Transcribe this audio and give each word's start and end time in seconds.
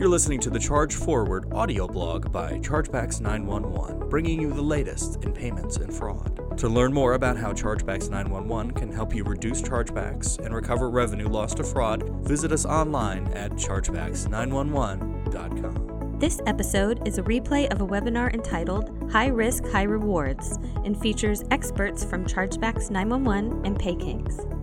You're 0.00 0.08
listening 0.08 0.40
to 0.40 0.48
the 0.48 0.58
Charge 0.58 0.94
Forward 0.94 1.52
audio 1.52 1.86
blog 1.86 2.32
by 2.32 2.52
Chargebacks 2.60 3.20
911, 3.20 4.08
bringing 4.08 4.40
you 4.40 4.50
the 4.50 4.62
latest 4.62 5.22
in 5.22 5.34
payments 5.34 5.76
and 5.76 5.94
fraud. 5.94 6.56
To 6.56 6.70
learn 6.70 6.90
more 6.90 7.12
about 7.12 7.36
how 7.36 7.52
Chargebacks 7.52 8.08
911 8.08 8.70
can 8.70 8.90
help 8.90 9.14
you 9.14 9.24
reduce 9.24 9.60
chargebacks 9.60 10.38
and 10.38 10.54
recover 10.54 10.88
revenue 10.88 11.28
lost 11.28 11.58
to 11.58 11.64
fraud, 11.64 12.08
visit 12.26 12.50
us 12.50 12.64
online 12.64 13.26
at 13.34 13.52
chargebacks911.com. 13.52 16.16
This 16.18 16.40
episode 16.46 17.06
is 17.06 17.18
a 17.18 17.22
replay 17.22 17.70
of 17.70 17.82
a 17.82 17.86
webinar 17.86 18.32
entitled 18.32 19.12
High 19.12 19.28
Risk, 19.28 19.66
High 19.66 19.82
Rewards 19.82 20.58
and 20.82 20.98
features 20.98 21.44
experts 21.50 22.04
from 22.04 22.24
Chargebacks 22.24 22.90
911 22.90 23.66
and 23.66 23.78
PayKings. 23.78 24.59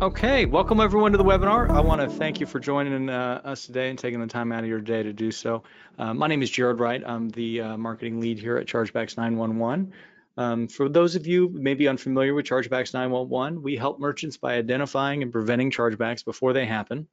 Okay, 0.00 0.46
welcome 0.46 0.78
everyone 0.78 1.10
to 1.10 1.18
the 1.18 1.24
webinar. 1.24 1.68
I 1.70 1.80
want 1.80 2.00
to 2.00 2.08
thank 2.08 2.38
you 2.38 2.46
for 2.46 2.60
joining 2.60 3.10
uh, 3.10 3.40
us 3.42 3.66
today 3.66 3.90
and 3.90 3.98
taking 3.98 4.20
the 4.20 4.28
time 4.28 4.52
out 4.52 4.62
of 4.62 4.68
your 4.68 4.80
day 4.80 5.02
to 5.02 5.12
do 5.12 5.32
so. 5.32 5.64
Uh, 5.98 6.14
my 6.14 6.28
name 6.28 6.40
is 6.40 6.48
Jared 6.48 6.78
Wright. 6.78 7.02
I'm 7.04 7.28
the 7.30 7.62
uh, 7.62 7.76
marketing 7.76 8.20
lead 8.20 8.38
here 8.38 8.58
at 8.58 8.68
Chargebacks 8.68 9.16
911. 9.16 9.92
Um, 10.36 10.68
for 10.68 10.88
those 10.88 11.16
of 11.16 11.26
you 11.26 11.48
maybe 11.52 11.88
unfamiliar 11.88 12.32
with 12.32 12.46
Chargebacks 12.46 12.94
911, 12.94 13.60
we 13.60 13.74
help 13.74 13.98
merchants 13.98 14.36
by 14.36 14.54
identifying 14.54 15.24
and 15.24 15.32
preventing 15.32 15.72
chargebacks 15.72 16.24
before 16.24 16.52
they 16.52 16.64
happen. 16.64 17.08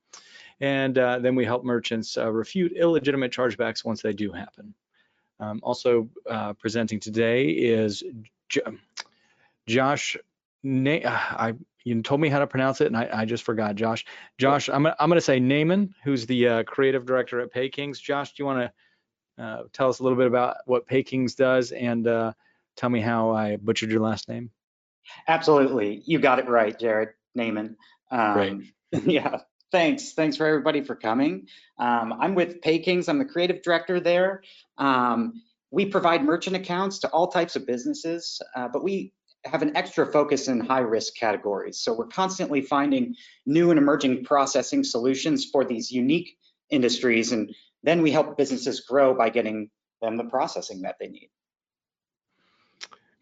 And 0.62 0.96
uh, 0.96 1.18
then 1.18 1.34
we 1.34 1.44
help 1.44 1.64
merchants 1.64 2.20
uh, 2.20 2.32
refute 2.32 2.72
illegitimate 2.72 3.32
chargebacks 3.32 3.84
once 3.84 4.04
they 4.04 4.14
do 4.14 4.32
happen. 4.32 4.76
Um, 5.40 5.60
also 5.64 6.08
uh, 6.30 6.54
presenting 6.54 7.00
today 7.00 7.48
is 7.48 8.04
Josh, 9.66 10.18
Na 10.62 11.00
I 11.04 11.56
you 11.86 12.02
told 12.02 12.20
me 12.20 12.30
how 12.30 12.40
to 12.40 12.48
pronounce 12.48 12.82
it 12.82 12.88
and 12.88 12.98
I, 12.98 13.08
I 13.14 13.26
just 13.26 13.44
forgot 13.44 13.76
Josh. 13.76 14.06
Josh, 14.38 14.70
I'm, 14.70 14.86
I'm 14.88 15.08
going 15.08 15.12
to 15.14 15.22
say 15.22 15.40
Naaman, 15.40 15.94
who's 16.04 16.26
the 16.26 16.48
uh, 16.48 16.64
creative 16.64 17.06
director 17.06 17.40
at 17.40 17.54
PayKings. 17.54 18.02
Josh, 18.02 18.34
do 18.34 18.44
you 18.44 18.46
want 18.46 18.72
to 19.38 19.44
uh, 19.44 19.64
tell 19.72 19.88
us 19.90 20.00
a 20.00 20.04
little 20.04 20.18
bit 20.18 20.28
about 20.28 20.58
what 20.66 20.88
PayKings 20.88 21.36
does 21.36 21.72
and 21.72 22.08
uh, 22.08 22.34
tell 22.76 22.90
me 22.90 23.02
how 23.02 23.32
I 23.32 23.58
butchered 23.58 23.92
your 23.92 24.02
last 24.02 24.28
name? 24.28 24.50
Absolutely. 25.28 26.02
You 26.06 26.20
got 26.20 26.40
it 26.40 26.50
right, 26.50 26.78
Jared 26.78 27.10
Naaman. 27.36 27.78
Um, 28.12 28.34
Great. 28.34 29.04
yeah. 29.06 29.42
Thanks. 29.72 30.14
Thanks 30.14 30.38
for 30.38 30.48
everybody 30.48 30.82
for 30.82 30.96
coming. 30.96 31.48
Um, 31.78 32.14
I'm 32.20 32.34
with 32.34 32.62
PayKings. 32.62 33.08
I'm 33.08 33.20
the 33.20 33.26
creative 33.26 33.62
director 33.62 34.00
there. 34.00 34.42
Um, 34.80 35.44
we 35.70 35.86
provide 35.86 36.24
merchant 36.24 36.56
accounts 36.56 37.00
to 37.00 37.10
all 37.10 37.28
types 37.28 37.56
of 37.56 37.68
businesses, 37.68 38.42
uh, 38.56 38.70
but 38.70 38.84
we 38.84 39.14
have 39.46 39.62
an 39.62 39.76
extra 39.76 40.06
focus 40.06 40.48
in 40.48 40.60
high 40.60 40.80
risk 40.80 41.16
categories. 41.16 41.78
So 41.78 41.94
we're 41.94 42.08
constantly 42.08 42.62
finding 42.62 43.16
new 43.46 43.70
and 43.70 43.78
emerging 43.78 44.24
processing 44.26 44.84
solutions 44.84 45.46
for 45.46 45.64
these 45.64 45.92
unique 45.92 46.38
industries. 46.70 47.32
And 47.32 47.54
then 47.84 48.02
we 48.02 48.12
help 48.12 48.38
businesses 48.38 48.82
grow 48.82 49.14
by 49.14 49.30
getting 49.30 49.70
them 50.02 50.18
the 50.18 50.24
processing 50.26 50.82
that 50.82 50.96
they 51.00 51.08
need. 51.08 51.30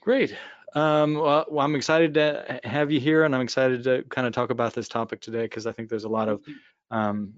Great. 0.01 0.35
Um, 0.75 1.15
well, 1.15 1.45
I'm 1.59 1.75
excited 1.75 2.15
to 2.15 2.59
have 2.63 2.91
you 2.91 2.99
here 2.99 3.25
and 3.25 3.35
I'm 3.35 3.41
excited 3.41 3.83
to 3.83 4.03
kind 4.09 4.25
of 4.25 4.33
talk 4.33 4.49
about 4.49 4.73
this 4.73 4.87
topic 4.87 5.21
today 5.21 5.43
because 5.43 5.67
I 5.67 5.71
think 5.71 5.89
there's 5.89 6.03
a 6.03 6.09
lot 6.09 6.29
of 6.29 6.41
um, 6.89 7.33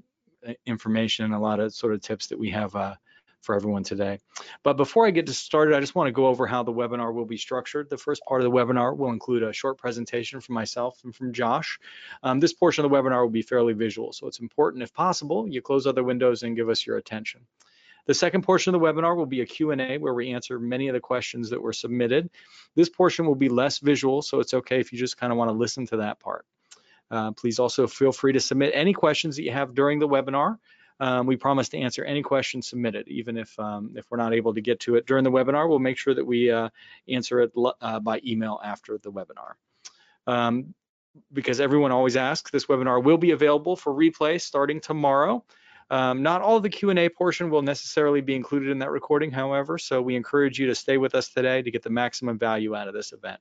information 0.66 1.26
and 1.26 1.34
a 1.34 1.40
lot 1.40 1.60
of 1.60 1.74
sort 1.74 1.94
of 1.94 2.02
tips 2.02 2.28
that 2.28 2.40
we 2.40 2.50
have 2.52 2.76
uh, 2.76 2.96
for 3.46 3.56
everyone 3.56 3.84
today. 3.84 4.20
But 4.64 4.74
before 4.74 5.06
I 5.08 5.12
get 5.12 5.30
started, 5.30 5.76
I 5.76 5.80
just 5.80 5.96
want 5.96 6.08
to 6.08 6.12
go 6.12 6.28
over 6.28 6.48
how 6.48 6.64
the 6.64 6.74
webinar 6.74 7.14
will 7.14 7.26
be 7.26 7.38
structured. 7.38 7.90
The 7.90 7.98
first 7.98 8.24
part 8.28 8.42
of 8.42 8.46
the 8.46 8.52
webinar 8.52 8.98
will 8.98 9.12
include 9.12 9.44
a 9.44 9.54
short 9.54 9.78
presentation 9.78 10.42
from 10.42 10.56
myself 10.56 11.00
and 11.04 11.16
from 11.16 11.32
Josh. 11.32 11.80
Um, 12.24 12.40
this 12.40 12.54
portion 12.54 12.84
of 12.84 12.92
the 12.92 12.98
webinar 12.98 13.22
will 13.22 13.30
be 13.30 13.42
fairly 13.42 13.74
visual, 13.74 14.12
so 14.12 14.28
it's 14.28 14.40
important, 14.40 14.84
if 14.84 14.94
possible, 14.94 15.48
you 15.48 15.62
close 15.62 15.88
other 15.88 16.04
windows 16.04 16.44
and 16.44 16.56
give 16.56 16.70
us 16.70 16.86
your 16.86 16.98
attention. 16.98 17.42
The 18.08 18.14
second 18.14 18.44
portion 18.44 18.74
of 18.74 18.82
the 18.82 18.86
webinar 18.86 19.16
will 19.16 19.26
be 19.26 19.42
a 19.42 19.46
Q&A 19.46 19.98
where 19.98 20.14
we 20.14 20.32
answer 20.32 20.60
many 20.60 20.88
of 20.90 20.94
the 20.94 21.00
questions 21.00 21.50
that 21.50 21.62
were 21.62 21.74
submitted. 21.74 22.30
This 22.76 22.90
portion 22.90 23.26
will 23.26 23.36
be 23.36 23.50
less 23.50 23.80
visual, 23.80 24.22
so 24.22 24.40
it's 24.40 24.54
okay 24.54 24.80
if 24.80 24.94
you 24.94 25.00
just 25.00 25.18
kind 25.18 25.32
of 25.32 25.38
want 25.38 25.50
to 25.50 25.54
listen 25.54 25.88
to 25.88 25.98
that 25.98 26.20
part. 26.20 26.46
Uh, 27.10 27.32
please 27.32 27.60
also 27.60 27.88
feel 27.88 28.12
free 28.12 28.34
to 28.34 28.40
submit 28.40 28.72
any 28.74 28.94
questions 28.94 29.36
that 29.36 29.44
you 29.44 29.52
have 29.52 29.76
during 29.76 30.00
the 30.00 30.08
webinar. 30.08 30.58
Um, 31.00 31.26
we 31.28 31.36
promise 31.36 31.70
to 31.70 31.78
answer 31.78 32.06
any 32.06 32.22
questions 32.22 32.70
submitted, 32.70 33.08
even 33.08 33.38
if 33.38 33.58
um, 33.60 33.92
if 33.96 34.10
we're 34.10 34.18
not 34.18 34.34
able 34.34 34.54
to 34.54 34.62
get 34.62 34.80
to 34.82 34.96
it 34.96 35.06
during 35.06 35.24
the 35.24 35.32
webinar. 35.32 35.68
We'll 35.68 35.80
make 35.80 35.98
sure 35.98 36.14
that 36.14 36.26
we 36.26 36.50
uh, 36.50 36.70
answer 37.10 37.42
it 37.42 37.52
uh, 37.82 38.00
by 38.00 38.22
email 38.26 38.62
after 38.64 38.98
the 38.98 39.12
webinar. 39.12 39.54
Um, 40.28 40.74
because 41.32 41.60
everyone 41.60 41.92
always 41.92 42.16
asks, 42.16 42.52
this 42.52 42.66
webinar 42.66 43.04
will 43.04 43.18
be 43.18 43.32
available 43.32 43.76
for 43.76 43.94
replay 43.94 44.40
starting 44.40 44.80
tomorrow. 44.82 45.44
Um, 45.90 46.24
not 46.24 46.42
all 46.42 46.58
of 46.58 46.64
the 46.64 46.70
Q&A 46.70 47.10
portion 47.10 47.50
will 47.50 47.62
necessarily 47.62 48.20
be 48.20 48.36
included 48.36 48.70
in 48.70 48.80
that 48.80 48.90
recording, 48.90 49.32
however, 49.32 49.78
so 49.78 50.02
we 50.02 50.16
encourage 50.16 50.60
you 50.60 50.66
to 50.68 50.76
stay 50.76 50.98
with 50.98 51.14
us 51.14 51.30
today 51.30 51.62
to 51.62 51.72
get 51.72 51.84
the 51.84 51.92
maximum 51.92 52.40
value 52.40 52.76
out 52.76 52.88
of 52.88 52.94
this 52.94 53.14
event. 53.14 53.40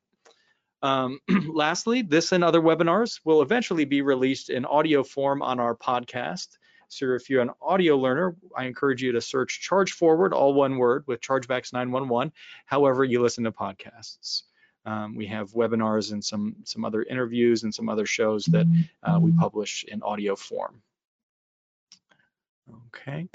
Um, 0.82 1.20
lastly, 1.48 2.02
this 2.02 2.32
and 2.32 2.44
other 2.44 2.60
webinars 2.60 3.20
will 3.24 3.40
eventually 3.40 3.86
be 3.86 4.02
released 4.02 4.50
in 4.50 4.66
audio 4.66 5.02
form 5.02 5.40
on 5.40 5.58
our 5.58 5.74
podcast. 5.74 6.58
So 6.94 7.14
if 7.14 7.28
you're 7.28 7.42
an 7.42 7.50
audio 7.60 7.96
learner, 7.96 8.36
I 8.56 8.66
encourage 8.66 9.02
you 9.02 9.12
to 9.12 9.20
search 9.20 9.60
Charge 9.60 9.92
Forward, 9.92 10.32
all 10.32 10.54
one 10.54 10.76
word, 10.76 11.04
with 11.06 11.20
Chargebacks 11.20 11.72
911, 11.72 12.32
however 12.66 13.04
you 13.04 13.20
listen 13.20 13.44
to 13.44 13.52
podcasts. 13.52 14.42
Um, 14.86 15.16
we 15.16 15.26
have 15.26 15.52
webinars 15.52 16.12
and 16.12 16.24
some, 16.24 16.56
some 16.64 16.84
other 16.84 17.02
interviews 17.02 17.64
and 17.64 17.74
some 17.74 17.88
other 17.88 18.06
shows 18.06 18.44
that 18.46 18.66
uh, 19.02 19.18
we 19.20 19.32
publish 19.32 19.84
in 19.84 20.02
audio 20.02 20.36
form. 20.36 20.82
Okay. 22.86 23.28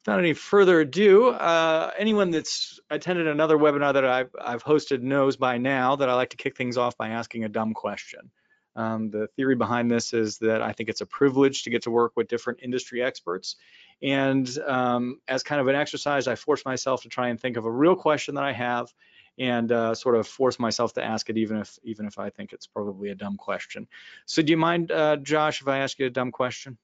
Without 0.00 0.18
any 0.18 0.32
further 0.32 0.80
ado, 0.80 1.28
uh, 1.28 1.90
anyone 1.96 2.30
that's 2.30 2.80
attended 2.90 3.26
another 3.26 3.56
webinar 3.56 3.92
that 3.94 4.04
I've, 4.04 4.34
I've 4.40 4.64
hosted 4.64 5.02
knows 5.02 5.36
by 5.36 5.58
now 5.58 5.96
that 5.96 6.08
I 6.08 6.14
like 6.14 6.30
to 6.30 6.36
kick 6.36 6.56
things 6.56 6.76
off 6.76 6.96
by 6.96 7.10
asking 7.10 7.44
a 7.44 7.48
dumb 7.48 7.74
question. 7.74 8.30
Um, 8.76 9.10
the 9.10 9.28
theory 9.28 9.54
behind 9.54 9.90
this 9.90 10.12
is 10.12 10.38
that 10.38 10.62
I 10.62 10.72
think 10.72 10.88
it's 10.88 11.00
a 11.00 11.06
privilege 11.06 11.62
to 11.62 11.70
get 11.70 11.82
to 11.82 11.90
work 11.90 12.12
with 12.16 12.28
different 12.28 12.60
industry 12.62 13.02
experts. 13.02 13.56
And 14.02 14.48
um, 14.66 15.20
as 15.28 15.42
kind 15.42 15.60
of 15.60 15.68
an 15.68 15.76
exercise, 15.76 16.26
I 16.26 16.34
force 16.34 16.64
myself 16.64 17.02
to 17.02 17.08
try 17.08 17.28
and 17.28 17.40
think 17.40 17.56
of 17.56 17.64
a 17.64 17.70
real 17.70 17.94
question 17.94 18.34
that 18.34 18.44
I 18.44 18.52
have 18.52 18.92
and 19.38 19.70
uh, 19.72 19.94
sort 19.94 20.16
of 20.16 20.26
force 20.26 20.58
myself 20.58 20.92
to 20.94 21.04
ask 21.04 21.28
it 21.28 21.36
even 21.36 21.58
if 21.58 21.78
even 21.82 22.06
if 22.06 22.18
I 22.18 22.30
think 22.30 22.52
it's 22.52 22.66
probably 22.66 23.10
a 23.10 23.14
dumb 23.14 23.36
question. 23.36 23.88
So 24.26 24.42
do 24.42 24.50
you 24.50 24.56
mind, 24.56 24.90
uh, 24.90 25.16
Josh, 25.16 25.60
if 25.60 25.68
I 25.68 25.78
ask 25.78 25.98
you 25.98 26.06
a 26.06 26.10
dumb 26.10 26.30
question? 26.30 26.78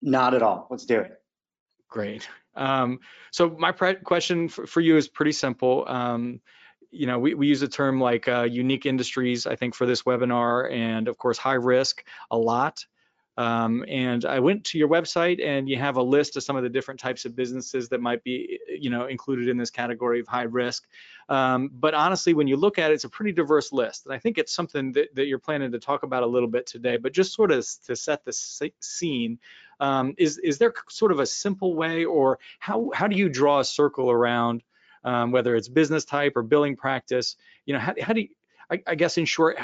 Not 0.00 0.34
at 0.34 0.42
all. 0.42 0.66
Let's 0.70 0.86
do 0.86 1.00
it. 1.00 1.20
Great. 1.88 2.28
Um, 2.54 3.00
so 3.30 3.50
my 3.50 3.72
question 3.72 4.48
for, 4.48 4.66
for, 4.66 4.80
you 4.80 4.96
is 4.96 5.08
pretty 5.08 5.32
simple. 5.32 5.84
Um, 5.86 6.40
you 6.92 7.06
know, 7.06 7.18
we, 7.18 7.34
we 7.34 7.48
use 7.48 7.62
a 7.62 7.68
term 7.68 8.00
like 8.00 8.28
uh, 8.28 8.42
unique 8.42 8.86
industries, 8.86 9.46
I 9.46 9.56
think, 9.56 9.74
for 9.74 9.86
this 9.86 10.02
webinar, 10.02 10.70
and 10.70 11.08
of 11.08 11.18
course, 11.18 11.38
high 11.38 11.54
risk 11.54 12.04
a 12.30 12.38
lot. 12.38 12.84
Um, 13.38 13.82
and 13.88 14.26
I 14.26 14.40
went 14.40 14.64
to 14.66 14.78
your 14.78 14.88
website 14.88 15.42
and 15.42 15.66
you 15.66 15.78
have 15.78 15.96
a 15.96 16.02
list 16.02 16.36
of 16.36 16.42
some 16.42 16.54
of 16.54 16.62
the 16.62 16.68
different 16.68 17.00
types 17.00 17.24
of 17.24 17.34
businesses 17.34 17.88
that 17.88 18.00
might 18.00 18.22
be, 18.22 18.58
you 18.68 18.90
know, 18.90 19.06
included 19.06 19.48
in 19.48 19.56
this 19.56 19.70
category 19.70 20.20
of 20.20 20.28
high 20.28 20.42
risk. 20.42 20.86
Um, 21.30 21.70
but 21.72 21.94
honestly, 21.94 22.34
when 22.34 22.46
you 22.46 22.56
look 22.56 22.78
at 22.78 22.90
it, 22.90 22.94
it's 22.94 23.04
a 23.04 23.08
pretty 23.08 23.32
diverse 23.32 23.72
list. 23.72 24.04
And 24.04 24.14
I 24.14 24.18
think 24.18 24.36
it's 24.36 24.52
something 24.52 24.92
that, 24.92 25.14
that 25.14 25.26
you're 25.28 25.38
planning 25.38 25.72
to 25.72 25.78
talk 25.78 26.02
about 26.02 26.22
a 26.22 26.26
little 26.26 26.48
bit 26.48 26.66
today, 26.66 26.98
but 26.98 27.14
just 27.14 27.32
sort 27.32 27.52
of 27.52 27.66
to 27.86 27.96
set 27.96 28.22
the 28.26 28.32
scene, 28.80 29.38
um, 29.80 30.14
is, 30.18 30.36
is 30.36 30.58
there 30.58 30.74
sort 30.90 31.10
of 31.10 31.18
a 31.18 31.26
simple 31.26 31.74
way 31.74 32.04
or 32.04 32.38
how, 32.58 32.90
how 32.92 33.06
do 33.06 33.16
you 33.16 33.30
draw 33.30 33.60
a 33.60 33.64
circle 33.64 34.10
around 34.10 34.62
um, 35.04 35.32
whether 35.32 35.56
it's 35.56 35.68
business 35.68 36.04
type 36.04 36.32
or 36.36 36.42
billing 36.42 36.76
practice. 36.76 37.36
You 37.66 37.74
know, 37.74 37.80
how, 37.80 37.94
how 38.00 38.12
do 38.12 38.22
you, 38.22 38.28
I, 38.70 38.80
I 38.86 38.94
guess 38.94 39.18
in 39.18 39.24
short, 39.24 39.58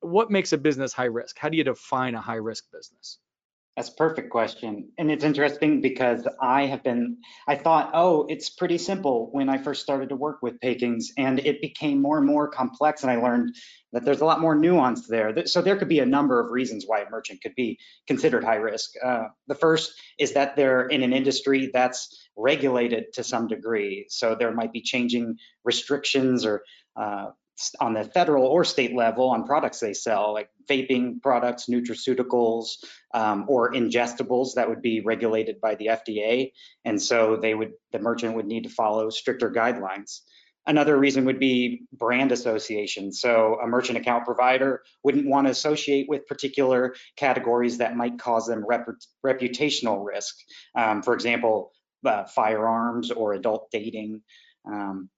what 0.00 0.30
makes 0.30 0.52
a 0.52 0.58
business 0.58 0.92
high 0.92 1.04
risk? 1.04 1.38
How 1.38 1.48
do 1.48 1.56
you 1.56 1.64
define 1.64 2.14
a 2.14 2.20
high 2.20 2.36
risk 2.36 2.64
business? 2.72 3.18
That's 3.78 3.90
a 3.90 3.94
perfect 3.94 4.30
question. 4.30 4.88
And 4.98 5.08
it's 5.08 5.22
interesting 5.22 5.80
because 5.80 6.26
I 6.42 6.66
have 6.66 6.82
been, 6.82 7.18
I 7.46 7.54
thought, 7.54 7.92
oh, 7.94 8.26
it's 8.28 8.50
pretty 8.50 8.76
simple 8.76 9.28
when 9.30 9.48
I 9.48 9.58
first 9.58 9.84
started 9.84 10.08
to 10.08 10.16
work 10.16 10.42
with 10.42 10.58
PayKings 10.58 11.10
and 11.16 11.38
it 11.38 11.62
became 11.62 12.02
more 12.02 12.18
and 12.18 12.26
more 12.26 12.48
complex 12.48 13.04
and 13.04 13.12
I 13.12 13.22
learned 13.22 13.54
that 13.92 14.04
there's 14.04 14.20
a 14.20 14.24
lot 14.24 14.40
more 14.40 14.56
nuance 14.56 15.06
there. 15.06 15.46
So 15.46 15.62
there 15.62 15.76
could 15.76 15.88
be 15.88 16.00
a 16.00 16.06
number 16.06 16.40
of 16.40 16.50
reasons 16.50 16.86
why 16.88 17.02
a 17.02 17.08
merchant 17.08 17.40
could 17.40 17.54
be 17.54 17.78
considered 18.08 18.42
high 18.42 18.56
risk. 18.56 18.94
Uh, 19.00 19.26
the 19.46 19.54
first 19.54 19.92
is 20.18 20.32
that 20.32 20.56
they're 20.56 20.88
in 20.88 21.04
an 21.04 21.12
industry 21.12 21.70
that's 21.72 22.28
regulated 22.36 23.12
to 23.12 23.22
some 23.22 23.46
degree. 23.46 24.06
So 24.08 24.34
there 24.34 24.50
might 24.50 24.72
be 24.72 24.80
changing 24.80 25.36
restrictions 25.62 26.44
or 26.44 26.64
uh, 26.96 27.26
on 27.80 27.94
the 27.94 28.04
federal 28.04 28.46
or 28.46 28.64
state 28.64 28.94
level 28.94 29.30
on 29.30 29.44
products 29.44 29.80
they 29.80 29.92
sell, 29.92 30.32
like 30.32 30.48
vaping 30.68 31.20
products, 31.20 31.66
nutraceuticals, 31.66 32.84
um, 33.14 33.46
or 33.48 33.72
ingestibles 33.72 34.54
that 34.54 34.68
would 34.68 34.82
be 34.82 35.00
regulated 35.00 35.60
by 35.60 35.74
the 35.74 35.86
FDA. 35.86 36.52
And 36.84 37.00
so 37.00 37.36
they 37.36 37.54
would, 37.54 37.72
the 37.92 37.98
merchant 37.98 38.36
would 38.36 38.46
need 38.46 38.64
to 38.64 38.70
follow 38.70 39.10
stricter 39.10 39.50
guidelines. 39.50 40.20
Another 40.66 40.98
reason 40.98 41.24
would 41.24 41.38
be 41.38 41.84
brand 41.92 42.30
association. 42.30 43.10
So 43.10 43.58
a 43.62 43.66
merchant 43.66 43.96
account 43.96 44.26
provider 44.26 44.82
wouldn't 45.02 45.26
want 45.26 45.46
to 45.46 45.50
associate 45.50 46.08
with 46.08 46.26
particular 46.26 46.94
categories 47.16 47.78
that 47.78 47.96
might 47.96 48.18
cause 48.18 48.46
them 48.46 48.64
rep 48.66 48.86
reputational 49.24 50.04
risk. 50.04 50.36
Um, 50.74 51.02
for 51.02 51.14
example, 51.14 51.72
uh, 52.04 52.24
firearms 52.24 53.10
or 53.10 53.32
adult 53.32 53.70
dating. 53.72 54.20
Um, 54.70 55.08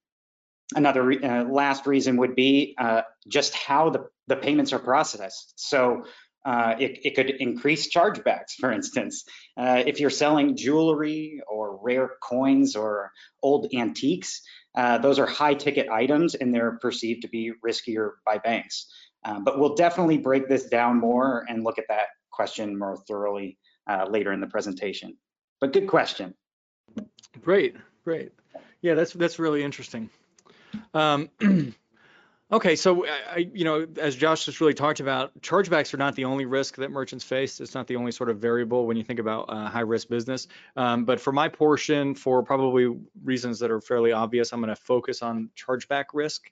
another 0.75 1.03
re 1.03 1.19
uh, 1.23 1.45
last 1.45 1.87
reason 1.87 2.17
would 2.19 2.35
be 2.35 2.75
uh, 2.79 3.03
just 3.29 3.55
how 3.55 3.91
the, 3.91 4.07
the 4.27 4.37
payments 4.37 4.73
are 4.73 4.79
processed. 4.79 5.55
So 5.57 6.05
uh, 6.45 6.75
it, 6.79 7.01
it, 7.05 7.15
could 7.15 7.29
increase 7.29 7.93
chargebacks, 7.93 8.53
for 8.59 8.73
instance. 8.73 9.25
Uh, 9.59 9.83
if 9.87 10.01
you're 10.01 10.09
selling 10.09 10.57
jewelry 10.57 11.43
or 11.49 11.79
rare 11.83 12.13
coins 12.23 12.77
or 12.77 13.11
old 13.43 13.69
antiques, 13.75 14.41
uh, 14.75 14.97
those 14.99 15.19
are 15.19 15.27
high 15.27 15.55
ticket 15.55 15.89
items 15.91 16.35
and 16.35 16.55
they're 16.55 16.79
perceived 16.81 17.23
to 17.23 17.29
be 17.29 17.53
riskier 17.67 18.13
by 18.25 18.39
banks. 18.39 18.87
Uh, 19.25 19.39
but 19.41 19.59
we'll 19.59 19.75
definitely 19.75 20.17
break 20.17 20.49
this 20.49 20.67
down 20.67 20.99
more 20.99 21.45
and 21.49 21.63
look 21.63 21.79
at 21.79 21.85
that 21.89 22.07
question 22.31 22.79
more 22.79 22.97
thoroughly 23.07 23.59
later 24.09 24.33
in 24.33 24.41
the 24.41 24.47
presentation. 24.47 25.17
But 25.61 25.73
good 25.73 25.89
question. 25.89 26.35
Great, 27.43 27.77
great. 28.05 28.33
Yeah, 28.81 28.95
that's 28.95 29.13
that's 29.13 29.39
really 29.39 29.63
interesting. 29.63 30.09
Um, 30.95 31.31
Okay, 32.53 32.75
so 32.75 33.07
I, 33.07 33.49
you 33.55 33.65
know, 33.65 33.87
as 33.97 34.17
Josh 34.17 34.45
just 34.45 34.61
really 34.61 34.75
talked 34.75 34.99
about, 34.99 35.41
chargebacks 35.41 35.95
are 35.95 35.99
not 35.99 36.17
the 36.17 36.25
only 36.25 36.47
risk 36.47 36.75
that 36.77 36.91
merchants 36.91 37.23
face. 37.23 37.61
It's 37.61 37.75
not 37.75 37.87
the 37.87 37.95
only 37.95 38.11
sort 38.11 38.29
of 38.29 38.39
variable 38.39 38.89
when 38.89 38.97
you 38.97 39.05
think 39.05 39.21
about 39.21 39.45
uh, 39.49 39.69
high 39.69 39.83
risk 39.83 40.09
business. 40.09 40.49
Um, 40.77 41.05
but 41.05 41.21
for 41.21 41.33
my 41.33 41.49
portion, 41.49 42.17
for 42.17 42.43
probably 42.43 42.99
reasons 43.23 43.61
that 43.61 43.71
are 43.71 43.81
fairly 43.81 44.11
obvious, 44.11 44.53
I'm 44.53 44.61
going 44.61 44.75
to 44.75 44.75
focus 44.75 45.23
on 45.23 45.51
chargeback 45.57 46.07
risk. 46.13 46.51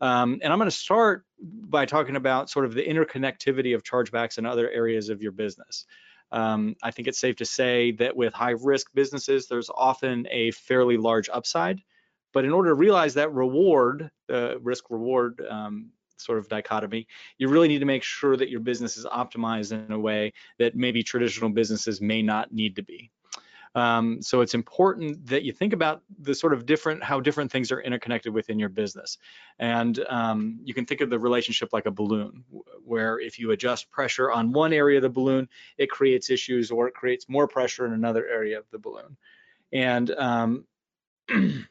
Um, 0.00 0.38
and 0.40 0.52
I'm 0.52 0.58
going 0.60 0.70
to 0.70 0.76
start 0.76 1.24
by 1.40 1.84
talking 1.84 2.14
about 2.14 2.48
sort 2.48 2.64
of 2.64 2.72
the 2.72 2.84
interconnectivity 2.84 3.74
of 3.74 3.82
chargebacks 3.82 4.38
and 4.38 4.46
other 4.46 4.70
areas 4.70 5.08
of 5.08 5.20
your 5.20 5.32
business. 5.32 5.84
Um, 6.30 6.76
I 6.80 6.92
think 6.92 7.08
it's 7.08 7.18
safe 7.18 7.36
to 7.36 7.44
say 7.44 7.90
that 7.92 8.14
with 8.14 8.32
high 8.32 8.54
risk 8.62 8.94
businesses, 8.94 9.48
there's 9.48 9.68
often 9.68 10.28
a 10.30 10.52
fairly 10.52 10.96
large 10.96 11.28
upside. 11.28 11.82
But 12.32 12.44
in 12.44 12.52
order 12.52 12.70
to 12.70 12.74
realize 12.74 13.14
that 13.14 13.32
reward, 13.32 14.10
the 14.28 14.56
uh, 14.56 14.58
risk 14.58 14.90
reward 14.90 15.42
um, 15.48 15.90
sort 16.16 16.38
of 16.38 16.48
dichotomy, 16.48 17.06
you 17.38 17.48
really 17.48 17.68
need 17.68 17.78
to 17.80 17.86
make 17.86 18.02
sure 18.02 18.36
that 18.36 18.50
your 18.50 18.60
business 18.60 18.96
is 18.96 19.06
optimized 19.06 19.72
in 19.72 19.92
a 19.92 19.98
way 19.98 20.32
that 20.58 20.76
maybe 20.76 21.02
traditional 21.02 21.50
businesses 21.50 22.00
may 22.00 22.22
not 22.22 22.52
need 22.52 22.76
to 22.76 22.82
be. 22.82 23.10
Um, 23.74 24.20
so 24.20 24.40
it's 24.40 24.54
important 24.54 25.24
that 25.26 25.44
you 25.44 25.52
think 25.52 25.72
about 25.72 26.02
the 26.18 26.34
sort 26.34 26.52
of 26.52 26.66
different, 26.66 27.04
how 27.04 27.20
different 27.20 27.52
things 27.52 27.70
are 27.70 27.80
interconnected 27.80 28.34
within 28.34 28.58
your 28.58 28.68
business. 28.68 29.18
And 29.58 30.04
um, 30.08 30.58
you 30.64 30.74
can 30.74 30.84
think 30.86 31.00
of 31.00 31.10
the 31.10 31.18
relationship 31.18 31.72
like 31.72 31.86
a 31.86 31.90
balloon, 31.90 32.44
where 32.84 33.20
if 33.20 33.38
you 33.38 33.52
adjust 33.52 33.90
pressure 33.90 34.32
on 34.32 34.52
one 34.52 34.72
area 34.72 34.98
of 34.98 35.02
the 35.02 35.10
balloon, 35.10 35.48
it 35.78 35.88
creates 35.88 36.30
issues 36.30 36.70
or 36.70 36.88
it 36.88 36.94
creates 36.94 37.28
more 37.28 37.46
pressure 37.46 37.86
in 37.86 37.92
another 37.92 38.26
area 38.26 38.58
of 38.58 38.64
the 38.72 38.78
balloon. 38.78 39.16
And 39.72 40.10
um, 40.12 40.64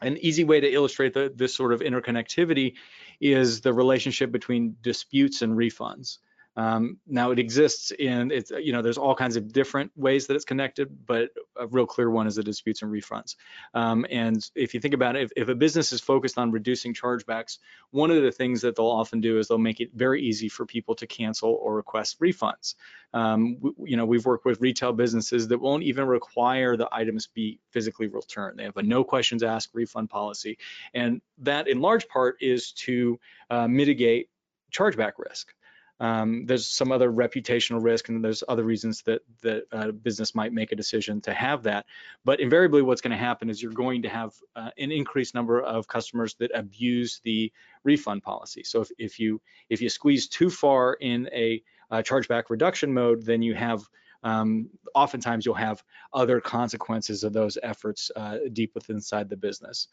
an 0.00 0.16
easy 0.18 0.44
way 0.44 0.60
to 0.60 0.72
illustrate 0.72 1.14
the, 1.14 1.32
this 1.34 1.54
sort 1.54 1.72
of 1.72 1.80
interconnectivity 1.80 2.74
is 3.20 3.60
the 3.60 3.72
relationship 3.72 4.30
between 4.30 4.76
disputes 4.82 5.42
and 5.42 5.54
refunds. 5.54 6.18
Um, 6.58 6.98
now 7.06 7.30
it 7.30 7.38
exists 7.38 7.92
in 7.92 8.32
it's 8.32 8.50
you 8.50 8.72
know 8.72 8.82
there's 8.82 8.98
all 8.98 9.14
kinds 9.14 9.36
of 9.36 9.52
different 9.52 9.92
ways 9.94 10.26
that 10.26 10.34
it's 10.34 10.44
connected, 10.44 11.06
but 11.06 11.30
a 11.56 11.68
real 11.68 11.86
clear 11.86 12.10
one 12.10 12.26
is 12.26 12.34
the 12.34 12.42
disputes 12.42 12.82
and 12.82 12.90
refunds. 12.90 13.36
Um, 13.74 14.04
and 14.10 14.44
if 14.56 14.74
you 14.74 14.80
think 14.80 14.92
about 14.92 15.14
it, 15.14 15.22
if, 15.22 15.30
if, 15.36 15.48
a 15.48 15.54
business 15.54 15.92
is 15.92 16.00
focused 16.00 16.36
on 16.36 16.50
reducing 16.50 16.94
chargebacks, 16.94 17.58
one 17.92 18.10
of 18.10 18.20
the 18.20 18.32
things 18.32 18.62
that 18.62 18.74
they'll 18.74 18.86
often 18.86 19.20
do 19.20 19.38
is 19.38 19.46
they'll 19.46 19.56
make 19.56 19.78
it 19.78 19.90
very 19.94 20.20
easy 20.20 20.48
for 20.48 20.66
people 20.66 20.96
to 20.96 21.06
cancel 21.06 21.50
or 21.50 21.76
request 21.76 22.18
refunds. 22.18 22.74
Um, 23.14 23.58
you 23.84 23.96
know 23.96 24.04
we've 24.04 24.26
worked 24.26 24.44
with 24.44 24.60
retail 24.60 24.92
businesses 24.92 25.46
that 25.48 25.60
won't 25.60 25.84
even 25.84 26.08
require 26.08 26.76
the 26.76 26.88
items 26.90 27.28
be 27.28 27.60
physically 27.70 28.08
returned. 28.08 28.58
They 28.58 28.64
have 28.64 28.76
a 28.76 28.82
no 28.82 29.04
questions 29.04 29.44
asked 29.44 29.70
refund 29.74 30.10
policy, 30.10 30.58
and 30.92 31.20
that 31.38 31.68
in 31.68 31.80
large 31.80 32.08
part 32.08 32.38
is 32.40 32.72
to 32.72 33.20
uh, 33.48 33.68
mitigate 33.68 34.28
chargeback 34.72 35.12
risk. 35.18 35.54
Um, 36.00 36.46
there's 36.46 36.66
some 36.66 36.92
other 36.92 37.10
reputational 37.10 37.82
risk 37.82 38.08
and 38.08 38.24
there's 38.24 38.44
other 38.48 38.62
reasons 38.62 39.02
that 39.02 39.22
that 39.42 39.64
a 39.72 39.92
business 39.92 40.34
might 40.34 40.52
make 40.52 40.70
a 40.70 40.76
decision 40.76 41.20
to 41.22 41.34
have 41.34 41.64
that. 41.64 41.86
But 42.24 42.40
invariably 42.40 42.82
what's 42.82 43.00
going 43.00 43.10
to 43.12 43.16
happen 43.16 43.50
is 43.50 43.62
you're 43.62 43.72
going 43.72 44.02
to 44.02 44.08
have 44.08 44.34
uh, 44.54 44.70
an 44.78 44.92
increased 44.92 45.34
number 45.34 45.60
of 45.60 45.88
customers 45.88 46.34
that 46.34 46.50
abuse 46.54 47.20
the 47.24 47.52
refund 47.82 48.22
policy. 48.22 48.62
So 48.64 48.82
if, 48.82 48.90
if 48.98 49.18
you 49.18 49.40
if 49.68 49.80
you 49.80 49.88
squeeze 49.88 50.28
too 50.28 50.50
far 50.50 50.94
in 50.94 51.28
a 51.32 51.62
uh, 51.90 51.96
chargeback 51.98 52.44
reduction 52.48 52.92
mode, 52.92 53.24
then 53.24 53.42
you 53.42 53.54
have 53.54 53.82
um, 54.22 54.70
oftentimes 54.94 55.46
you'll 55.46 55.54
have 55.54 55.82
other 56.12 56.40
consequences 56.40 57.24
of 57.24 57.32
those 57.32 57.58
efforts 57.62 58.10
uh, 58.14 58.38
deep 58.52 58.74
within 58.74 58.96
inside 58.96 59.28
the 59.28 59.36
business. 59.36 59.88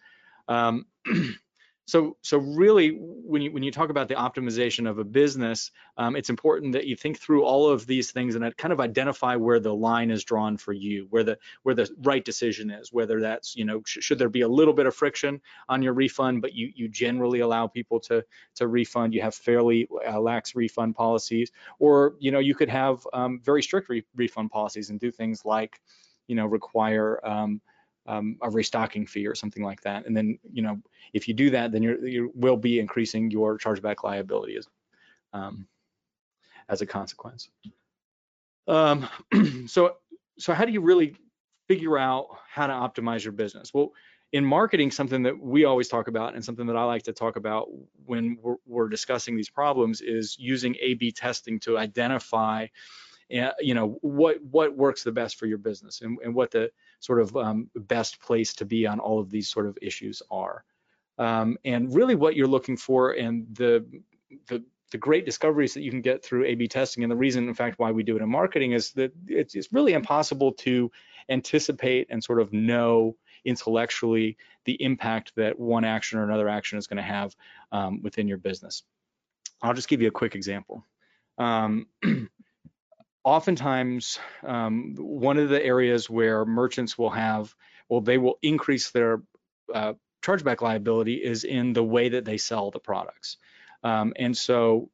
Um, 0.48 0.86
So, 1.88 2.18
so 2.22 2.40
really, 2.40 2.90
when 2.90 3.44
you 3.44 3.52
when 3.52 3.62
you 3.62 3.72
talk 3.72 3.92
about 3.92 4.08
the 4.08 4.16
optimization 4.16 4.90
of 4.90 4.98
a 4.98 5.04
business, 5.04 5.70
um, 5.98 6.16
it's 6.16 6.32
important 6.32 6.74
that 6.74 6.88
you 6.88 6.96
think 6.96 7.20
through 7.20 7.44
all 7.44 7.70
of 7.70 7.86
these 7.86 8.10
things 8.12 8.34
and 8.34 8.58
kind 8.58 8.74
of 8.74 8.80
identify 8.80 9.36
where 9.36 9.60
the 9.60 9.74
line 9.74 10.10
is 10.10 10.24
drawn 10.24 10.58
for 10.58 10.74
you, 10.74 11.06
where 11.12 11.24
the 11.24 11.38
where 11.62 11.76
the 11.76 11.88
right 12.02 12.26
decision 12.26 12.72
is. 12.72 12.92
Whether 12.92 13.22
that's 13.22 13.56
you 13.56 13.66
know 13.66 13.84
sh 13.86 14.00
should 14.02 14.18
there 14.18 14.30
be 14.30 14.42
a 14.42 14.48
little 14.48 14.74
bit 14.74 14.88
of 14.88 14.96
friction 14.96 15.42
on 15.70 15.84
your 15.84 15.94
refund, 15.94 16.42
but 16.42 16.54
you 16.54 16.72
you 16.76 16.88
generally 16.88 17.42
allow 17.42 17.68
people 17.68 18.00
to 18.02 18.26
to 18.56 18.68
refund. 18.68 19.14
You 19.14 19.22
have 19.22 19.36
fairly 19.36 19.88
uh, 20.08 20.20
lax 20.20 20.56
refund 20.56 20.96
policies, 20.96 21.52
or 21.78 22.16
you 22.20 22.32
know 22.32 22.40
you 22.40 22.56
could 22.56 22.70
have 22.70 23.06
um, 23.14 23.40
very 23.44 23.62
strict 23.62 23.90
re 23.90 24.04
refund 24.16 24.50
policies 24.50 24.90
and 24.90 25.00
do 25.00 25.12
things 25.12 25.46
like 25.46 25.80
you 26.28 26.36
know 26.36 26.46
require 26.48 27.20
um, 27.26 27.62
um, 28.08 28.38
a 28.42 28.50
restocking 28.50 29.06
fee 29.06 29.28
or 29.28 29.36
something 29.36 29.64
like 29.64 29.82
that. 29.82 30.06
And 30.06 30.16
then, 30.16 30.38
you 30.52 30.62
know, 30.62 30.80
if 31.14 31.28
you 31.28 31.34
do 31.34 31.50
that, 31.52 31.72
then 31.72 31.82
you're, 31.82 32.06
you 32.06 32.32
will 32.36 32.58
be 32.58 32.80
increasing 32.80 33.32
your 33.32 33.58
chargeback 33.58 34.04
liability 34.04 34.58
as, 34.58 34.68
um, 35.34 35.68
as 36.70 36.82
a 36.82 36.86
consequence. 36.86 37.50
Um, 38.68 39.08
so, 39.68 39.98
so 40.38 40.54
how 40.54 40.66
do 40.66 40.72
you 40.72 40.82
really 40.82 41.16
figure 41.68 41.98
out 41.98 42.28
how 42.48 42.68
to 42.68 42.74
optimize 42.74 43.24
your 43.24 43.34
business? 43.34 43.74
Well, 43.74 43.94
in 44.34 44.44
marketing, 44.44 44.92
something 44.92 45.24
that 45.24 45.40
we 45.40 45.66
always 45.66 45.88
talk 45.88 46.08
about 46.08 46.36
and 46.36 46.44
something 46.44 46.66
that 46.68 46.76
I 46.76 46.84
like 46.84 47.04
to 47.04 47.14
talk 47.14 47.38
about 47.38 47.68
when 48.06 48.38
we're, 48.42 48.56
we're 48.66 48.90
discussing 48.90 49.36
these 49.36 49.50
problems 49.50 50.02
is 50.02 50.36
using 50.38 50.76
A/B 50.82 51.12
testing 51.12 51.60
to 51.62 51.78
identify, 51.78 52.68
uh, 53.40 53.52
you 53.60 53.74
know, 53.74 53.98
what 54.02 54.44
what 54.44 54.76
works 54.76 55.04
the 55.04 55.12
best 55.12 55.38
for 55.38 55.46
your 55.46 55.58
business 55.58 56.02
and, 56.02 56.18
and 56.24 56.36
what 56.36 56.52
the 56.52 56.70
sort 57.06 57.22
of 57.22 57.36
um, 57.38 57.70
best 57.76 58.20
place 58.20 58.54
to 58.56 58.66
be 58.66 58.88
on 58.88 59.00
all 59.00 59.20
of 59.20 59.30
these 59.30 59.50
sort 59.50 59.68
of 59.68 59.78
issues 59.82 60.22
are. 60.32 60.64
Um, 61.18 61.58
and 61.64 61.94
really 61.94 62.16
what 62.16 62.36
you're 62.36 62.48
looking 62.48 62.78
for 62.78 63.12
and 63.12 63.48
the, 63.56 63.86
the, 64.48 64.64
the 64.92 64.98
great 64.98 65.26
discoveries 65.26 65.74
that 65.76 65.82
you 65.82 65.92
can 65.92 66.02
get 66.02 66.24
through 66.24 66.46
A-B 66.46 66.68
testing 66.68 67.04
and 67.04 67.12
the 67.12 67.16
reason 67.16 67.48
in 67.48 67.54
fact 67.54 67.80
why 67.80 67.92
we 67.92 68.04
do 68.04 68.18
it 68.18 68.22
in 68.22 68.30
marketing 68.30 68.74
is 68.74 68.92
that 68.94 69.14
it's, 69.28 69.56
it's 69.56 69.72
really 69.72 69.94
impossible 69.94 70.52
to 70.54 70.92
anticipate 71.30 72.08
and 72.10 72.24
sort 72.24 72.42
of 72.42 72.52
know 72.52 73.16
intellectually 73.46 74.36
the 74.66 74.82
impact 74.82 75.32
that 75.36 75.58
one 75.60 75.86
action 75.86 76.20
or 76.20 76.24
another 76.24 76.50
action 76.50 76.78
is 76.78 76.88
going 76.88 76.98
to 76.98 77.04
have 77.04 77.36
um, 77.72 78.02
within 78.02 78.28
your 78.28 78.38
business. 78.38 78.84
I'll 79.62 79.74
just 79.74 79.88
give 79.88 80.02
you 80.02 80.08
a 80.08 80.12
quick 80.12 80.36
example. 80.36 80.84
Um, 81.38 81.88
oftentimes 83.26 84.20
um, 84.44 84.96
one 84.98 85.38
of 85.38 85.50
the 85.50 85.62
areas 85.62 86.10
where 86.10 86.46
merchants 86.46 86.98
will 86.98 87.10
have, 87.10 87.54
well, 87.90 88.00
they 88.00 88.20
will 88.20 88.38
increase 88.44 88.92
their 88.92 89.22
uh, 89.74 89.94
chargeback 90.24 90.62
liability 90.62 91.16
is 91.16 91.44
in 91.44 91.74
the 91.74 91.84
way 91.84 92.10
that 92.10 92.24
they 92.24 92.38
sell 92.38 92.70
the 92.70 92.80
products. 92.80 93.38
Um, 93.84 94.14
and 94.16 94.38
so 94.38 94.90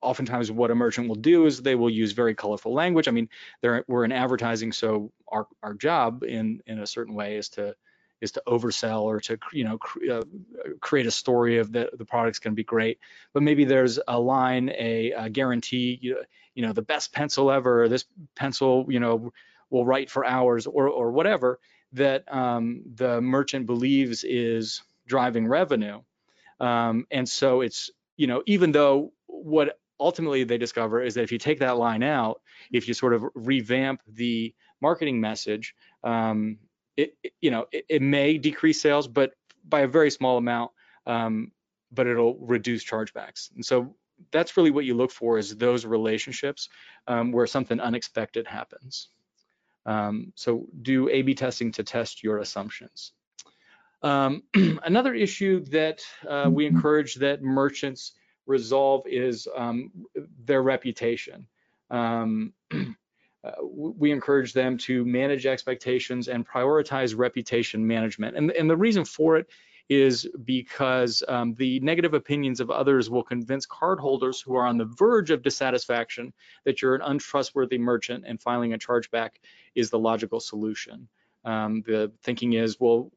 oftentimes 0.00 0.50
what 0.50 0.70
a 0.70 0.74
merchant 0.74 1.08
will 1.08 1.16
do 1.16 1.46
is 1.46 1.60
they 1.60 1.74
will 1.74 1.90
use 1.90 2.12
very 2.12 2.34
colorful 2.34 2.72
language. 2.72 3.08
I 3.08 3.10
mean, 3.10 3.28
we're 3.62 4.04
in 4.04 4.12
advertising, 4.12 4.72
so 4.72 5.12
our, 5.28 5.46
our 5.62 5.74
job 5.74 6.24
in, 6.24 6.62
in 6.66 6.80
a 6.80 6.86
certain 6.86 7.14
way 7.14 7.36
is 7.36 7.50
to 7.50 7.74
is 8.20 8.32
to 8.32 8.42
oversell 8.48 9.02
or 9.02 9.20
to 9.20 9.38
you 9.52 9.62
know 9.62 9.78
cr 9.78 9.98
uh, 10.10 10.22
create 10.80 11.06
a 11.06 11.10
story 11.10 11.58
of 11.58 11.70
the 11.70 11.88
the 11.96 12.04
product's 12.04 12.40
going 12.40 12.52
to 12.52 12.56
be 12.56 12.64
great. 12.64 12.98
But 13.32 13.44
maybe 13.44 13.64
there's 13.64 14.00
a 14.08 14.18
line, 14.18 14.70
a, 14.70 15.12
a 15.12 15.30
guarantee, 15.30 15.98
you, 16.02 16.16
you 16.54 16.66
know, 16.66 16.72
the 16.72 16.82
best 16.82 17.12
pencil 17.12 17.50
ever, 17.50 17.88
this 17.88 18.04
pencil, 18.34 18.86
you 18.88 19.00
know, 19.00 19.32
will 19.70 19.84
write 19.84 20.10
for 20.10 20.24
hours 20.24 20.66
or, 20.66 20.88
or 20.88 21.10
whatever 21.10 21.60
that 21.92 22.24
um, 22.32 22.82
the 22.94 23.20
merchant 23.20 23.66
believes 23.66 24.24
is 24.24 24.82
driving 25.06 25.46
revenue. 25.46 26.00
Um, 26.60 27.06
and 27.10 27.28
so 27.28 27.60
it's, 27.60 27.90
you 28.16 28.26
know, 28.26 28.42
even 28.46 28.72
though 28.72 29.12
what 29.26 29.78
ultimately 30.00 30.44
they 30.44 30.58
discover 30.58 31.02
is 31.02 31.14
that 31.14 31.22
if 31.22 31.32
you 31.32 31.38
take 31.38 31.60
that 31.60 31.76
line 31.76 32.02
out, 32.02 32.40
if 32.72 32.88
you 32.88 32.94
sort 32.94 33.14
of 33.14 33.24
revamp 33.34 34.02
the 34.06 34.54
marketing 34.80 35.20
message, 35.20 35.74
um, 36.04 36.58
it, 36.96 37.14
it, 37.22 37.32
you 37.40 37.50
know, 37.50 37.66
it, 37.72 37.84
it, 37.88 38.02
may 38.02 38.38
decrease 38.38 38.80
sales, 38.80 39.08
but 39.08 39.32
by 39.68 39.80
a 39.80 39.86
very 39.86 40.10
small 40.10 40.36
amount, 40.36 40.72
um, 41.06 41.52
but 41.92 42.06
it'll 42.06 42.36
reduce 42.36 42.84
chargebacks. 42.84 43.50
And 43.54 43.64
so 43.64 43.94
that's 44.30 44.56
really 44.56 44.70
what 44.70 44.84
you 44.84 44.94
look 44.94 45.10
for 45.10 45.38
is 45.38 45.56
those 45.56 45.86
relationships 45.86 46.68
um, 47.06 47.32
where 47.32 47.46
something 47.46 47.80
unexpected 47.80 48.46
happens. 48.46 49.08
Um, 49.86 50.32
so 50.34 50.66
do 50.82 51.08
A/B 51.08 51.34
testing 51.34 51.72
to 51.72 51.82
test 51.82 52.22
your 52.22 52.38
assumptions. 52.38 53.12
Um, 54.02 54.42
another 54.54 55.14
issue 55.14 55.64
that 55.66 56.02
uh, 56.28 56.48
we 56.50 56.66
encourage 56.66 57.14
that 57.16 57.42
merchants 57.42 58.12
resolve 58.46 59.06
is 59.06 59.48
um, 59.56 59.90
their 60.44 60.62
reputation. 60.62 61.46
Um, 61.90 62.52
uh, 62.72 63.50
we 63.62 64.10
encourage 64.10 64.52
them 64.52 64.78
to 64.78 65.04
manage 65.04 65.46
expectations 65.46 66.28
and 66.28 66.46
prioritize 66.46 67.16
reputation 67.16 67.86
management. 67.86 68.36
And, 68.36 68.50
and 68.52 68.68
the 68.68 68.76
reason 68.76 69.04
for 69.04 69.36
it 69.36 69.48
is 69.88 70.28
because 70.44 71.22
um, 71.28 71.54
the 71.54 71.80
negative 71.80 72.12
opinions 72.14 72.60
of 72.60 72.70
others 72.70 73.08
will 73.08 73.22
convince 73.22 73.66
cardholders 73.66 74.44
who 74.44 74.54
are 74.54 74.66
on 74.66 74.76
the 74.76 74.84
verge 74.84 75.30
of 75.30 75.42
dissatisfaction 75.42 76.32
that 76.64 76.82
you're 76.82 76.94
an 76.94 77.02
untrustworthy 77.02 77.78
merchant 77.78 78.24
and 78.26 78.40
filing 78.40 78.74
a 78.74 78.78
chargeback 78.78 79.30
is 79.74 79.88
the 79.90 79.98
logical 79.98 80.40
solution. 80.40 81.08
Um, 81.44 81.82
the 81.86 82.12
thinking 82.22 82.52
is, 82.52 82.78
well, 82.78 83.10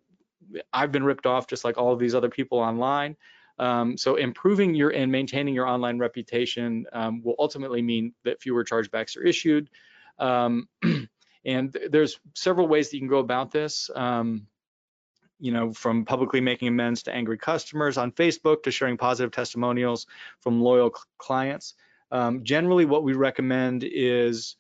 I've 0.72 0.92
been 0.92 1.04
ripped 1.04 1.26
off 1.26 1.48
just 1.48 1.66
like 1.66 1.78
all 1.78 1.92
of 1.92 2.00
these 2.00 2.16
other 2.16 2.30
people 2.30 2.60
online. 2.60 3.18
Um, 3.60 3.98
so 3.98 4.16
improving 4.16 4.74
your 4.74 4.90
and 4.90 5.12
maintaining 5.12 5.54
your 5.54 5.68
online 5.68 6.00
reputation 6.00 6.86
um, 6.94 7.22
will 7.22 7.36
ultimately 7.38 7.82
mean 7.82 8.14
that 8.24 8.42
fewer 8.42 8.64
chargebacks 8.64 9.18
are 9.18 9.24
issued. 9.24 9.70
Um, 10.18 10.68
and 11.46 11.78
there's 11.90 12.20
several 12.34 12.68
ways 12.68 12.90
that 12.90 12.96
you 12.96 13.02
can 13.02 13.10
go 13.10 13.20
about 13.20 13.52
this. 13.52 13.90
Um, 13.94 14.48
you 15.42 15.52
know, 15.52 15.74
from 15.74 16.06
publicly 16.06 16.40
making 16.40 16.68
amends 16.68 17.04
to 17.04 17.14
angry 17.14 17.38
customers 17.38 17.98
on 17.98 18.12
Facebook 18.12 18.64
to 18.64 18.72
sharing 18.72 18.96
positive 18.96 19.32
testimonials 19.32 20.06
from 20.40 20.62
loyal 20.62 20.92
clients. 21.18 21.74
Um, 22.12 22.44
generally, 22.44 22.86
what 22.86 23.04
we 23.04 23.14
recommend 23.14 23.84
is 23.84 24.56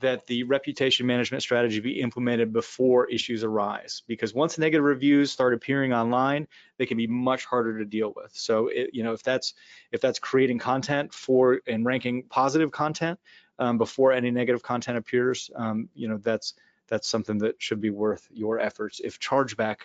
that 0.00 0.26
the 0.26 0.42
reputation 0.44 1.06
management 1.06 1.42
strategy 1.42 1.80
be 1.80 2.00
implemented 2.00 2.52
before 2.52 3.08
issues 3.10 3.44
arise 3.44 4.02
because 4.06 4.32
once 4.32 4.56
negative 4.56 4.84
reviews 4.84 5.30
start 5.30 5.52
appearing 5.52 5.92
online 5.92 6.48
they 6.78 6.86
can 6.86 6.96
be 6.96 7.06
much 7.06 7.44
harder 7.44 7.78
to 7.78 7.84
deal 7.84 8.10
with 8.16 8.30
so 8.32 8.68
it, 8.68 8.88
you 8.94 9.02
know 9.02 9.12
if 9.12 9.22
that's 9.22 9.52
if 9.92 10.00
that's 10.00 10.18
creating 10.18 10.58
content 10.58 11.12
for 11.12 11.60
and 11.66 11.84
ranking 11.84 12.22
positive 12.22 12.72
content 12.72 13.20
um, 13.58 13.76
before 13.76 14.14
any 14.14 14.30
negative 14.30 14.62
content 14.62 14.96
appears 14.96 15.50
um, 15.54 15.90
you 15.94 16.08
know 16.08 16.16
that's 16.16 16.54
that's 16.88 17.08
something 17.08 17.38
that 17.38 17.56
should 17.58 17.80
be 17.80 17.90
worth 17.90 18.26
your 18.30 18.58
efforts 18.58 19.00
if 19.02 19.18
chargeback 19.20 19.76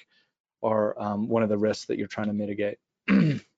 are 0.64 1.00
um, 1.02 1.28
one 1.28 1.44
of 1.44 1.50
the 1.50 1.58
risks 1.58 1.86
that 1.86 1.98
you're 1.98 2.08
trying 2.08 2.28
to 2.28 2.34
mitigate 2.34 2.78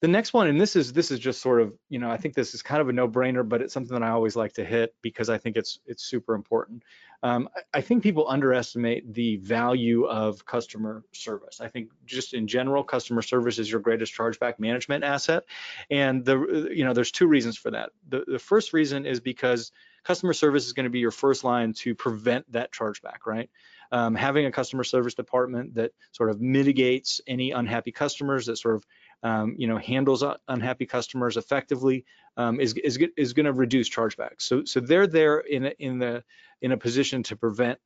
The 0.00 0.08
next 0.08 0.32
one, 0.32 0.46
and 0.46 0.58
this 0.58 0.76
is 0.76 0.94
this 0.94 1.10
is 1.10 1.18
just 1.18 1.42
sort 1.42 1.60
of, 1.60 1.74
you 1.90 1.98
know, 1.98 2.10
I 2.10 2.16
think 2.16 2.34
this 2.34 2.54
is 2.54 2.62
kind 2.62 2.80
of 2.80 2.88
a 2.88 2.92
no-brainer, 2.92 3.46
but 3.46 3.60
it's 3.60 3.74
something 3.74 3.92
that 3.98 4.02
I 4.02 4.10
always 4.10 4.34
like 4.34 4.54
to 4.54 4.64
hit 4.64 4.94
because 5.02 5.28
I 5.28 5.36
think 5.36 5.56
it's 5.56 5.78
it's 5.86 6.02
super 6.02 6.34
important. 6.34 6.84
Um, 7.22 7.50
I, 7.74 7.82
think 7.82 8.02
people 8.02 8.26
underestimate 8.26 9.12
the 9.12 9.36
value 9.36 10.06
of 10.06 10.46
customer 10.46 11.04
service. 11.12 11.60
I 11.60 11.68
think 11.68 11.90
just 12.06 12.32
in 12.32 12.46
general, 12.46 12.82
customer 12.82 13.20
service 13.20 13.58
is 13.58 13.70
your 13.70 13.80
greatest 13.80 14.14
chargeback 14.14 14.58
management 14.58 15.04
asset, 15.04 15.44
and 15.90 16.24
the 16.24 16.70
you 16.74 16.82
know 16.82 16.94
there's 16.94 17.12
two 17.12 17.26
reasons 17.26 17.58
for 17.58 17.70
that. 17.72 17.90
The 18.08 18.24
the 18.26 18.38
first 18.38 18.72
reason 18.72 19.04
is 19.04 19.20
because 19.20 19.70
customer 20.02 20.32
service 20.32 20.64
is 20.66 20.72
going 20.72 20.84
to 20.84 20.90
be 20.90 20.98
your 20.98 21.10
first 21.10 21.44
line 21.44 21.74
to 21.74 21.94
prevent 21.94 22.50
that 22.52 22.72
chargeback, 22.72 23.26
right? 23.26 23.50
Um, 23.92 24.14
having 24.14 24.46
a 24.46 24.52
customer 24.52 24.84
service 24.84 25.14
department 25.14 25.74
that 25.74 25.92
sort 26.12 26.30
of 26.30 26.40
mitigates 26.40 27.20
any 27.26 27.50
unhappy 27.50 27.92
customers, 27.92 28.46
that 28.46 28.56
sort 28.56 28.76
of 28.76 28.86
um, 29.22 29.54
you 29.58 29.66
know, 29.66 29.76
handles 29.76 30.24
unhappy 30.48 30.86
customers 30.86 31.36
effectively 31.36 32.04
um, 32.36 32.60
is 32.60 32.74
is 32.74 32.98
is 33.16 33.32
going 33.32 33.46
to 33.46 33.52
reduce 33.52 33.88
chargebacks. 33.88 34.42
So 34.42 34.64
so 34.64 34.80
they're 34.80 35.06
there 35.06 35.38
in 35.38 35.66
a, 35.66 35.72
in 35.78 35.98
the 35.98 36.24
in 36.62 36.72
a 36.72 36.76
position 36.76 37.22
to 37.24 37.36
prevent 37.36 37.78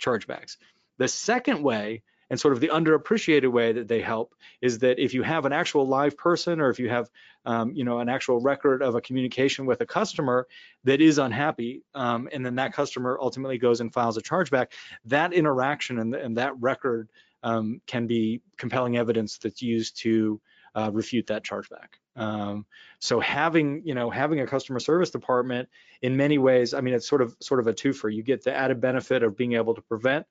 chargebacks. 0.00 0.56
The 0.98 1.08
second 1.08 1.62
way 1.62 2.02
and 2.30 2.40
sort 2.40 2.54
of 2.54 2.60
the 2.60 2.68
underappreciated 2.68 3.50
way 3.50 3.72
that 3.72 3.86
they 3.86 4.00
help 4.00 4.34
is 4.60 4.78
that 4.78 4.98
if 4.98 5.14
you 5.14 5.22
have 5.22 5.44
an 5.44 5.52
actual 5.52 5.86
live 5.86 6.16
person 6.16 6.60
or 6.60 6.70
if 6.70 6.78
you 6.78 6.88
have 6.88 7.10
um, 7.44 7.72
you 7.74 7.84
know 7.84 7.98
an 7.98 8.08
actual 8.08 8.40
record 8.40 8.82
of 8.82 8.94
a 8.94 9.00
communication 9.00 9.66
with 9.66 9.80
a 9.80 9.86
customer 9.86 10.46
that 10.84 11.00
is 11.00 11.18
unhappy 11.18 11.82
um, 11.94 12.28
and 12.32 12.44
then 12.44 12.56
that 12.56 12.72
customer 12.72 13.18
ultimately 13.20 13.58
goes 13.58 13.80
and 13.80 13.92
files 13.92 14.16
a 14.16 14.22
chargeback 14.22 14.68
that 15.04 15.32
interaction 15.32 15.98
and, 15.98 16.14
and 16.14 16.38
that 16.38 16.58
record 16.60 17.08
um, 17.42 17.80
can 17.86 18.06
be 18.06 18.40
compelling 18.56 18.96
evidence 18.96 19.38
that's 19.38 19.60
used 19.62 19.98
to 19.98 20.40
uh, 20.74 20.90
refute 20.92 21.28
that 21.28 21.44
chargeback. 21.44 21.98
Um, 22.16 22.66
so 22.98 23.20
having 23.20 23.82
you 23.84 23.94
know 23.94 24.10
having 24.10 24.40
a 24.40 24.46
customer 24.46 24.80
service 24.80 25.10
department 25.10 25.68
in 26.02 26.16
many 26.16 26.38
ways, 26.38 26.74
I 26.74 26.80
mean 26.80 26.94
it's 26.94 27.08
sort 27.08 27.22
of 27.22 27.36
sort 27.40 27.60
of 27.60 27.66
a 27.66 27.72
twofer. 27.72 28.12
You 28.12 28.22
get 28.22 28.44
the 28.44 28.54
added 28.54 28.80
benefit 28.80 29.22
of 29.22 29.36
being 29.36 29.54
able 29.54 29.74
to 29.74 29.82
prevent 29.82 30.26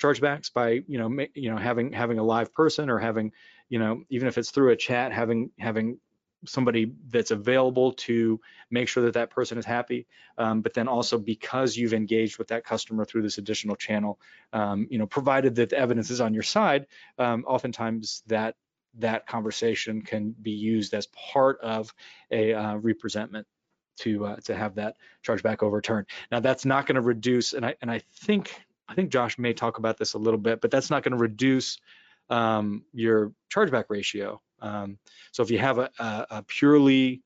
chargebacks 0.00 0.52
by 0.52 0.82
you 0.86 0.98
know 0.98 1.26
you 1.34 1.50
know 1.50 1.56
having 1.56 1.92
having 1.92 2.18
a 2.18 2.22
live 2.22 2.52
person 2.52 2.90
or 2.90 2.98
having 2.98 3.32
you 3.68 3.78
know 3.78 4.02
even 4.10 4.28
if 4.28 4.38
it's 4.38 4.50
through 4.50 4.70
a 4.70 4.76
chat 4.76 5.12
having 5.12 5.50
having 5.58 5.98
somebody 6.44 6.92
that's 7.08 7.30
available 7.30 7.92
to 7.92 8.38
make 8.70 8.88
sure 8.88 9.04
that 9.04 9.14
that 9.14 9.30
person 9.30 9.56
is 9.56 9.64
happy 9.64 10.06
um, 10.36 10.60
but 10.60 10.74
then 10.74 10.86
also 10.86 11.18
because 11.18 11.76
you've 11.76 11.94
engaged 11.94 12.36
with 12.38 12.48
that 12.48 12.62
customer 12.62 13.04
through 13.04 13.22
this 13.22 13.38
additional 13.38 13.74
channel 13.74 14.20
um, 14.52 14.86
you 14.90 14.98
know 14.98 15.06
provided 15.06 15.54
that 15.54 15.70
the 15.70 15.78
evidence 15.78 16.10
is 16.10 16.20
on 16.20 16.34
your 16.34 16.42
side 16.42 16.86
um, 17.18 17.44
oftentimes 17.46 18.22
that 18.26 18.54
that 18.98 19.26
conversation 19.26 20.02
can 20.02 20.34
be 20.42 20.50
used 20.50 20.94
as 20.94 21.06
part 21.08 21.60
of 21.60 21.92
a 22.30 22.54
uh, 22.54 22.76
representment 22.76 23.46
to 23.98 24.26
uh, 24.26 24.36
to 24.36 24.54
have 24.54 24.74
that 24.76 24.96
chargeback 25.26 25.62
overturned. 25.62 26.06
Now 26.30 26.40
that's 26.40 26.64
not 26.64 26.86
going 26.86 26.96
to 26.96 27.00
reduce, 27.00 27.52
and 27.52 27.64
I 27.64 27.74
and 27.82 27.90
I 27.90 27.98
think 27.98 28.54
I 28.88 28.94
think 28.94 29.10
Josh 29.10 29.38
may 29.38 29.52
talk 29.52 29.78
about 29.78 29.98
this 29.98 30.14
a 30.14 30.18
little 30.18 30.38
bit, 30.38 30.60
but 30.60 30.70
that's 30.70 30.90
not 30.90 31.02
going 31.02 31.12
to 31.12 31.18
reduce 31.18 31.78
um, 32.30 32.84
your 32.92 33.32
chargeback 33.52 33.84
ratio. 33.88 34.40
Um, 34.60 34.98
so 35.32 35.42
if 35.42 35.50
you 35.50 35.58
have 35.58 35.78
a, 35.78 35.90
a, 35.98 36.26
a, 36.30 36.42
purely 36.42 37.22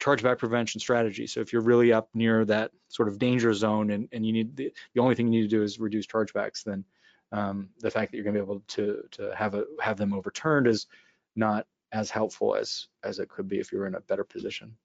chargeback 0.00 0.38
prevention 0.38 0.80
strategy, 0.80 1.26
so 1.26 1.40
if 1.40 1.52
you're 1.52 1.62
really 1.62 1.92
up 1.92 2.08
near 2.14 2.44
that 2.44 2.72
sort 2.88 3.08
of 3.08 3.18
danger 3.18 3.54
zone 3.54 3.90
and, 3.90 4.08
and 4.12 4.24
you 4.26 4.32
need 4.32 4.54
the, 4.54 4.70
the 4.94 5.00
only 5.00 5.14
thing 5.14 5.32
you 5.32 5.40
need 5.40 5.50
to 5.50 5.56
do 5.56 5.62
is 5.62 5.80
reduce 5.80 6.06
chargebacks, 6.06 6.62
then 6.62 6.84
um, 7.32 7.70
the 7.80 7.90
fact 7.90 8.10
that 8.10 8.18
you're 8.18 8.24
going 8.24 8.34
to 8.34 8.40
be 8.40 8.44
able 8.44 8.62
to 8.68 9.02
to 9.12 9.34
have 9.34 9.54
a 9.54 9.64
have 9.80 9.96
them 9.96 10.12
overturned 10.12 10.66
is 10.66 10.86
not 11.36 11.66
as 11.92 12.10
helpful 12.10 12.56
as 12.56 12.88
as 13.02 13.18
it 13.18 13.28
could 13.28 13.48
be 13.48 13.60
if 13.60 13.72
you 13.72 13.78
were 13.78 13.86
in 13.86 13.94
a 13.94 14.00
better 14.00 14.24
position. 14.24 14.76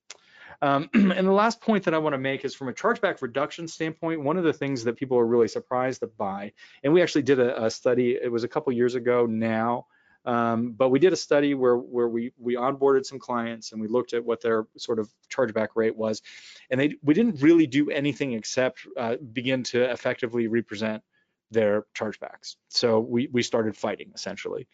Um, 0.62 0.90
and 0.94 1.28
the 1.28 1.32
last 1.32 1.62
point 1.62 1.86
that 1.86 1.94
I 1.94 1.98
want 1.98 2.14
to 2.14 2.20
make 2.20 2.44
is 2.46 2.56
from 2.56 2.70
a 2.70 2.74
chargeback 2.74 3.22
reduction 3.22 3.68
standpoint, 3.68 4.24
one 4.24 4.38
of 4.38 4.44
the 4.44 4.54
things 4.54 4.84
that 4.84 4.98
people 4.98 5.18
are 5.18 5.26
really 5.26 5.48
surprised 5.48 6.04
by, 6.18 6.54
and 6.84 6.94
we 6.94 7.02
actually 7.02 7.24
did 7.24 7.40
a, 7.40 7.66
a 7.66 7.70
study, 7.70 8.18
it 8.22 8.32
was 8.32 8.44
a 8.44 8.48
couple 8.48 8.74
years 8.74 8.96
ago 8.96 9.26
now, 9.26 9.86
um, 10.26 10.74
but 10.74 10.90
we 10.90 11.00
did 11.00 11.14
a 11.14 11.18
study 11.18 11.54
where 11.54 11.78
where 11.78 12.08
we 12.08 12.34
we 12.38 12.56
onboarded 12.56 13.06
some 13.06 13.20
clients 13.20 13.72
and 13.72 13.82
we 13.82 13.88
looked 13.88 14.14
at 14.14 14.24
what 14.24 14.42
their 14.42 14.68
sort 14.78 15.00
of 15.00 15.10
chargeback 15.34 15.70
rate 15.76 15.96
was, 15.96 16.22
and 16.70 16.80
they 16.80 16.96
we 17.02 17.14
didn't 17.14 17.42
really 17.42 17.68
do 17.68 17.90
anything 17.90 18.34
except 18.34 18.86
uh, 18.98 19.16
begin 19.32 19.64
to 19.64 19.90
effectively 19.90 20.48
represent 20.48 21.04
their 21.52 21.86
chargebacks. 21.96 22.56
So 22.70 23.00
we 23.00 23.28
we 23.32 23.44
started 23.44 23.76
fighting 23.76 24.12
essentially, 24.14 24.68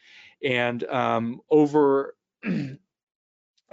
and 0.44 0.84
um, 0.86 1.42
over 1.50 2.16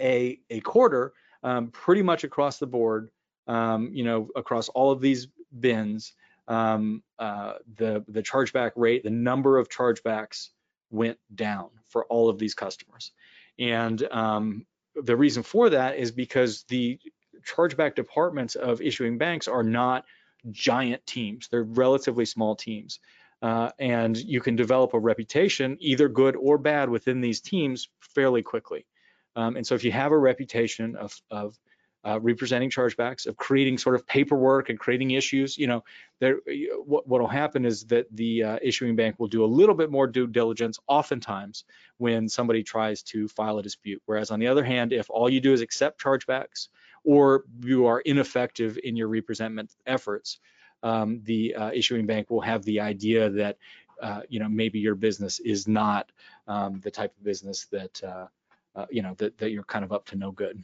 a 0.01 0.41
a 0.51 0.61
quarter, 0.61 1.13
um, 1.43 1.69
pretty 1.69 2.03
much 2.03 2.25
across 2.25 2.59
the 2.59 2.67
board, 2.67 3.11
um, 3.47 3.91
you 3.93 4.05
know, 4.05 4.29
across 4.37 4.69
all 4.71 4.91
of 4.91 5.01
these 5.01 5.29
bins, 5.61 6.13
um, 6.49 7.03
uh, 7.19 7.55
the 7.77 8.05
the 8.09 8.23
chargeback 8.23 8.73
rate, 8.77 9.05
the 9.05 9.11
number 9.11 9.59
of 9.59 9.69
chargebacks 9.69 10.49
went 10.91 11.19
down 11.35 11.71
for 11.85 12.05
all 12.07 12.29
of 12.29 12.39
these 12.39 12.55
customers, 12.55 13.13
and 13.59 14.03
um, 14.11 14.67
the 14.95 15.17
reason 15.17 15.43
for 15.43 15.71
that 15.71 15.97
is 15.97 16.11
because 16.11 16.65
the 16.69 16.99
chargeback 17.45 17.95
departments 17.95 18.55
of 18.55 18.81
issuing 18.81 19.19
banks 19.19 19.49
are 19.49 19.63
not 19.63 20.05
giant 20.51 21.07
teams. 21.07 21.49
They're 21.49 21.63
relatively 21.63 22.25
small 22.25 22.57
teams. 22.57 22.99
Uh, 23.41 23.71
and 23.79 24.17
you 24.17 24.41
can 24.41 24.55
develop 24.55 24.95
a 24.95 24.99
reputation, 24.99 25.77
either 25.81 26.09
good 26.09 26.37
or 26.37 26.59
bad, 26.59 26.89
within 26.89 27.21
these 27.21 27.41
teams 27.41 27.89
fairly 28.01 28.43
quickly. 28.43 28.87
Um, 29.35 29.57
and 29.57 29.67
so 29.67 29.75
if 29.75 29.83
you 29.83 29.91
have 29.91 30.13
a 30.13 30.19
reputation 30.19 30.95
of, 30.95 31.21
of 31.31 31.59
uh, 32.05 32.21
representing 32.21 32.71
chargebacks, 32.71 33.27
of 33.27 33.37
creating 33.37 33.79
sort 33.79 33.95
of 33.95 34.07
paperwork 34.07 34.69
and 34.69 34.79
creating 34.79 35.13
issues, 35.13 35.57
you 35.57 35.67
know, 35.67 35.85
there, 36.21 36.39
what 36.85 37.09
will 37.09 37.27
happen 37.27 37.65
is 37.65 37.85
that 37.87 38.07
the 38.15 38.43
uh, 38.43 38.59
issuing 38.63 38.97
bank 38.97 39.19
will 39.19 39.29
do 39.29 39.45
a 39.45 39.47
little 39.47 39.75
bit 39.75 39.91
more 39.91 40.07
due 40.07 40.27
diligence 40.27 40.79
oftentimes 40.87 41.65
when 41.99 42.29
somebody 42.29 42.63
tries 42.63 43.03
to 43.03 43.29
file 43.29 43.59
a 43.59 43.63
dispute. 43.63 44.03
Whereas 44.07 44.31
on 44.31 44.41
the 44.41 44.49
other 44.49 44.65
hand, 44.65 44.93
if 44.93 45.11
all 45.11 45.29
you 45.29 45.41
do 45.41 45.53
is 45.53 45.61
accept 45.61 46.01
chargebacks, 46.01 46.69
or 47.05 47.45
you 47.61 47.87
are 47.87 48.01
ineffective 48.01 48.79
in 48.83 48.97
your 48.97 49.09
representment 49.09 49.75
efforts, 49.87 50.39
um, 50.83 51.21
the 51.25 51.55
uh, 51.55 51.71
issuing 51.73 52.07
bank 52.07 52.31
will 52.31 52.41
have 52.41 52.65
the 52.65 52.81
idea 52.81 53.31
that 53.31 53.59
uh, 54.01 54.23
you 54.29 54.41
know 54.41 54.49
maybe 54.49 54.79
your 54.79 54.95
business 54.95 55.39
is 55.41 55.69
not 55.69 56.11
um, 56.49 56.81
the 56.81 56.91
type 56.91 57.17
of 57.17 57.25
business 57.25 57.67
that 57.67 58.03
uh, 58.03 58.27
uh 58.75 58.87
you 58.91 59.03
know 59.03 59.15
that, 59.19 59.37
that 59.39 59.51
you're 59.51 59.63
kind 59.65 59.85
of 59.85 59.93
up 59.93 60.07
to 60.07 60.17
no 60.17 60.33
good. 60.33 60.63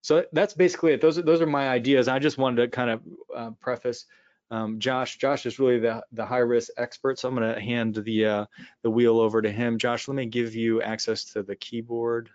So 0.00 0.24
that's 0.32 0.54
basically 0.54 0.92
it. 0.92 1.00
Those 1.00 1.18
are 1.18 1.22
those 1.22 1.40
are 1.40 1.46
my 1.46 1.68
ideas. 1.68 2.08
I 2.08 2.18
just 2.18 2.38
wanted 2.38 2.62
to 2.62 2.68
kind 2.68 2.90
of 2.90 3.00
uh, 3.34 3.50
preface 3.60 4.06
um, 4.50 4.78
Josh. 4.78 5.18
Josh 5.18 5.46
is 5.46 5.58
really 5.58 5.78
the 5.78 6.02
the 6.12 6.24
high 6.24 6.38
risk 6.38 6.70
expert, 6.76 7.18
so 7.18 7.28
I'm 7.28 7.34
going 7.34 7.54
to 7.54 7.60
hand 7.60 7.94
the 7.94 8.24
uh, 8.24 8.46
the 8.82 8.90
wheel 8.90 9.20
over 9.20 9.42
to 9.42 9.50
him. 9.50 9.78
Josh, 9.78 10.08
let 10.08 10.14
me 10.14 10.26
give 10.26 10.54
you 10.54 10.80
access 10.82 11.24
to 11.32 11.42
the 11.42 11.56
keyboard. 11.56 12.30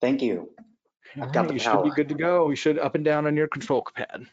Thank 0.00 0.22
you. 0.22 0.50
I've 1.20 1.32
got 1.32 1.36
Alright, 1.36 1.48
the 1.48 1.54
you 1.54 1.60
should 1.60 1.84
be 1.84 1.90
good 1.90 2.08
to 2.08 2.14
go. 2.14 2.50
You 2.50 2.56
should 2.56 2.78
up 2.78 2.94
and 2.94 3.04
down 3.04 3.26
on 3.26 3.36
your 3.36 3.48
control 3.48 3.86
pad. 3.94 4.26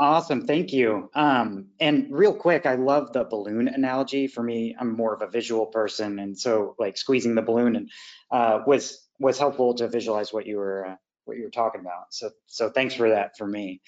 Awesome, 0.00 0.46
thank 0.46 0.72
you. 0.72 1.10
Um, 1.14 1.66
and 1.80 2.06
real 2.10 2.32
quick, 2.32 2.66
I 2.66 2.76
love 2.76 3.12
the 3.12 3.24
balloon 3.24 3.66
analogy. 3.66 4.28
For 4.28 4.42
me, 4.42 4.76
I'm 4.78 4.96
more 4.96 5.12
of 5.12 5.22
a 5.22 5.26
visual 5.26 5.66
person, 5.66 6.20
and 6.20 6.38
so 6.38 6.76
like 6.78 6.96
squeezing 6.96 7.34
the 7.34 7.42
balloon 7.42 7.74
and 7.74 7.90
uh, 8.30 8.60
was 8.64 9.08
was 9.18 9.38
helpful 9.38 9.74
to 9.74 9.88
visualize 9.88 10.32
what 10.32 10.46
you 10.46 10.58
were 10.58 10.86
uh, 10.86 10.96
what 11.24 11.36
you 11.36 11.42
were 11.42 11.50
talking 11.50 11.80
about. 11.80 12.06
So 12.10 12.30
so 12.46 12.70
thanks 12.70 12.94
for 12.94 13.08
that 13.10 13.36
for 13.36 13.46
me. 13.46 13.82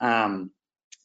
Um, 0.00 0.50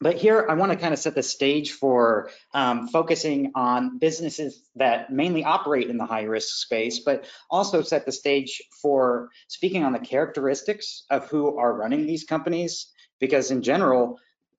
but 0.01 0.17
here 0.17 0.45
I 0.49 0.55
want 0.55 0.71
to 0.71 0.77
kind 0.77 0.93
of 0.93 0.99
set 0.99 1.13
the 1.13 1.23
stage 1.23 1.73
for 1.73 2.31
um, 2.53 2.87
focusing 2.87 3.51
on 3.53 3.99
businesses 3.99 4.59
that 4.75 5.11
mainly 5.11 5.43
operate 5.43 5.89
in 5.89 5.97
the 5.97 6.05
high 6.05 6.23
risk 6.23 6.57
space, 6.57 6.99
but 6.99 7.25
also 7.49 7.83
set 7.83 8.05
the 8.07 8.11
stage 8.11 8.63
for 8.81 9.29
speaking 9.47 9.83
on 9.83 9.93
the 9.93 9.99
characteristics 9.99 11.03
of 11.11 11.29
who 11.29 11.57
are 11.57 11.71
running 11.71 12.07
these 12.07 12.23
companies. 12.23 12.87
Because 13.19 13.51
in 13.51 13.61
general, 13.61 14.17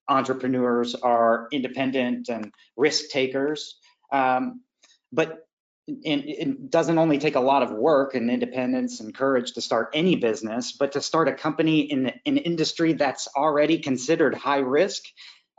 entrepreneurs 0.09 0.95
are 0.95 1.49
independent 1.51 2.29
and 2.29 2.53
risk 2.77 3.11
takers. 3.11 3.77
Um, 4.13 4.61
but 5.11 5.49
it, 5.87 6.49
it 6.49 6.71
doesn't 6.71 6.99
only 6.99 7.19
take 7.19 7.35
a 7.35 7.41
lot 7.41 7.63
of 7.63 7.71
work 7.73 8.15
and 8.15 8.31
independence 8.31 9.01
and 9.01 9.15
courage 9.15 9.53
to 9.53 9.61
start 9.61 9.91
any 9.95 10.17
business, 10.17 10.73
but 10.73 10.93
to 10.93 11.01
start 11.01 11.29
a 11.29 11.35
company 11.35 11.81
in 11.81 12.13
an 12.25 12.37
industry 12.37 12.93
that's 12.93 13.29
already 13.37 13.79
considered 13.79 14.35
high 14.35 14.59
risk 14.59 15.03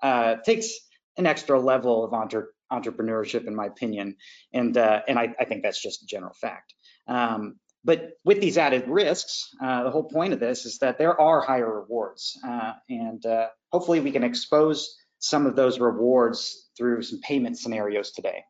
uh, 0.01 0.35
takes 0.45 0.73
an 1.17 1.25
extra 1.25 1.59
level 1.59 2.03
of 2.03 2.13
entre 2.13 2.47
entrepreneurship, 2.71 3.45
in 3.45 3.55
my 3.55 3.67
opinion. 3.67 4.15
And 4.53 4.77
uh, 4.77 5.01
and 5.07 5.19
I, 5.19 5.35
I, 5.39 5.45
think 5.45 5.61
that's 5.61 5.81
just 5.81 6.01
a 6.01 6.07
general 6.07 6.33
fact. 6.33 6.73
Um, 7.07 7.57
but 7.83 8.13
with 8.23 8.39
these 8.39 8.57
added 8.57 8.87
risks, 8.87 9.49
uh, 9.61 9.83
the 9.83 9.91
whole 9.91 10.05
point 10.05 10.33
of 10.33 10.39
this 10.39 10.65
is 10.65 10.79
that 10.79 10.97
there 10.97 11.19
are 11.19 11.41
higher 11.41 11.81
rewards, 11.81 12.39
uh, 12.47 12.73
and 12.89 13.23
uh, 13.25 13.47
hopefully 13.71 13.99
we 13.99 14.11
can 14.11 14.23
expose 14.23 14.95
some 15.19 15.45
of 15.45 15.55
those 15.55 15.79
rewards 15.79 16.69
through 16.77 17.01
some 17.01 17.19
payment 17.19 17.59
scenarios 17.59 18.11
today. 18.11 18.43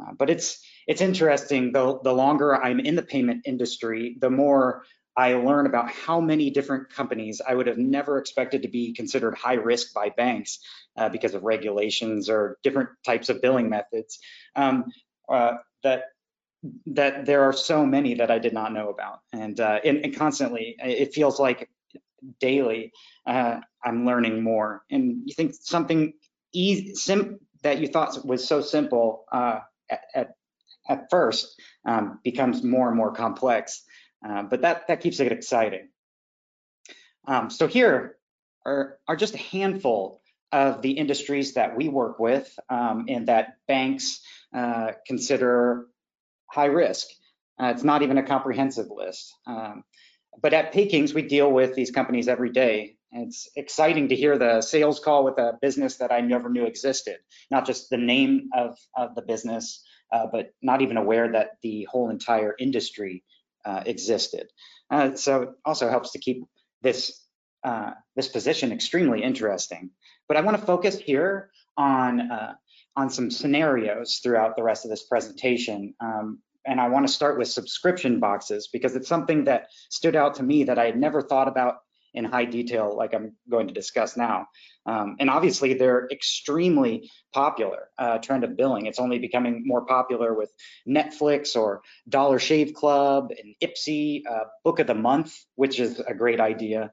Uh, 0.00 0.12
but 0.16 0.30
it's 0.30 0.64
it's 0.90 1.00
interesting, 1.00 1.70
though, 1.70 2.00
the 2.02 2.12
longer 2.12 2.52
I'm 2.52 2.80
in 2.80 2.96
the 2.96 3.02
payment 3.02 3.42
industry, 3.46 4.16
the 4.20 4.28
more 4.28 4.82
I 5.16 5.34
learn 5.34 5.66
about 5.66 5.88
how 5.88 6.20
many 6.20 6.50
different 6.50 6.90
companies 6.90 7.40
I 7.46 7.54
would 7.54 7.68
have 7.68 7.78
never 7.78 8.18
expected 8.18 8.62
to 8.62 8.68
be 8.68 8.92
considered 8.92 9.36
high 9.36 9.54
risk 9.54 9.94
by 9.94 10.08
banks 10.08 10.58
uh, 10.96 11.08
because 11.08 11.34
of 11.34 11.44
regulations 11.44 12.28
or 12.28 12.58
different 12.64 12.88
types 13.06 13.28
of 13.28 13.40
billing 13.40 13.68
methods. 13.68 14.18
Um, 14.56 14.86
uh, 15.28 15.58
that 15.84 16.06
that 16.86 17.24
there 17.24 17.44
are 17.44 17.52
so 17.52 17.86
many 17.86 18.14
that 18.14 18.32
I 18.32 18.40
did 18.40 18.52
not 18.52 18.72
know 18.72 18.88
about, 18.88 19.20
and 19.32 19.60
uh, 19.60 19.78
and, 19.84 20.04
and, 20.04 20.16
constantly 20.16 20.74
it 20.80 21.14
feels 21.14 21.38
like 21.38 21.70
daily 22.40 22.90
uh, 23.28 23.60
I'm 23.84 24.04
learning 24.04 24.42
more. 24.42 24.82
And 24.90 25.22
you 25.24 25.34
think 25.34 25.54
something 25.54 26.14
easy, 26.52 26.96
sim 26.96 27.38
that 27.62 27.78
you 27.78 27.86
thought 27.86 28.26
was 28.26 28.44
so 28.44 28.60
simple 28.60 29.24
uh, 29.30 29.60
at, 29.88 30.00
at 30.16 30.30
at 30.88 31.10
first 31.10 31.60
um, 31.86 32.18
becomes 32.24 32.62
more 32.62 32.88
and 32.88 32.96
more 32.96 33.12
complex. 33.12 33.82
Uh, 34.26 34.42
but 34.42 34.62
that, 34.62 34.88
that 34.88 35.00
keeps 35.00 35.20
it 35.20 35.32
exciting. 35.32 35.88
Um, 37.26 37.50
so 37.50 37.66
here 37.66 38.16
are, 38.64 38.98
are 39.06 39.16
just 39.16 39.34
a 39.34 39.38
handful 39.38 40.20
of 40.52 40.82
the 40.82 40.92
industries 40.92 41.54
that 41.54 41.76
we 41.76 41.88
work 41.88 42.18
with 42.18 42.58
um, 42.68 43.06
and 43.08 43.28
that 43.28 43.56
banks 43.68 44.20
uh, 44.54 44.92
consider 45.06 45.86
high 46.50 46.66
risk. 46.66 47.06
Uh, 47.60 47.66
it's 47.66 47.84
not 47.84 48.02
even 48.02 48.18
a 48.18 48.22
comprehensive 48.22 48.88
list. 48.90 49.32
Um, 49.46 49.84
but 50.42 50.54
at 50.54 50.72
Paykings, 50.72 51.14
we 51.14 51.22
deal 51.22 51.50
with 51.50 51.74
these 51.74 51.90
companies 51.90 52.28
every 52.28 52.50
day. 52.50 52.96
It's 53.12 53.48
exciting 53.56 54.08
to 54.08 54.16
hear 54.16 54.38
the 54.38 54.60
sales 54.60 55.00
call 55.00 55.24
with 55.24 55.38
a 55.38 55.58
business 55.60 55.96
that 55.96 56.12
I 56.12 56.20
never 56.20 56.48
knew 56.48 56.64
existed, 56.64 57.18
not 57.50 57.66
just 57.66 57.90
the 57.90 57.96
name 57.96 58.50
of, 58.56 58.78
of 58.96 59.14
the 59.14 59.22
business, 59.22 59.84
uh, 60.12 60.26
but 60.30 60.52
not 60.62 60.82
even 60.82 60.96
aware 60.96 61.32
that 61.32 61.52
the 61.62 61.86
whole 61.90 62.10
entire 62.10 62.54
industry 62.58 63.24
uh, 63.64 63.82
existed. 63.86 64.48
Uh, 64.90 65.14
so 65.14 65.42
it 65.42 65.48
also 65.64 65.88
helps 65.88 66.12
to 66.12 66.18
keep 66.18 66.44
this 66.82 67.24
uh, 67.62 67.92
this 68.16 68.28
position 68.28 68.72
extremely 68.72 69.22
interesting. 69.22 69.90
But 70.28 70.36
I 70.36 70.40
want 70.40 70.58
to 70.58 70.64
focus 70.64 70.98
here 70.98 71.50
on 71.76 72.30
uh, 72.30 72.54
on 72.96 73.10
some 73.10 73.30
scenarios 73.30 74.20
throughout 74.22 74.56
the 74.56 74.62
rest 74.62 74.84
of 74.84 74.90
this 74.90 75.04
presentation. 75.04 75.94
Um, 76.00 76.40
and 76.66 76.80
I 76.80 76.88
want 76.88 77.06
to 77.06 77.12
start 77.12 77.38
with 77.38 77.48
subscription 77.48 78.20
boxes 78.20 78.68
because 78.72 78.94
it's 78.94 79.08
something 79.08 79.44
that 79.44 79.68
stood 79.88 80.16
out 80.16 80.34
to 80.34 80.42
me 80.42 80.64
that 80.64 80.78
I 80.78 80.86
had 80.86 80.98
never 80.98 81.22
thought 81.22 81.48
about 81.48 81.78
in 82.14 82.24
high 82.24 82.44
detail 82.44 82.94
like 82.96 83.14
I'm 83.14 83.34
going 83.48 83.68
to 83.68 83.74
discuss 83.74 84.16
now. 84.16 84.46
Um, 84.86 85.16
and 85.20 85.30
obviously 85.30 85.74
they're 85.74 86.08
extremely 86.10 87.10
popular 87.32 87.88
uh, 87.98 88.18
trend 88.18 88.44
of 88.44 88.56
billing. 88.56 88.86
It's 88.86 88.98
only 88.98 89.18
becoming 89.18 89.62
more 89.64 89.84
popular 89.84 90.34
with 90.34 90.52
Netflix 90.88 91.56
or 91.56 91.82
Dollar 92.08 92.38
Shave 92.38 92.74
Club 92.74 93.30
and 93.30 93.54
Ipsy 93.62 94.22
uh, 94.28 94.44
Book 94.64 94.78
of 94.78 94.86
the 94.86 94.94
Month, 94.94 95.36
which 95.54 95.78
is 95.78 96.00
a 96.00 96.14
great 96.14 96.40
idea. 96.40 96.92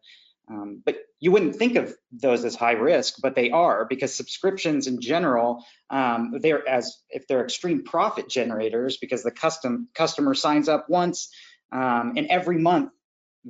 Um, 0.50 0.82
but 0.86 0.98
you 1.20 1.32
wouldn't 1.32 1.58
think 1.58 1.76
of 1.76 1.94
those 2.12 2.46
as 2.46 2.56
high 2.56 2.74
risk, 2.74 3.16
but 3.22 3.36
they 3.36 3.50
are 3.50 3.86
because 3.86 4.16
subscriptions 4.16 4.88
in 4.88 5.02
general, 5.02 5.66
um, 5.90 6.36
they're 6.40 6.68
as 6.68 6.98
if 7.10 7.28
they're 7.28 7.44
extreme 7.44 7.84
profit 7.84 8.30
generators 8.30 8.98
because 8.98 9.24
the 9.24 9.32
custom 9.32 9.90
customer 9.94 10.34
signs 10.34 10.70
up 10.70 10.86
once 10.90 11.30
um, 11.72 12.14
and 12.16 12.28
every 12.28 12.58
month 12.58 12.92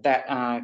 that 0.01 0.25
uh, 0.27 0.62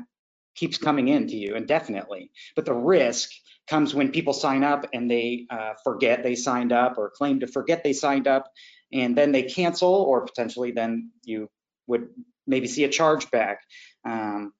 keeps 0.55 0.77
coming 0.77 1.07
in 1.07 1.27
to 1.27 1.35
you 1.35 1.55
indefinitely. 1.55 2.31
But 2.55 2.65
the 2.65 2.73
risk 2.73 3.29
comes 3.67 3.95
when 3.95 4.11
people 4.11 4.33
sign 4.33 4.63
up 4.63 4.87
and 4.93 5.09
they 5.09 5.45
uh, 5.49 5.73
forget 5.83 6.23
they 6.23 6.35
signed 6.35 6.71
up 6.71 6.97
or 6.97 7.09
claim 7.09 7.39
to 7.39 7.47
forget 7.47 7.83
they 7.83 7.93
signed 7.93 8.27
up 8.27 8.45
and 8.91 9.17
then 9.17 9.31
they 9.31 9.43
cancel 9.43 9.93
or 9.93 10.25
potentially 10.25 10.71
then 10.71 11.11
you 11.23 11.49
would 11.87 12.09
maybe 12.45 12.67
see 12.67 12.83
a 12.83 12.89
chargeback 12.89 13.57
um, 14.05 14.53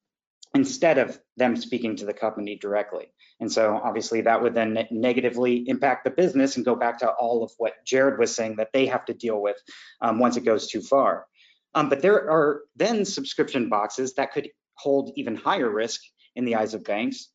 instead 0.54 0.98
of 0.98 1.18
them 1.36 1.56
speaking 1.56 1.96
to 1.96 2.06
the 2.06 2.14
company 2.14 2.56
directly. 2.56 3.06
And 3.40 3.50
so 3.52 3.78
obviously 3.82 4.22
that 4.22 4.42
would 4.42 4.54
then 4.54 4.86
negatively 4.90 5.68
impact 5.68 6.04
the 6.04 6.10
business 6.10 6.56
and 6.56 6.64
go 6.64 6.76
back 6.76 7.00
to 7.00 7.10
all 7.10 7.42
of 7.42 7.52
what 7.58 7.74
Jared 7.84 8.18
was 8.18 8.34
saying 8.34 8.56
that 8.56 8.70
they 8.72 8.86
have 8.86 9.04
to 9.06 9.14
deal 9.14 9.40
with 9.40 9.56
um, 10.00 10.18
once 10.18 10.36
it 10.36 10.44
goes 10.44 10.68
too 10.68 10.80
far. 10.80 11.26
Um, 11.74 11.88
but 11.88 12.00
there 12.00 12.30
are 12.30 12.62
then 12.76 13.04
subscription 13.04 13.68
boxes 13.68 14.14
that 14.14 14.32
could 14.32 14.48
hold 14.74 15.12
even 15.16 15.36
higher 15.36 15.70
risk 15.70 16.00
in 16.36 16.44
the 16.44 16.56
eyes 16.56 16.74
of 16.74 16.84
banks, 16.84 17.28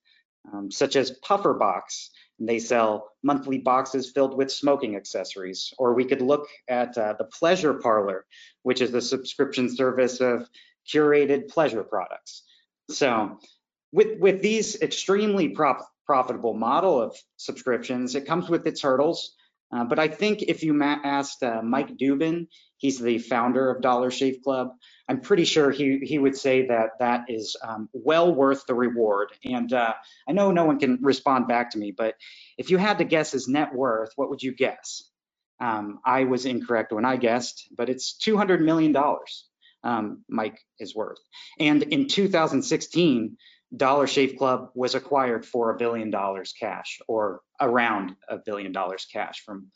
um, 0.54 0.72
such 0.72 0.96
as 0.96 1.12
Puffer 1.12 1.54
Box. 1.54 2.12
They 2.40 2.60
sell 2.60 3.12
monthly 3.22 3.58
boxes 3.58 4.12
filled 4.12 4.38
with 4.38 4.52
smoking 4.52 4.96
accessories. 4.96 5.74
Or 5.78 5.94
we 5.94 6.06
could 6.06 6.22
look 6.22 6.48
at 6.68 6.98
uh, 6.98 7.16
the 7.18 7.26
Pleasure 7.26 7.74
Parlor, 7.74 8.26
which 8.64 8.82
is 8.82 8.92
the 8.92 9.02
subscription 9.02 9.76
service 9.76 10.22
of 10.22 10.50
curated 10.92 11.50
pleasure 11.50 11.84
products. 11.84 12.44
So 12.90 13.40
with, 13.92 14.20
with 14.20 14.42
these 14.42 14.82
extremely 14.82 15.50
prop, 15.50 15.88
profitable 16.06 16.54
model 16.54 17.02
of 17.02 17.18
subscriptions, 17.38 18.16
it 18.16 18.26
comes 18.26 18.50
with 18.50 18.66
its 18.66 18.82
hurdles. 18.82 19.36
Uh, 19.74 19.86
but 19.86 20.00
I 20.00 20.08
think 20.08 20.44
if 20.44 20.64
you 20.64 20.74
asked 21.06 21.44
uh, 21.44 21.62
Mike 21.64 21.98
Dubin, 21.98 22.48
he's 22.78 23.00
the 23.00 23.20
founder 23.20 23.70
of 23.72 23.82
Dollar 23.82 24.12
Shave 24.12 24.40
Club, 24.44 24.70
I'm 25.10 25.22
pretty 25.22 25.46
sure 25.46 25.72
he, 25.72 26.00
he 26.04 26.20
would 26.20 26.38
say 26.38 26.68
that 26.68 26.92
that 27.00 27.26
is 27.30 27.58
um, 27.68 27.90
well 27.94 28.34
worth 28.34 28.66
the 28.68 28.76
reward. 28.76 29.30
And 29.46 29.72
uh, 29.74 29.94
I 30.28 30.34
know 30.34 30.52
no 30.52 30.66
one 30.66 30.80
can 30.80 31.00
respond 31.02 31.48
back 31.48 31.72
to 31.72 31.80
me, 31.80 31.94
but 31.98 32.16
if 32.58 32.72
you 32.72 32.78
had 32.78 33.00
to 33.00 33.04
guess 33.06 33.32
his 33.32 33.48
net 33.48 33.74
worth, 33.74 34.12
what 34.16 34.30
would 34.32 34.44
you 34.44 34.56
guess? 34.56 35.04
Um, 35.62 36.00
I 36.06 36.26
was 36.26 36.46
incorrect 36.46 36.94
when 36.94 37.06
I 37.06 37.18
guessed, 37.18 37.68
but 37.78 37.90
it's 37.90 38.18
$200 38.26 38.62
million 38.62 38.96
um, 39.84 40.24
Mike 40.30 40.60
is 40.80 40.96
worth. 40.96 41.20
And 41.60 41.84
in 41.84 42.08
2016, 42.08 43.38
Dollar 43.76 44.08
Shave 44.08 44.38
Club 44.38 44.72
was 44.74 44.96
acquired 44.96 45.46
for 45.46 45.70
a 45.70 45.78
billion 45.78 46.10
dollars 46.10 46.54
cash 46.60 47.00
or 47.08 47.42
around 47.62 48.16
a 48.28 48.38
billion 48.38 48.72
dollars 48.72 49.08
cash 49.12 49.44
from 49.46 49.68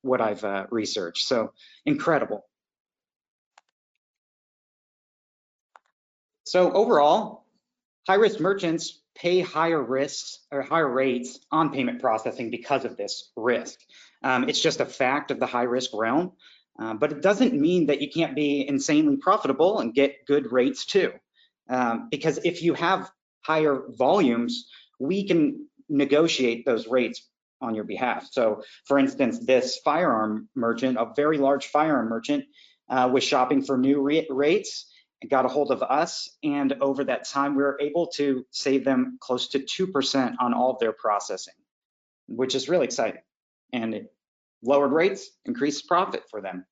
what 0.00 0.20
I've 0.20 0.44
uh, 0.44 0.66
researched. 0.70 1.26
So 1.26 1.52
incredible. 1.86 2.44
So 6.44 6.72
overall, 6.72 7.46
high 8.08 8.16
risk 8.16 8.40
merchants 8.40 9.00
pay 9.14 9.40
higher 9.40 9.82
risks 9.82 10.40
or 10.50 10.62
higher 10.62 10.88
rates 10.88 11.38
on 11.50 11.72
payment 11.72 12.00
processing 12.00 12.50
because 12.50 12.84
of 12.84 12.96
this 12.96 13.30
risk. 13.36 13.78
Um, 14.24 14.48
it's 14.48 14.60
just 14.60 14.80
a 14.80 14.86
fact 14.86 15.30
of 15.30 15.38
the 15.38 15.46
high 15.46 15.62
risk 15.62 15.90
realm, 15.94 16.32
uh, 16.78 16.94
but 16.94 17.12
it 17.12 17.22
doesn't 17.22 17.54
mean 17.54 17.86
that 17.86 18.00
you 18.00 18.10
can't 18.10 18.34
be 18.34 18.66
insanely 18.66 19.16
profitable 19.16 19.78
and 19.78 19.94
get 19.94 20.26
good 20.26 20.50
rates 20.50 20.86
too. 20.86 21.12
Um, 21.68 22.08
because 22.10 22.38
if 22.44 22.62
you 22.62 22.74
have 22.74 23.10
higher 23.42 23.82
volumes, 23.90 24.68
we 24.98 25.26
can 25.26 25.68
negotiate 25.88 26.64
those 26.64 26.86
rates 26.86 27.28
on 27.60 27.74
your 27.74 27.84
behalf. 27.84 28.28
So 28.30 28.62
for 28.86 28.98
instance, 28.98 29.38
this 29.38 29.78
firearm 29.84 30.48
merchant, 30.54 30.98
a 30.98 31.12
very 31.14 31.38
large 31.38 31.66
firearm 31.66 32.08
merchant, 32.08 32.44
uh, 32.88 33.08
was 33.12 33.24
shopping 33.24 33.62
for 33.62 33.78
new 33.78 34.00
rates 34.00 34.92
and 35.20 35.30
got 35.30 35.44
a 35.44 35.48
hold 35.48 35.70
of 35.70 35.82
us. 35.82 36.28
And 36.42 36.74
over 36.80 37.04
that 37.04 37.28
time, 37.28 37.54
we 37.54 37.62
were 37.62 37.78
able 37.80 38.08
to 38.18 38.44
save 38.50 38.84
them 38.84 39.18
close 39.20 39.48
to 39.48 39.60
2% 39.60 40.34
on 40.40 40.52
all 40.54 40.72
of 40.72 40.80
their 40.80 40.92
processing, 40.92 41.54
which 42.26 42.54
is 42.54 42.68
really 42.68 42.84
exciting. 42.84 43.22
And 43.72 43.94
it 43.94 44.12
lowered 44.62 44.92
rates, 44.92 45.30
increased 45.44 45.88
profit 45.88 46.24
for 46.30 46.40
them. 46.40 46.66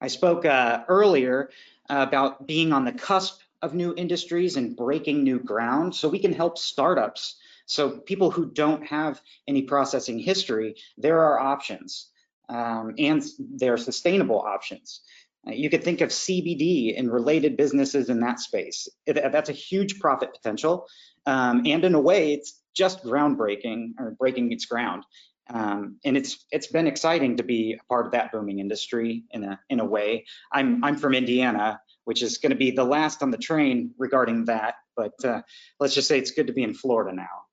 I 0.00 0.08
spoke 0.08 0.44
uh, 0.44 0.84
earlier 0.88 1.50
about 1.88 2.46
being 2.46 2.72
on 2.72 2.84
the 2.84 2.92
cusp 2.92 3.40
of 3.62 3.74
new 3.74 3.94
industries 3.96 4.56
and 4.56 4.76
breaking 4.76 5.22
new 5.22 5.38
ground. 5.38 5.94
So 5.94 6.08
we 6.08 6.18
can 6.18 6.32
help 6.32 6.56
startups. 6.58 7.36
So 7.66 7.90
people 7.90 8.30
who 8.30 8.46
don't 8.46 8.86
have 8.86 9.20
any 9.46 9.62
processing 9.62 10.18
history, 10.18 10.76
there 10.96 11.20
are 11.20 11.38
options 11.38 12.08
um, 12.48 12.94
and 12.98 13.22
there 13.38 13.74
are 13.74 13.78
sustainable 13.78 14.40
options. 14.40 15.02
You 15.46 15.70
could 15.70 15.84
think 15.84 16.00
of 16.00 16.10
CBD 16.10 16.98
and 16.98 17.10
related 17.10 17.56
businesses 17.56 18.10
in 18.10 18.20
that 18.20 18.40
space. 18.40 18.88
That's 19.06 19.48
a 19.48 19.54
huge 19.54 19.98
profit 19.98 20.34
potential. 20.34 20.86
Um, 21.26 21.62
and 21.64 21.84
in 21.84 21.94
a 21.94 22.00
way, 22.00 22.34
it's 22.34 22.60
just 22.74 23.04
groundbreaking 23.04 23.94
or 23.98 24.12
breaking 24.18 24.52
its 24.52 24.66
ground. 24.66 25.04
Um, 25.52 25.96
and 26.04 26.16
it's 26.16 26.44
it's 26.50 26.68
been 26.68 26.86
exciting 26.86 27.38
to 27.38 27.42
be 27.42 27.78
a 27.80 27.84
part 27.88 28.06
of 28.06 28.12
that 28.12 28.30
booming 28.30 28.60
industry 28.60 29.24
in 29.30 29.44
a 29.44 29.60
in 29.68 29.80
a 29.80 29.84
way. 29.84 30.26
I'm 30.52 30.84
I'm 30.84 30.96
from 30.96 31.14
Indiana, 31.14 31.80
which 32.04 32.22
is 32.22 32.38
going 32.38 32.50
to 32.50 32.56
be 32.56 32.70
the 32.70 32.84
last 32.84 33.22
on 33.22 33.30
the 33.30 33.38
train 33.38 33.92
regarding 33.98 34.44
that. 34.46 34.74
But 34.96 35.24
uh, 35.24 35.42
let's 35.80 35.94
just 35.94 36.08
say 36.08 36.18
it's 36.18 36.30
good 36.30 36.46
to 36.46 36.52
be 36.52 36.62
in 36.62 36.74
Florida 36.74 37.14
now. 37.14 37.46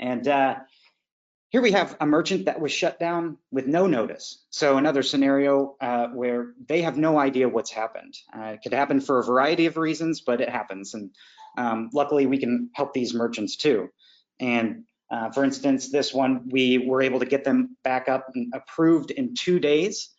And 0.00 0.26
uh, 0.26 0.56
here 1.50 1.62
we 1.62 1.72
have 1.72 1.96
a 2.00 2.06
merchant 2.06 2.46
that 2.46 2.60
was 2.60 2.72
shut 2.72 2.98
down 2.98 3.36
with 3.52 3.66
no 3.66 3.86
notice. 3.86 4.42
So 4.50 4.78
another 4.78 5.02
scenario 5.02 5.76
uh, 5.80 6.08
where 6.08 6.54
they 6.66 6.82
have 6.82 6.96
no 6.96 7.18
idea 7.18 7.48
what's 7.48 7.70
happened. 7.70 8.14
Uh, 8.34 8.54
it 8.54 8.62
could 8.62 8.72
happen 8.72 9.00
for 9.00 9.18
a 9.18 9.24
variety 9.24 9.66
of 9.66 9.76
reasons, 9.76 10.22
but 10.22 10.40
it 10.40 10.48
happens. 10.48 10.94
And 10.94 11.10
um, 11.58 11.90
luckily 11.92 12.26
we 12.26 12.38
can 12.38 12.70
help 12.72 12.94
these 12.94 13.14
merchants 13.14 13.56
too. 13.56 13.90
And 14.38 14.84
uh, 15.10 15.30
for 15.30 15.44
instance, 15.44 15.90
this 15.90 16.14
one, 16.14 16.48
we 16.50 16.78
were 16.78 17.02
able 17.02 17.18
to 17.18 17.26
get 17.26 17.44
them 17.44 17.76
back 17.82 18.08
up 18.08 18.26
and 18.34 18.52
approved 18.54 19.10
in 19.10 19.34
two 19.34 19.58
days. 19.58 20.10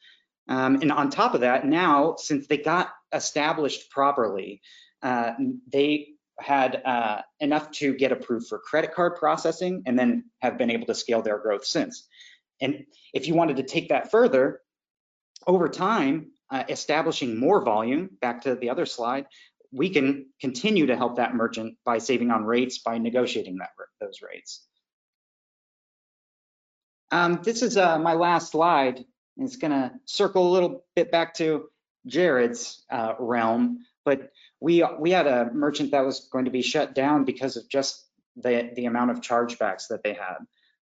Um, 0.49 0.75
and 0.81 0.91
on 0.91 1.09
top 1.09 1.33
of 1.33 1.41
that, 1.41 1.65
now, 1.65 2.15
since 2.17 2.47
they 2.47 2.57
got 2.57 2.89
established 3.13 3.89
properly, 3.89 4.61
uh, 5.01 5.33
they 5.71 6.09
had 6.39 6.81
uh, 6.83 7.21
enough 7.39 7.71
to 7.71 7.93
get 7.93 8.11
approved 8.11 8.47
for 8.47 8.59
credit 8.59 8.93
card 8.93 9.15
processing 9.15 9.83
and 9.85 9.97
then 9.97 10.25
have 10.41 10.57
been 10.57 10.71
able 10.71 10.87
to 10.87 10.95
scale 10.95 11.21
their 11.21 11.37
growth 11.39 11.65
since. 11.65 12.07
And 12.59 12.85
if 13.13 13.27
you 13.27 13.33
wanted 13.33 13.57
to 13.57 13.63
take 13.63 13.89
that 13.89 14.11
further, 14.11 14.59
over 15.47 15.69
time, 15.69 16.31
uh, 16.49 16.63
establishing 16.67 17.39
more 17.39 17.63
volume, 17.63 18.09
back 18.19 18.41
to 18.41 18.55
the 18.55 18.69
other 18.69 18.85
slide, 18.85 19.25
we 19.71 19.89
can 19.89 20.27
continue 20.41 20.87
to 20.87 20.97
help 20.97 21.15
that 21.15 21.33
merchant 21.33 21.77
by 21.85 21.97
saving 21.97 22.29
on 22.29 22.43
rates, 22.43 22.79
by 22.79 22.97
negotiating 22.97 23.57
that, 23.57 23.69
those 24.01 24.19
rates. 24.21 24.67
Um, 27.11 27.41
this 27.43 27.61
is 27.63 27.77
uh, 27.77 27.99
my 27.99 28.13
last 28.13 28.51
slide. 28.51 28.97
and 29.37 29.47
It's 29.47 29.57
gonna 29.57 29.93
circle 30.05 30.49
a 30.49 30.53
little 30.53 30.85
bit 30.95 31.11
back 31.11 31.35
to 31.35 31.69
Jared's 32.07 32.83
uh, 32.91 33.15
realm, 33.19 33.79
but 34.05 34.31
we 34.61 34.85
we 34.99 35.11
had 35.11 35.27
a 35.27 35.51
merchant 35.53 35.91
that 35.91 36.05
was 36.05 36.29
going 36.31 36.45
to 36.45 36.51
be 36.51 36.63
shut 36.63 36.95
down 36.95 37.25
because 37.25 37.57
of 37.57 37.69
just 37.69 38.05
the 38.37 38.71
the 38.75 38.85
amount 38.85 39.11
of 39.11 39.21
chargebacks 39.21 39.89
that 39.89 40.03
they 40.03 40.13
had. 40.13 40.37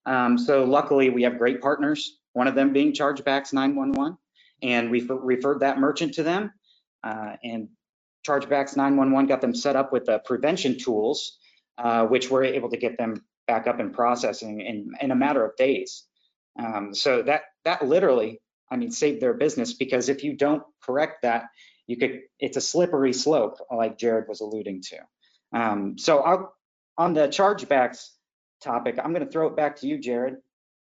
Um, 0.07 0.39
so 0.39 0.65
luckily, 0.65 1.11
we 1.11 1.25
have 1.25 1.39
great 1.39 1.61
partners. 1.63 2.19
One 2.35 2.49
of 2.49 2.55
them 2.57 2.73
being 2.73 2.93
Chargebacks 2.93 3.53
911, 3.53 4.19
and 4.63 4.91
we 4.91 5.03
referred 5.03 5.61
that 5.61 5.79
merchant 5.79 6.15
to 6.15 6.25
them, 6.25 6.53
uh, 7.05 7.37
and 7.45 7.69
Chargebacks 8.29 8.77
911 8.77 9.27
got 9.29 9.41
them 9.41 9.55
set 9.55 9.77
up 9.77 9.93
with 9.93 10.07
the 10.07 10.21
prevention 10.21 10.79
tools, 10.79 11.39
uh, 11.79 12.07
which 12.07 12.31
were 12.31 12.45
able 12.45 12.71
to 12.71 12.77
get 12.79 12.99
them 12.99 13.25
back 13.49 13.67
up 13.69 13.81
and 13.81 13.95
processing 13.95 14.61
in, 14.61 14.93
in 15.01 15.11
a 15.13 15.17
matter 15.17 15.45
of 15.45 15.57
days. 15.57 16.05
Um, 16.59 16.95
so 16.95 17.23
that 17.23 17.43
that 17.65 17.87
literally, 17.87 18.41
I 18.71 18.77
mean, 18.77 18.91
saved 18.91 19.21
their 19.21 19.35
business 19.35 19.75
because 19.75 20.09
if 20.09 20.25
you 20.25 20.37
don't 20.37 20.63
correct 20.83 21.23
that, 21.23 21.45
you 21.87 21.97
could 21.97 22.23
it's 22.39 22.57
a 22.57 22.61
slippery 22.61 23.13
slope, 23.13 23.59
like 23.75 23.99
Jared 23.99 24.29
was 24.29 24.41
alluding 24.41 24.83
to. 24.83 24.99
Um, 25.53 25.99
so 25.99 26.19
I'll, 26.19 26.55
on 26.97 27.15
the 27.15 27.29
chargebacks 27.29 28.09
topic, 28.63 28.99
I'm 29.03 29.13
going 29.13 29.25
to 29.25 29.31
throw 29.31 29.47
it 29.47 29.57
back 29.57 29.77
to 29.77 29.87
you, 29.87 29.99
Jared. 29.99 30.37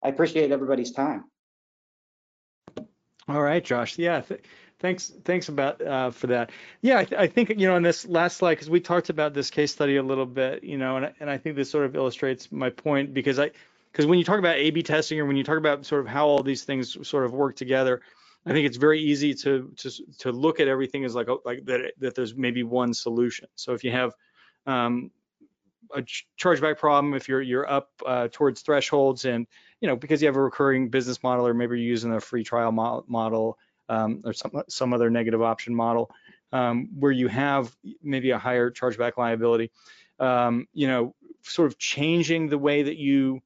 I 0.02 0.08
appreciate 0.08 0.50
everybody's 0.50 0.92
time. 0.92 1.24
All 3.28 3.42
right, 3.42 3.62
Josh. 3.62 3.98
Yeah, 3.98 4.22
th 4.22 4.40
thanks. 4.78 5.12
Thanks 5.24 5.48
about 5.48 5.82
uh, 5.82 6.10
for 6.10 6.28
that. 6.28 6.50
Yeah, 6.80 6.98
I, 6.98 7.04
th 7.04 7.20
I, 7.20 7.26
think 7.26 7.50
you 7.50 7.68
know 7.68 7.74
on 7.74 7.82
this 7.82 8.06
last 8.06 8.38
slide 8.38 8.54
because 8.54 8.70
we 8.70 8.80
talked 8.80 9.10
about 9.10 9.34
this 9.34 9.50
case 9.50 9.70
study 9.70 9.96
a 9.96 10.02
little 10.02 10.26
bit, 10.26 10.64
you 10.64 10.78
know, 10.78 10.96
and 10.96 11.12
and 11.20 11.28
I 11.28 11.36
think 11.36 11.56
this 11.56 11.70
sort 11.70 11.84
of 11.84 11.94
illustrates 11.94 12.50
my 12.50 12.70
point 12.70 13.12
because 13.12 13.38
I 13.38 13.50
because 13.98 14.08
when 14.08 14.20
you 14.20 14.24
talk 14.24 14.38
about 14.38 14.54
A/B 14.54 14.84
testing 14.84 15.18
or 15.18 15.26
when 15.26 15.34
you 15.34 15.42
talk 15.42 15.58
about 15.58 15.84
sort 15.84 16.00
of 16.00 16.06
how 16.06 16.28
all 16.28 16.40
these 16.44 16.62
things 16.62 16.96
sort 17.06 17.24
of 17.24 17.32
work 17.32 17.56
together, 17.56 18.00
I 18.46 18.52
think 18.52 18.64
it's 18.64 18.76
very 18.76 19.00
easy 19.00 19.34
to 19.34 19.72
to 19.78 19.90
to 20.18 20.30
look 20.30 20.60
at 20.60 20.68
everything 20.68 21.04
as 21.04 21.16
like 21.16 21.26
like 21.44 21.64
that 21.64 21.94
that 21.98 22.14
there's 22.14 22.36
maybe 22.36 22.62
one 22.62 22.94
solution. 22.94 23.48
So 23.56 23.72
if 23.72 23.82
you 23.82 23.90
have 23.90 24.14
um, 24.66 25.10
a 25.92 26.02
chargeback 26.40 26.78
problem, 26.78 27.14
if 27.14 27.28
you're 27.28 27.42
you're 27.42 27.68
up 27.68 27.90
uh, 28.06 28.28
towards 28.30 28.60
thresholds, 28.60 29.24
and 29.24 29.48
you 29.80 29.88
know 29.88 29.96
because 29.96 30.22
you 30.22 30.28
have 30.28 30.36
a 30.36 30.42
recurring 30.42 30.90
business 30.90 31.20
model, 31.24 31.44
or 31.44 31.52
maybe 31.52 31.80
you're 31.80 31.90
using 31.90 32.14
a 32.14 32.20
free 32.20 32.44
trial 32.44 32.70
mo 32.70 33.04
model 33.08 33.58
um, 33.88 34.22
or 34.24 34.32
some 34.32 34.62
some 34.68 34.92
other 34.92 35.10
negative 35.10 35.42
option 35.42 35.74
model, 35.74 36.08
um, 36.52 36.88
where 36.96 37.10
you 37.10 37.26
have 37.26 37.76
maybe 38.00 38.30
a 38.30 38.38
higher 38.38 38.70
chargeback 38.70 39.16
liability, 39.16 39.72
um, 40.20 40.68
you 40.72 40.86
know, 40.86 41.16
sort 41.42 41.66
of 41.66 41.78
changing 41.78 42.48
the 42.48 42.58
way 42.58 42.84
that 42.84 42.96
you 42.96 43.42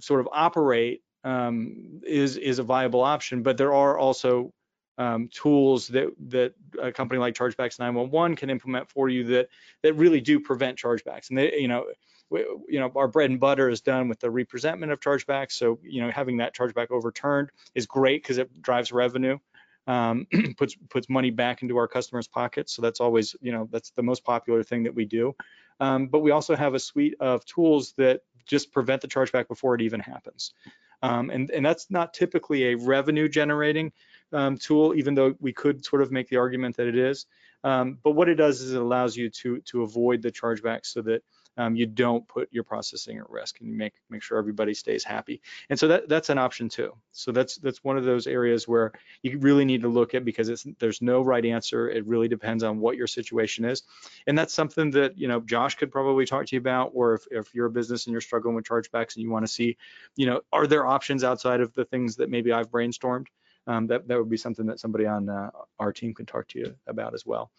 sort 0.00 0.20
of 0.20 0.28
operate 0.32 1.02
um, 1.24 2.00
is 2.06 2.36
is 2.36 2.58
a 2.58 2.62
viable 2.62 3.02
option. 3.02 3.42
But 3.42 3.56
there 3.56 3.74
are 3.74 3.98
also 3.98 4.52
um, 4.98 5.28
tools 5.32 5.88
that 5.88 6.12
that 6.28 6.54
a 6.80 6.92
company 6.92 7.18
like 7.18 7.34
Chargebacks 7.34 7.78
911 7.78 8.36
can 8.36 8.50
implement 8.50 8.90
for 8.90 9.08
you 9.08 9.24
that 9.24 9.48
that 9.82 9.94
really 9.94 10.20
do 10.20 10.40
prevent 10.40 10.78
chargebacks. 10.78 11.30
And 11.30 11.38
they, 11.38 11.58
you 11.58 11.68
know, 11.68 11.86
we, 12.30 12.40
you 12.68 12.80
know, 12.80 12.90
our 12.96 13.08
bread 13.08 13.30
and 13.30 13.40
butter 13.40 13.68
is 13.68 13.80
done 13.80 14.08
with 14.08 14.20
the 14.20 14.30
representment 14.30 14.92
of 14.92 15.00
chargebacks. 15.00 15.52
So 15.52 15.78
you 15.82 16.02
know, 16.02 16.10
having 16.10 16.38
that 16.38 16.54
chargeback 16.54 16.90
overturned 16.90 17.50
is 17.74 17.86
great 17.86 18.22
because 18.22 18.38
it 18.38 18.62
drives 18.62 18.92
revenue. 18.92 19.38
Um, 19.86 20.26
puts 20.56 20.76
puts 20.90 21.08
money 21.08 21.30
back 21.30 21.62
into 21.62 21.76
our 21.76 21.88
customers' 21.88 22.28
pockets. 22.28 22.74
So 22.74 22.82
that's 22.82 23.00
always, 23.00 23.34
you 23.40 23.52
know, 23.52 23.68
that's 23.70 23.90
the 23.90 24.02
most 24.02 24.24
popular 24.24 24.62
thing 24.62 24.84
that 24.84 24.94
we 24.94 25.04
do. 25.04 25.34
Um, 25.80 26.06
but 26.06 26.20
we 26.20 26.30
also 26.30 26.54
have 26.54 26.74
a 26.74 26.78
suite 26.78 27.16
of 27.18 27.44
tools 27.44 27.94
that 27.96 28.20
just 28.46 28.72
prevent 28.72 29.02
the 29.02 29.08
chargeback 29.08 29.48
before 29.48 29.74
it 29.74 29.82
even 29.82 30.00
happens. 30.00 30.54
Um, 31.02 31.30
and, 31.30 31.50
and 31.50 31.66
that's 31.66 31.90
not 31.90 32.14
typically 32.14 32.72
a 32.72 32.76
revenue 32.76 33.28
generating 33.28 33.92
um, 34.32 34.56
tool, 34.56 34.94
even 34.94 35.14
though 35.14 35.34
we 35.40 35.52
could 35.52 35.84
sort 35.84 36.02
of 36.02 36.12
make 36.12 36.28
the 36.28 36.36
argument 36.36 36.76
that 36.76 36.86
it 36.86 36.96
is. 36.96 37.26
Um, 37.64 37.98
but 38.02 38.12
what 38.12 38.28
it 38.28 38.36
does 38.36 38.60
is 38.60 38.72
it 38.72 38.80
allows 38.80 39.16
you 39.16 39.28
to, 39.30 39.60
to 39.62 39.82
avoid 39.82 40.22
the 40.22 40.32
chargeback 40.32 40.86
so 40.86 41.02
that 41.02 41.22
um, 41.56 41.76
you 41.76 41.86
don't 41.86 42.26
put 42.26 42.48
your 42.50 42.64
processing 42.64 43.18
at 43.18 43.28
risk 43.28 43.60
and 43.60 43.68
you 43.68 43.74
make 43.74 43.92
make 44.08 44.22
sure 44.22 44.38
everybody 44.38 44.74
stays 44.74 45.04
happy. 45.04 45.40
And 45.68 45.78
so 45.78 45.88
that 45.88 46.08
that's 46.08 46.30
an 46.30 46.38
option 46.38 46.68
too. 46.68 46.94
So 47.12 47.32
that's 47.32 47.56
that's 47.56 47.84
one 47.84 47.98
of 47.98 48.04
those 48.04 48.26
areas 48.26 48.66
where 48.66 48.92
you 49.22 49.38
really 49.38 49.64
need 49.64 49.82
to 49.82 49.88
look 49.88 50.14
at 50.14 50.24
because 50.24 50.48
it's 50.48 50.66
there's 50.78 51.02
no 51.02 51.22
right 51.22 51.44
answer. 51.44 51.90
It 51.90 52.06
really 52.06 52.28
depends 52.28 52.62
on 52.62 52.80
what 52.80 52.96
your 52.96 53.06
situation 53.06 53.64
is. 53.64 53.82
And 54.26 54.36
that's 54.36 54.54
something 54.54 54.90
that 54.92 55.18
you 55.18 55.28
know 55.28 55.40
Josh 55.40 55.74
could 55.74 55.92
probably 55.92 56.24
talk 56.24 56.46
to 56.46 56.56
you 56.56 56.60
about, 56.60 56.92
or 56.94 57.14
if, 57.14 57.26
if 57.30 57.54
you're 57.54 57.66
a 57.66 57.70
business 57.70 58.06
and 58.06 58.12
you're 58.12 58.20
struggling 58.20 58.54
with 58.54 58.64
chargebacks 58.64 59.16
and 59.16 59.22
you 59.22 59.30
want 59.30 59.46
to 59.46 59.52
see, 59.52 59.76
you 60.16 60.26
know, 60.26 60.40
are 60.52 60.66
there 60.66 60.86
options 60.86 61.24
outside 61.24 61.60
of 61.60 61.72
the 61.74 61.84
things 61.84 62.16
that 62.16 62.30
maybe 62.30 62.52
I've 62.52 62.70
brainstormed? 62.70 63.26
Um, 63.66 63.86
that 63.88 64.08
that 64.08 64.18
would 64.18 64.30
be 64.30 64.36
something 64.36 64.66
that 64.66 64.80
somebody 64.80 65.06
on 65.06 65.28
uh, 65.28 65.50
our 65.78 65.92
team 65.92 66.14
can 66.14 66.26
talk 66.26 66.48
to 66.48 66.58
you 66.58 66.74
about 66.86 67.14
as 67.14 67.26
well. 67.26 67.50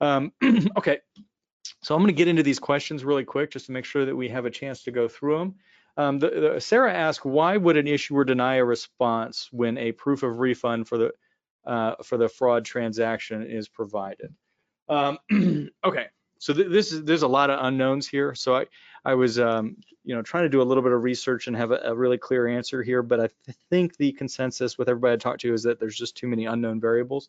Um, 0.00 0.32
okay, 0.76 0.98
so 1.84 1.94
I'm 1.94 2.00
going 2.00 2.08
to 2.08 2.16
get 2.16 2.28
into 2.28 2.42
these 2.42 2.58
questions 2.58 3.04
really 3.04 3.24
quick 3.24 3.50
just 3.50 3.66
to 3.66 3.72
make 3.72 3.84
sure 3.84 4.06
that 4.06 4.16
we 4.16 4.28
have 4.30 4.46
a 4.46 4.50
chance 4.50 4.82
to 4.84 4.90
go 4.90 5.06
through 5.06 5.38
them. 5.38 5.54
Um, 5.98 6.18
the, 6.18 6.52
the, 6.54 6.60
Sarah 6.60 6.92
asked, 6.92 7.26
why 7.26 7.58
would 7.58 7.76
an 7.76 7.86
issuer 7.86 8.24
deny 8.24 8.54
a 8.54 8.64
response 8.64 9.48
when 9.52 9.76
a 9.76 9.92
proof 9.92 10.22
of 10.22 10.38
refund 10.38 10.88
for 10.88 10.96
the 10.96 11.12
uh, 11.66 11.94
for 12.02 12.16
the 12.16 12.28
fraud 12.28 12.64
transaction 12.64 13.42
is 13.42 13.68
provided? 13.68 14.34
Um, 14.88 15.18
okay, 15.84 16.06
so 16.38 16.54
th 16.54 16.68
this 16.68 16.90
is 16.92 17.04
there's 17.04 17.22
a 17.22 17.28
lot 17.28 17.50
of 17.50 17.64
unknowns 17.64 18.08
here. 18.08 18.34
So 18.34 18.56
I 18.56 18.66
I 19.04 19.14
was 19.14 19.38
um, 19.38 19.76
you 20.04 20.14
know 20.14 20.22
trying 20.22 20.44
to 20.44 20.48
do 20.48 20.62
a 20.62 20.68
little 20.68 20.82
bit 20.82 20.92
of 20.92 21.02
research 21.02 21.46
and 21.46 21.56
have 21.56 21.70
a, 21.70 21.80
a 21.84 21.94
really 21.94 22.18
clear 22.18 22.48
answer 22.48 22.82
here, 22.82 23.02
but 23.02 23.20
I 23.20 23.28
th 23.44 23.56
think 23.70 23.96
the 23.96 24.12
consensus 24.12 24.78
with 24.78 24.88
everybody 24.88 25.14
I 25.14 25.16
talked 25.16 25.42
to 25.42 25.52
is 25.52 25.62
that 25.62 25.78
there's 25.78 25.98
just 25.98 26.16
too 26.16 26.28
many 26.28 26.46
unknown 26.46 26.80
variables. 26.80 27.28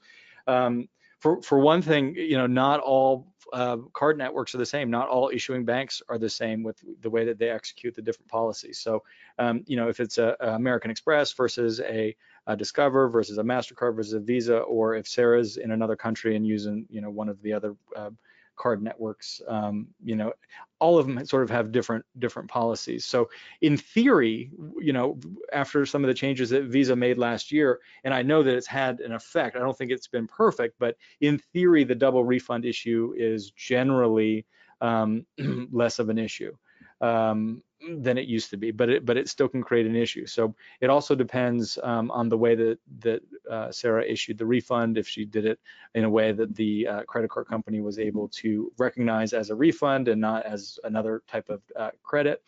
For 1.20 1.42
for 1.42 1.60
one 1.60 1.82
thing, 1.82 2.16
you 2.16 2.38
know, 2.38 2.48
not 2.48 2.80
all 2.82 3.34
uh, 3.54 3.78
card 3.94 4.18
networks 4.18 4.54
are 4.56 4.58
the 4.58 4.66
same. 4.66 4.90
Not 4.90 5.08
all 5.08 5.30
issuing 5.34 5.66
banks 5.66 6.02
are 6.10 6.18
the 6.18 6.30
same 6.30 6.64
with 6.64 6.84
the 7.02 7.10
way 7.10 7.26
that 7.26 7.38
they 7.38 7.50
execute 7.50 7.96
the 7.96 8.02
different 8.02 8.30
policies. 8.30 8.80
So, 8.80 9.04
um, 9.40 9.64
you 9.66 9.78
know, 9.78 9.88
if 9.88 10.00
it's 10.00 10.18
a, 10.18 10.36
a 10.40 10.50
American 10.56 10.92
Express 10.92 11.32
versus 11.34 11.80
a, 11.80 12.16
a, 12.48 12.56
Discover 12.56 13.10
versus 13.10 13.38
a 13.38 13.44
Mastercard 13.44 13.96
versus 13.96 14.14
a 14.14 14.20
Visa, 14.20 14.58
or 14.60 14.96
if 14.96 15.08
Sarah's 15.08 15.58
in 15.58 15.72
another 15.72 15.96
country 15.96 16.36
and 16.36 16.46
using, 16.46 16.86
you 16.90 17.02
know, 17.02 17.10
one 17.10 17.30
of 17.30 17.42
the 17.42 17.54
other 17.54 17.76
uh, 17.96 18.10
card 18.56 18.82
networks. 18.82 19.42
Um, 19.48 19.88
you 20.04 20.16
know, 20.16 20.34
all 20.80 20.98
of 20.98 21.08
them 21.08 21.26
sort 21.26 21.44
of 21.44 21.50
have 21.50 21.72
different 21.72 22.06
different 22.20 22.50
policies. 22.50 23.06
So 23.06 23.30
in 23.62 23.78
theory, 23.78 24.52
you 24.80 24.94
know, 24.94 25.20
after 25.54 25.86
some 25.86 26.04
of 26.04 26.08
the 26.08 26.14
changes 26.14 26.50
that 26.50 26.66
Visa 26.66 26.96
made 26.96 27.18
last 27.18 27.52
year, 27.52 27.80
and 28.04 28.14
I 28.14 28.22
know 28.22 28.44
that 28.44 28.56
it's 28.56 28.68
had 28.68 29.00
an 29.00 29.14
effect. 29.14 29.56
I 29.56 29.60
don't 29.60 29.78
think 29.78 29.92
it's 29.92 30.08
been 30.08 30.28
perfect, 30.28 30.76
but 30.80 30.96
in 31.22 31.38
theory, 31.38 31.84
the 31.84 31.96
double 31.96 32.24
refund 32.24 32.66
issue 32.66 33.14
is 33.18 33.52
generally 33.52 34.46
um, 34.82 35.26
less 35.72 36.00
of 36.00 36.10
an 36.10 36.18
issue. 36.18 36.56
Um, 37.02 37.62
than 37.88 38.18
it 38.18 38.28
used 38.28 38.50
to 38.50 38.58
be, 38.58 38.72
but 38.72 38.90
it 38.90 39.06
but 39.06 39.18
it 39.18 39.30
still 39.30 39.48
can 39.48 39.62
create 39.62 39.86
an 39.86 39.96
issue. 39.96 40.26
So 40.26 40.56
it 40.82 40.90
also 40.90 41.16
depends 41.16 41.78
um, 41.84 42.12
on 42.12 42.30
the 42.30 42.38
way 42.38 42.56
that 42.56 42.80
that 43.00 43.22
uh, 43.50 43.72
Sarah 43.72 44.04
issued 44.06 44.38
the 44.38 44.46
refund. 44.46 44.98
If 44.98 45.08
she 45.08 45.26
did 45.26 45.46
it 45.46 45.60
in 45.94 46.04
a 46.04 46.10
way 46.10 46.32
that 46.32 46.56
the 46.56 46.88
uh, 46.88 47.04
credit 47.04 47.30
card 47.30 47.48
company 47.48 47.82
was 47.82 48.00
able 48.00 48.28
to 48.30 48.72
recognize 48.78 49.34
as 49.34 49.50
a 49.50 49.56
refund 49.56 50.08
and 50.08 50.20
not 50.20 50.46
as 50.46 50.80
another 50.84 51.24
type 51.28 51.50
of 51.50 51.62
uh, 51.76 51.92
credit. 52.04 52.44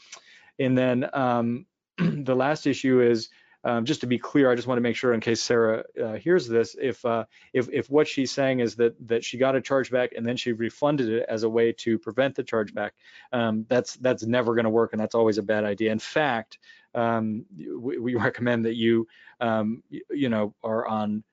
And 0.59 0.77
then 0.77 1.09
um, 1.13 1.65
the 1.97 2.35
last 2.35 2.67
issue 2.67 3.01
is 3.01 3.29
um, 3.67 3.83
just 3.83 3.99
to 3.99 4.07
be 4.07 4.17
clear, 4.17 4.49
I 4.49 4.55
just 4.55 4.65
want 4.65 4.77
to 4.77 4.81
make 4.81 4.95
sure 4.95 5.13
in 5.13 5.19
case 5.19 5.41
Sarah 5.41 5.83
uh, 6.01 6.13
hears 6.13 6.47
this, 6.47 6.77
if, 6.79 7.03
uh, 7.03 7.25
if 7.51 7.67
if 7.69 7.89
what 7.89 8.07
she's 8.07 8.31
saying 8.31 8.61
is 8.61 8.77
that 8.77 8.95
that 9.09 9.25
she 9.25 9.37
got 9.37 9.57
a 9.57 9.61
chargeback 9.61 10.15
and 10.15 10.25
then 10.25 10.37
she 10.37 10.53
refunded 10.53 11.09
it 11.09 11.25
as 11.27 11.43
a 11.43 11.49
way 11.49 11.73
to 11.73 11.99
prevent 11.99 12.33
the 12.35 12.45
chargeback, 12.45 12.91
um, 13.33 13.65
that's 13.67 13.97
that's 13.97 14.23
never 14.23 14.55
going 14.55 14.63
to 14.63 14.69
work 14.69 14.93
and 14.93 15.01
that's 15.01 15.15
always 15.15 15.37
a 15.37 15.43
bad 15.43 15.65
idea. 15.65 15.91
In 15.91 15.99
fact, 15.99 16.59
um, 16.95 17.45
we, 17.57 17.97
we, 17.97 18.15
recommend 18.27 18.63
that 18.63 18.75
you 18.75 19.05
um, 19.41 19.83
you, 19.89 20.01
you 20.11 20.29
know 20.29 20.55
are 20.63 20.87
on 20.87 21.25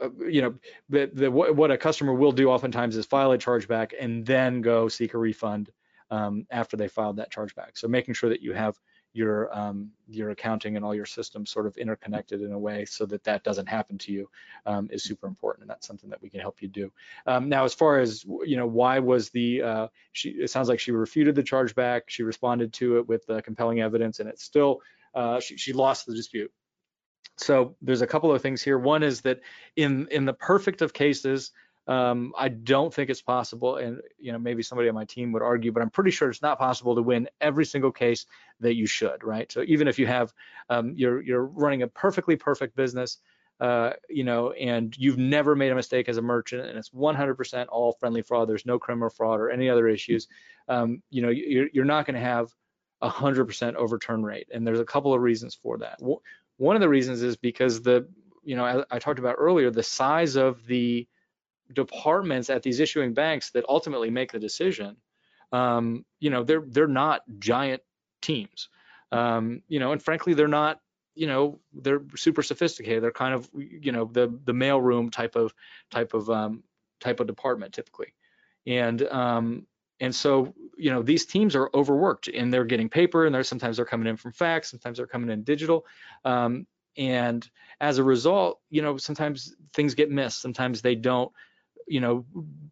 uh, 0.00 0.10
you 0.28 0.42
know, 0.42 0.54
the, 0.88 1.28
what 1.28 1.72
a 1.72 1.76
customer 1.76 2.14
will 2.14 2.32
do 2.32 2.50
oftentimes 2.50 2.96
is 2.96 3.04
file 3.04 3.32
a 3.32 3.38
chargeback 3.38 3.94
and 3.98 4.24
then 4.24 4.60
go 4.60 4.86
seek 4.86 5.14
a 5.14 5.18
refund 5.18 5.70
um, 6.10 6.46
after 6.52 6.76
they 6.76 6.86
filed 6.86 7.16
that 7.16 7.32
chargeback. 7.32 7.70
So 7.74 7.88
making 7.88 8.14
sure 8.14 8.30
that 8.30 8.42
you 8.42 8.52
have 8.52 8.78
your 9.14 9.56
um, 9.56 9.90
your 10.08 10.30
accounting 10.30 10.76
and 10.76 10.84
all 10.84 10.94
your 10.94 11.06
systems 11.06 11.50
sort 11.50 11.66
of 11.66 11.76
interconnected 11.76 12.42
in 12.42 12.52
a 12.52 12.58
way 12.58 12.84
so 12.84 13.06
that 13.06 13.22
that 13.24 13.44
doesn't 13.44 13.68
happen 13.68 13.96
to 13.96 14.12
you 14.12 14.28
um, 14.66 14.88
is 14.92 15.04
super 15.04 15.26
important 15.26 15.62
and 15.62 15.70
that's 15.70 15.86
something 15.86 16.10
that 16.10 16.20
we 16.20 16.28
can 16.28 16.40
help 16.40 16.60
you 16.60 16.68
do. 16.68 16.92
Um, 17.26 17.48
now 17.48 17.64
as 17.64 17.72
far 17.72 18.00
as 18.00 18.24
you 18.24 18.56
know 18.56 18.66
why 18.66 18.98
was 18.98 19.30
the 19.30 19.62
uh, 19.62 19.88
she 20.12 20.30
it 20.30 20.50
sounds 20.50 20.68
like 20.68 20.80
she 20.80 20.90
refuted 20.90 21.36
the 21.36 21.42
chargeback. 21.42 22.02
She 22.08 22.24
responded 22.24 22.72
to 22.74 22.98
it 22.98 23.08
with 23.08 23.28
uh, 23.30 23.40
compelling 23.40 23.80
evidence 23.80 24.18
and 24.18 24.28
it's 24.28 24.42
still 24.42 24.80
uh, 25.14 25.38
she, 25.38 25.56
she 25.56 25.72
lost 25.72 26.06
the 26.06 26.14
dispute. 26.14 26.50
So 27.36 27.76
there's 27.80 28.02
a 28.02 28.06
couple 28.06 28.32
of 28.32 28.42
things 28.42 28.62
here. 28.62 28.78
One 28.78 29.04
is 29.04 29.20
that 29.22 29.40
in 29.76 30.08
in 30.10 30.24
the 30.24 30.34
perfect 30.34 30.82
of 30.82 30.92
cases 30.92 31.52
um, 31.86 32.32
I 32.36 32.48
don't 32.48 32.92
think 32.92 33.10
it's 33.10 33.20
possible, 33.20 33.76
and 33.76 34.00
you 34.18 34.32
know 34.32 34.38
maybe 34.38 34.62
somebody 34.62 34.88
on 34.88 34.94
my 34.94 35.04
team 35.04 35.32
would 35.32 35.42
argue, 35.42 35.70
but 35.70 35.82
I'm 35.82 35.90
pretty 35.90 36.10
sure 36.10 36.30
it's 36.30 36.42
not 36.42 36.58
possible 36.58 36.94
to 36.94 37.02
win 37.02 37.28
every 37.40 37.66
single 37.66 37.92
case 37.92 38.24
that 38.60 38.74
you 38.74 38.86
should, 38.86 39.22
right? 39.22 39.50
So 39.52 39.62
even 39.66 39.86
if 39.86 39.98
you 39.98 40.06
have 40.06 40.32
um, 40.70 40.94
you're 40.96 41.20
you're 41.20 41.44
running 41.44 41.82
a 41.82 41.88
perfectly 41.88 42.36
perfect 42.36 42.74
business, 42.74 43.18
uh, 43.60 43.90
you 44.08 44.24
know, 44.24 44.52
and 44.52 44.96
you've 44.96 45.18
never 45.18 45.54
made 45.54 45.72
a 45.72 45.74
mistake 45.74 46.08
as 46.08 46.16
a 46.16 46.22
merchant, 46.22 46.66
and 46.66 46.78
it's 46.78 46.90
100% 46.90 47.66
all 47.68 47.92
friendly 47.92 48.22
fraud. 48.22 48.48
There's 48.48 48.66
no 48.66 48.78
criminal 48.78 49.10
fraud 49.10 49.38
or 49.40 49.50
any 49.50 49.68
other 49.68 49.86
issues. 49.86 50.26
Um, 50.68 51.02
you 51.10 51.20
know, 51.20 51.28
you're, 51.28 51.68
you're 51.72 51.84
not 51.84 52.06
going 52.06 52.14
to 52.14 52.20
have 52.20 52.48
a 53.02 53.10
100% 53.10 53.74
overturn 53.74 54.22
rate, 54.22 54.48
and 54.52 54.66
there's 54.66 54.80
a 54.80 54.84
couple 54.84 55.12
of 55.12 55.20
reasons 55.20 55.54
for 55.54 55.78
that. 55.78 55.98
One 56.56 56.76
of 56.76 56.80
the 56.80 56.88
reasons 56.88 57.22
is 57.22 57.36
because 57.36 57.82
the 57.82 58.08
you 58.42 58.56
know 58.56 58.64
I, 58.64 58.84
I 58.90 58.98
talked 58.98 59.18
about 59.18 59.36
earlier 59.38 59.70
the 59.70 59.82
size 59.82 60.36
of 60.36 60.66
the 60.66 61.06
departments 61.74 62.50
at 62.50 62.62
these 62.62 62.80
issuing 62.80 63.14
banks 63.14 63.50
that 63.50 63.64
ultimately 63.68 64.10
make 64.10 64.32
the 64.32 64.38
decision, 64.38 64.96
um, 65.52 66.04
you 66.20 66.30
know, 66.30 66.42
they're 66.42 66.64
they're 66.66 66.86
not 66.86 67.22
giant 67.38 67.82
teams, 68.22 68.68
um, 69.12 69.62
you 69.68 69.78
know, 69.78 69.92
and 69.92 70.02
frankly, 70.02 70.34
they're 70.34 70.48
not, 70.48 70.80
you 71.14 71.26
know, 71.26 71.60
they're 71.72 72.02
super 72.16 72.42
sophisticated. 72.42 73.02
They're 73.02 73.12
kind 73.12 73.34
of, 73.34 73.48
you 73.54 73.92
know, 73.92 74.04
the 74.06 74.38
the 74.44 74.52
mailroom 74.52 75.12
type 75.12 75.36
of 75.36 75.54
type 75.90 76.14
of 76.14 76.28
um, 76.30 76.64
type 77.00 77.20
of 77.20 77.26
department 77.26 77.74
typically, 77.74 78.14
and 78.66 79.02
um, 79.02 79.66
and 80.00 80.14
so 80.14 80.54
you 80.76 80.90
know 80.90 81.02
these 81.02 81.26
teams 81.26 81.54
are 81.54 81.70
overworked 81.74 82.28
and 82.28 82.52
they're 82.52 82.64
getting 82.64 82.88
paper 82.88 83.26
and 83.26 83.34
they're 83.34 83.44
sometimes 83.44 83.76
they're 83.76 83.86
coming 83.86 84.08
in 84.08 84.16
from 84.16 84.32
fax, 84.32 84.70
sometimes 84.70 84.98
they're 84.98 85.06
coming 85.06 85.30
in 85.30 85.44
digital, 85.44 85.86
um, 86.24 86.66
and 86.96 87.48
as 87.80 87.98
a 87.98 88.04
result, 88.04 88.60
you 88.70 88.82
know, 88.82 88.96
sometimes 88.96 89.54
things 89.72 89.94
get 89.94 90.10
missed. 90.10 90.40
Sometimes 90.40 90.82
they 90.82 90.94
don't 90.94 91.32
you 91.86 92.00
know, 92.00 92.24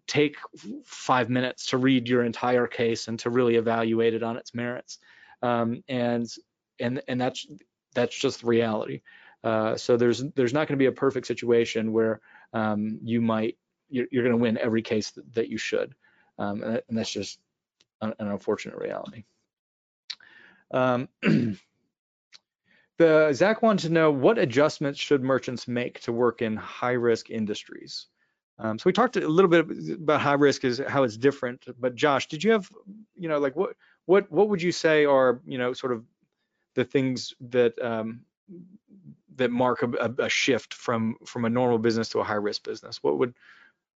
take 0.07 0.37
five 0.85 1.31
minutes 1.31 1.66
to 1.66 1.79
read 1.79 2.09
your 2.09 2.25
entire 2.25 2.66
case 2.66 3.09
and 3.09 3.18
to 3.20 3.31
really 3.31 3.57
evaluate 3.57 4.14
it 4.14 4.22
on 4.22 4.37
its 4.37 4.55
merits. 4.55 4.98
Um, 5.42 5.83
and 5.88 6.27
and 6.79 7.03
and 7.09 7.20
that's 7.20 7.46
that's 7.94 8.16
just 8.16 8.42
reality. 8.42 9.03
Uh, 9.44 9.77
so 9.77 9.96
there's 9.96 10.22
there's 10.35 10.53
not 10.53 10.68
going 10.68 10.79
to 10.79 10.83
be 10.83 10.87
a 10.87 10.92
perfect 10.92 11.27
situation 11.27 11.92
where 11.92 12.20
um, 12.53 12.98
you 13.03 13.20
might 13.20 13.57
you're, 13.88 14.07
you're 14.11 14.22
going 14.22 14.37
to 14.37 14.42
win 14.42 14.59
every 14.59 14.83
case 14.83 15.11
that, 15.12 15.35
that 15.35 15.48
you 15.48 15.59
should, 15.59 15.94
um, 16.38 16.62
and, 16.62 16.83
and, 16.88 16.98
that's 16.98 17.11
just 17.11 17.38
an, 18.01 18.14
an 18.18 18.29
unfortunate 18.29 18.77
reality. 18.77 19.25
Um, 20.70 21.09
the 22.98 23.33
Zach 23.33 23.62
wanted 23.62 23.88
to 23.88 23.92
know 23.92 24.11
what 24.11 24.38
adjustments 24.38 25.01
should 25.01 25.22
merchants 25.22 25.68
make 25.68 26.01
to 26.03 26.12
work 26.12 26.40
in 26.40 26.57
high 26.57 26.92
risk 26.92 27.31
industries. 27.31 28.07
Um, 28.59 28.79
so 28.79 28.85
we 28.87 28.93
talked 28.93 29.17
a 29.17 29.27
little 29.27 29.51
bit 29.51 29.67
about 29.95 30.21
high 30.21 30.35
risk 30.35 30.65
is 30.65 30.81
how 30.87 31.03
it's 31.03 31.17
different. 31.17 31.65
But 31.79 31.95
Josh, 31.95 32.29
did 32.29 32.45
you 32.45 32.53
have, 32.53 32.71
you 33.17 33.29
know, 33.29 33.38
like 33.38 33.57
what 33.57 33.75
what 34.07 34.31
what 34.31 34.49
would 34.49 34.62
you 34.62 34.73
say 34.73 35.05
are, 35.05 35.41
you 35.47 35.59
know, 35.59 35.73
sort 35.73 35.93
of 35.93 36.05
the 36.75 36.85
things 36.85 37.35
that 37.41 37.81
um, 37.83 38.23
that 39.37 39.51
mark 39.51 39.83
a, 39.83 40.15
a, 40.19 40.29
shift 40.29 40.75
from 40.75 41.17
from 41.25 41.45
a 41.45 41.51
normal 41.51 41.79
business 41.79 42.09
to 42.11 42.21
a 42.21 42.25
high 42.25 42.35
risk 42.35 42.65
business? 42.65 43.03
What 43.03 43.19
would 43.19 43.35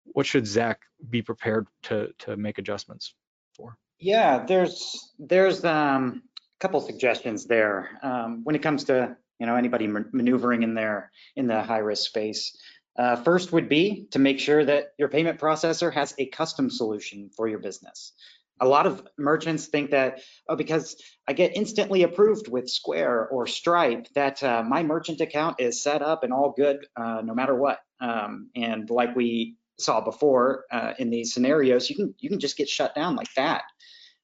what 0.05 0.25
should 0.25 0.45
Zach 0.45 0.81
be 1.09 1.21
prepared 1.21 1.67
to 1.83 2.13
to 2.19 2.37
make 2.37 2.57
adjustments 2.57 3.15
for? 3.53 3.77
Yeah, 3.99 4.45
there's 4.45 5.13
there's 5.19 5.63
um, 5.65 6.23
a 6.37 6.59
couple 6.59 6.81
suggestions 6.81 7.45
there 7.45 7.99
um, 8.03 8.43
when 8.43 8.55
it 8.55 8.61
comes 8.61 8.85
to 8.85 9.15
you 9.39 9.45
know 9.45 9.55
anybody 9.55 9.87
maneuvering 9.87 10.63
in 10.63 10.73
there 10.73 11.11
in 11.35 11.47
the 11.47 11.61
high 11.61 11.79
risk 11.79 12.07
space. 12.07 12.55
Uh, 12.97 13.15
first 13.15 13.51
would 13.51 13.69
be 13.69 14.07
to 14.11 14.19
make 14.19 14.39
sure 14.39 14.63
that 14.63 14.93
your 14.97 15.09
payment 15.09 15.39
processor 15.39 15.91
has 15.91 16.13
a 16.17 16.27
custom 16.27 16.69
solution 16.69 17.29
for 17.35 17.47
your 17.47 17.59
business. 17.59 18.13
A 18.61 18.67
lot 18.67 18.85
of 18.85 19.05
merchants 19.17 19.65
think 19.65 19.91
that, 19.91 20.21
oh, 20.47 20.55
because 20.55 20.95
I 21.27 21.33
get 21.33 21.55
instantly 21.55 22.03
approved 22.03 22.47
with 22.47 22.69
Square 22.69 23.29
or 23.29 23.47
Stripe, 23.47 24.07
that 24.13 24.43
uh, 24.43 24.63
my 24.63 24.83
merchant 24.83 25.21
account 25.21 25.59
is 25.59 25.81
set 25.81 26.03
up 26.03 26.23
and 26.23 26.31
all 26.31 26.53
good 26.55 26.85
uh, 26.95 27.21
no 27.23 27.33
matter 27.33 27.55
what. 27.55 27.79
Um, 27.99 28.49
and 28.55 28.89
like 28.89 29.15
we 29.15 29.55
saw 29.79 30.01
before 30.01 30.65
uh, 30.71 30.93
in 30.99 31.09
these 31.09 31.33
scenarios, 31.33 31.89
you 31.89 31.95
can 31.95 32.13
you 32.19 32.29
can 32.29 32.39
just 32.39 32.57
get 32.57 32.69
shut 32.69 32.93
down 32.93 33.15
like 33.15 33.33
that. 33.35 33.63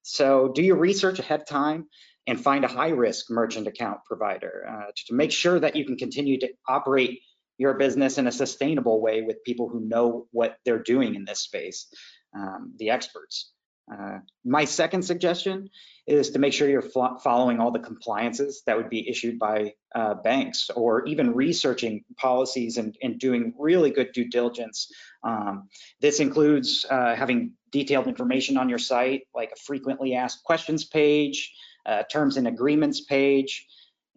So 0.04 0.52
do 0.54 0.62
your 0.62 0.78
research 0.78 1.20
ahead 1.20 1.42
of 1.42 1.48
time 1.48 1.88
and 2.28 2.40
find 2.40 2.64
a 2.64 2.68
high 2.68 2.90
risk 2.90 3.32
merchant 3.32 3.68
account 3.68 4.00
provider 4.06 4.66
uh, 4.70 4.92
to 5.08 5.14
make 5.16 5.32
sure 5.32 5.60
that 5.60 5.76
you 5.76 5.86
can 5.86 5.98
continue 5.98 6.40
to 6.40 6.50
operate 6.68 7.22
your 7.60 7.76
business 7.76 8.18
in 8.18 8.26
a 8.26 8.32
sustainable 8.32 9.00
way 9.02 9.22
with 9.22 9.44
people 9.44 9.70
who 9.70 9.82
know 9.82 10.26
what 10.32 10.58
they're 10.66 10.82
doing 10.82 11.14
in 11.14 11.26
this 11.26 11.42
space, 11.42 11.94
um, 12.36 12.74
the 12.78 12.90
experts. 12.90 13.52
Uh, 13.92 14.20
my 14.46 14.66
second 14.66 15.02
suggestion 15.02 15.70
is 16.06 16.30
to 16.30 16.40
make 16.40 16.54
sure 16.54 16.70
you're 16.70 16.82
following 16.82 17.60
all 17.60 17.72
the 17.72 17.80
compliances 17.80 18.62
that 18.66 18.78
would 18.78 18.90
be 18.90 19.10
issued 19.10 19.40
by 19.40 19.74
uh, 19.96 20.14
banks 20.14 20.70
or 20.76 21.06
even 21.06 21.34
researching 21.34 22.04
policies 22.16 22.78
and, 22.78 22.96
and, 23.02 23.20
doing 23.20 23.54
really 23.58 23.90
good 23.90 24.12
due 24.14 24.30
diligence. 24.30 24.92
Um, 25.24 25.70
this 26.02 26.20
includes 26.20 26.86
uh, 26.88 27.16
having 27.16 27.54
detailed 27.72 28.08
information 28.08 28.58
on 28.58 28.70
your 28.70 28.78
site, 28.78 29.24
like 29.34 29.52
a 29.52 29.60
frequently 29.60 30.14
asked 30.14 30.44
questions 30.44 30.86
page, 30.86 31.52
uh, 31.86 32.04
terms 32.04 32.38
and 32.38 32.48
agreements 32.48 33.02
page, 33.02 33.66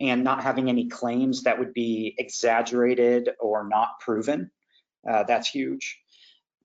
and 0.00 0.24
not 0.24 0.42
having 0.42 0.68
any 0.68 0.88
claims 0.88 1.44
that 1.44 1.58
would 1.58 1.72
be 1.72 2.14
exaggerated 2.18 3.30
or 3.40 3.68
not 3.68 4.00
proven. 4.00 4.50
Uh, 5.08 5.24
that's 5.24 5.48
huge. 5.48 5.98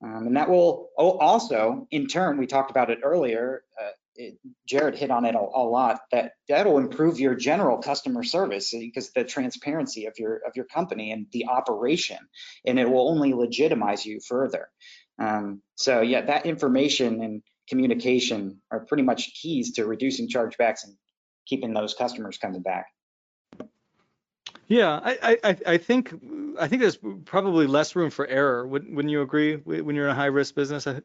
Um, 0.02 0.28
and 0.28 0.36
that 0.36 0.48
will 0.48 0.90
also, 0.96 1.88
in 1.90 2.06
turn, 2.06 2.38
we 2.38 2.46
talked 2.46 2.70
about 2.70 2.90
it 2.90 3.00
earlier, 3.02 3.64
uh, 3.80 3.90
it, 4.14 4.38
Jared 4.66 4.96
hit 4.96 5.10
on 5.10 5.24
it 5.24 5.34
a, 5.34 5.38
a 5.38 5.64
lot, 5.64 6.00
that 6.12 6.32
that'll 6.48 6.78
improve 6.78 7.18
your 7.18 7.34
general 7.34 7.78
customer 7.78 8.22
service 8.22 8.70
because 8.72 9.10
the 9.12 9.24
transparency 9.24 10.06
of 10.06 10.18
your 10.18 10.40
of 10.46 10.56
your 10.56 10.66
company 10.66 11.12
and 11.12 11.26
the 11.32 11.46
operation, 11.46 12.18
and 12.64 12.78
it 12.78 12.90
will 12.90 13.08
only 13.08 13.32
legitimize 13.32 14.04
you 14.04 14.20
further. 14.20 14.68
Um, 15.20 15.62
so 15.76 16.00
yeah, 16.00 16.22
that 16.22 16.46
information 16.46 17.22
and 17.22 17.42
communication 17.68 18.60
are 18.70 18.80
pretty 18.80 19.02
much 19.02 19.34
keys 19.40 19.72
to 19.74 19.86
reducing 19.86 20.28
chargebacks 20.28 20.84
and 20.84 20.94
keeping 21.46 21.72
those 21.74 21.94
customers 21.94 22.38
coming 22.38 22.62
back. 22.62 22.86
Yeah, 24.68 25.00
I, 25.02 25.38
I, 25.42 25.56
I 25.66 25.78
think 25.78 26.14
I 26.58 26.68
think 26.68 26.82
there's 26.82 26.98
probably 27.24 27.66
less 27.66 27.96
room 27.96 28.10
for 28.10 28.26
error. 28.26 28.66
Wouldn't, 28.66 28.94
wouldn't 28.94 29.10
you 29.10 29.22
agree? 29.22 29.56
When 29.56 29.96
you're 29.96 30.04
in 30.06 30.10
a 30.10 30.14
high 30.14 30.26
risk 30.26 30.54
business, 30.54 30.86
I, 30.86 31.00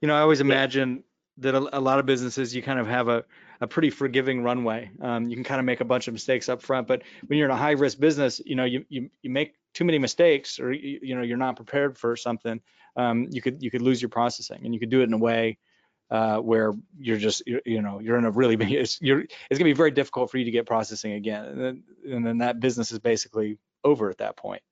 you 0.00 0.08
know, 0.08 0.14
I 0.14 0.20
always 0.20 0.40
imagine 0.40 1.04
that 1.38 1.54
a, 1.54 1.78
a, 1.78 1.80
lot 1.80 1.98
of 1.98 2.06
businesses 2.06 2.54
you 2.54 2.62
kind 2.62 2.78
of 2.78 2.86
have 2.86 3.08
a, 3.08 3.24
a 3.60 3.66
pretty 3.66 3.90
forgiving 3.90 4.42
runway. 4.42 4.90
Um, 5.00 5.28
you 5.28 5.36
can 5.36 5.44
kind 5.44 5.58
of 5.60 5.66
make 5.66 5.80
a 5.80 5.84
bunch 5.84 6.08
of 6.08 6.14
mistakes 6.14 6.48
up 6.48 6.62
front, 6.62 6.86
but 6.86 7.02
when 7.26 7.38
you're 7.38 7.48
in 7.48 7.54
a 7.54 7.56
high 7.56 7.72
risk 7.72 7.98
business, 8.00 8.40
you 8.46 8.54
know, 8.54 8.64
you 8.64 8.84
you, 8.88 9.10
you 9.20 9.30
make 9.30 9.54
too 9.74 9.84
many 9.84 9.98
mistakes, 9.98 10.58
or 10.58 10.72
you, 10.72 10.98
you 11.02 11.14
know, 11.14 11.22
you're 11.22 11.36
not 11.36 11.56
prepared 11.56 11.98
for 11.98 12.16
something. 12.16 12.62
Um, 12.96 13.28
you 13.30 13.42
could 13.42 13.62
you 13.62 13.70
could 13.70 13.82
lose 13.82 14.00
your 14.00 14.08
processing, 14.08 14.62
and 14.64 14.72
you 14.72 14.80
could 14.80 14.90
do 14.90 15.02
it 15.02 15.04
in 15.04 15.12
a 15.12 15.18
way 15.18 15.58
uh, 16.12 16.36
where 16.36 16.74
you're 16.98 17.16
just 17.16 17.42
you, 17.46 17.58
you, 17.64 17.80
know 17.80 17.98
you're 17.98 18.18
in 18.18 18.26
a 18.26 18.30
really 18.30 18.54
big 18.62 18.70
it's 18.70 19.00
you're 19.00 19.20
it's 19.20 19.58
gonna 19.58 19.64
be 19.64 19.72
very 19.72 19.90
difficult 19.90 20.30
for 20.30 20.36
you 20.36 20.44
to 20.44 20.50
get 20.50 20.66
processing 20.66 21.12
again. 21.12 21.44
And 21.46 21.60
then, 21.60 21.82
and 22.06 22.26
then 22.26 22.38
that 22.38 22.60
business 22.60 22.92
is 22.92 22.98
basically 22.98 23.58
over 23.82 24.10
at 24.10 24.18
that 24.18 24.36
point. 24.36 24.62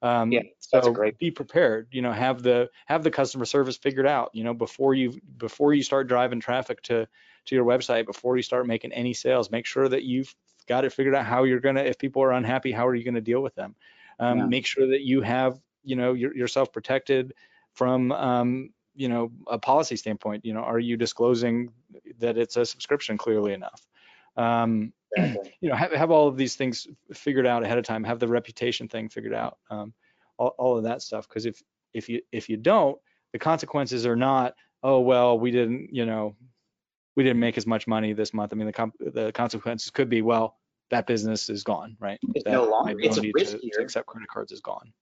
Um, 0.00 0.30
yeah 0.30 0.42
that's 0.72 0.86
so 0.86 0.92
great. 0.92 1.18
be 1.18 1.32
prepared 1.32 1.88
you 1.90 2.02
know 2.02 2.12
have 2.12 2.40
the 2.40 2.70
have 2.86 3.02
the 3.02 3.10
customer 3.10 3.44
service 3.44 3.76
figured 3.76 4.06
out 4.06 4.30
you 4.32 4.44
know 4.44 4.54
before 4.54 4.94
you 4.94 5.20
before 5.38 5.74
you 5.74 5.82
start 5.82 6.06
driving 6.06 6.38
traffic 6.38 6.80
to 6.82 7.08
to 7.46 7.54
your 7.56 7.64
website 7.64 8.06
before 8.06 8.36
you 8.36 8.42
start 8.44 8.64
making 8.64 8.92
any 8.92 9.12
sales 9.12 9.50
make 9.50 9.66
sure 9.66 9.88
that 9.88 10.04
you've 10.04 10.32
got 10.68 10.84
it 10.84 10.92
figured 10.92 11.16
out 11.16 11.24
how 11.24 11.42
you're 11.42 11.58
gonna 11.58 11.82
if 11.82 11.98
people 11.98 12.22
are 12.22 12.30
unhappy 12.30 12.70
how 12.70 12.86
are 12.86 12.94
you 12.94 13.04
gonna 13.04 13.20
deal 13.20 13.40
with 13.40 13.56
them? 13.56 13.74
Um, 14.20 14.38
yeah. 14.38 14.46
make 14.46 14.66
sure 14.66 14.86
that 14.88 15.00
you 15.00 15.22
have 15.22 15.58
you 15.82 15.96
know 15.96 16.12
your, 16.12 16.32
yourself 16.36 16.72
protected 16.72 17.34
from 17.72 18.12
um, 18.12 18.70
you 18.98 19.08
know, 19.08 19.30
a 19.46 19.58
policy 19.58 19.94
standpoint, 19.94 20.44
you 20.44 20.52
know, 20.52 20.60
are 20.60 20.80
you 20.80 20.96
disclosing 20.96 21.70
that 22.18 22.36
it's 22.36 22.56
a 22.56 22.66
subscription 22.66 23.16
clearly 23.16 23.52
enough? 23.52 23.86
Um, 24.36 24.92
exactly. 25.16 25.54
You 25.60 25.68
know, 25.70 25.76
have, 25.76 25.92
have 25.92 26.10
all 26.10 26.28
of 26.28 26.36
these 26.36 26.56
things 26.56 26.86
figured 27.12 27.46
out 27.46 27.64
ahead 27.64 27.78
of 27.78 27.84
time. 27.84 28.04
Have 28.04 28.18
the 28.18 28.28
reputation 28.28 28.88
thing 28.88 29.08
figured 29.08 29.34
out. 29.34 29.58
Um, 29.70 29.94
all, 30.36 30.54
all 30.58 30.76
of 30.76 30.84
that 30.84 31.02
stuff. 31.02 31.28
Because 31.28 31.46
if 31.46 31.62
if 31.94 32.08
you 32.08 32.20
if 32.32 32.48
you 32.48 32.56
don't, 32.56 32.98
the 33.32 33.38
consequences 33.38 34.04
are 34.04 34.16
not, 34.16 34.54
oh 34.82 35.00
well, 35.00 35.38
we 35.38 35.50
didn't, 35.50 35.90
you 35.92 36.04
know, 36.04 36.36
we 37.16 37.22
didn't 37.22 37.40
make 37.40 37.56
as 37.56 37.66
much 37.66 37.86
money 37.86 38.12
this 38.12 38.34
month. 38.34 38.52
I 38.52 38.56
mean, 38.56 38.66
the 38.66 38.72
comp- 38.72 38.98
the 39.00 39.32
consequences 39.32 39.90
could 39.90 40.08
be, 40.08 40.22
well, 40.22 40.56
that 40.90 41.06
business 41.06 41.48
is 41.48 41.62
gone, 41.62 41.96
right? 42.00 42.18
It's 42.34 42.44
that 42.44 42.52
no 42.52 42.64
longer. 42.64 42.96
It's 42.98 43.18
riskier. 43.18 43.60
To, 43.60 43.70
to 43.70 43.80
accept 43.80 44.06
credit 44.06 44.28
cards 44.28 44.52
is 44.52 44.60
gone. 44.60 44.92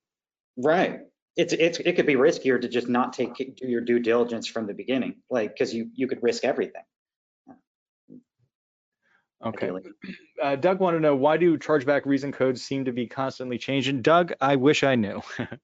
Right 0.56 1.00
it's 1.36 1.52
it's 1.52 1.78
it 1.78 1.96
could 1.96 2.06
be 2.06 2.14
riskier 2.14 2.60
to 2.60 2.68
just 2.68 2.88
not 2.88 3.12
take 3.12 3.36
do 3.36 3.66
your 3.66 3.82
due 3.82 3.98
diligence 3.98 4.46
from 4.46 4.66
the 4.66 4.74
beginning, 4.74 5.16
like 5.30 5.52
because 5.52 5.74
you 5.74 5.90
you 5.94 6.08
could 6.08 6.22
risk 6.22 6.44
everything. 6.44 6.82
Okay. 9.44 9.70
Uh, 10.42 10.56
Doug 10.56 10.80
wanted 10.80 10.96
to 10.98 11.02
know 11.02 11.14
why 11.14 11.36
do 11.36 11.58
chargeback 11.58 12.06
reason 12.06 12.32
codes 12.32 12.62
seem 12.62 12.86
to 12.86 12.92
be 12.92 13.06
constantly 13.06 13.58
changing? 13.58 14.00
Doug, 14.00 14.32
I 14.40 14.56
wish 14.56 14.82
I 14.82 14.94
knew. 14.94 15.20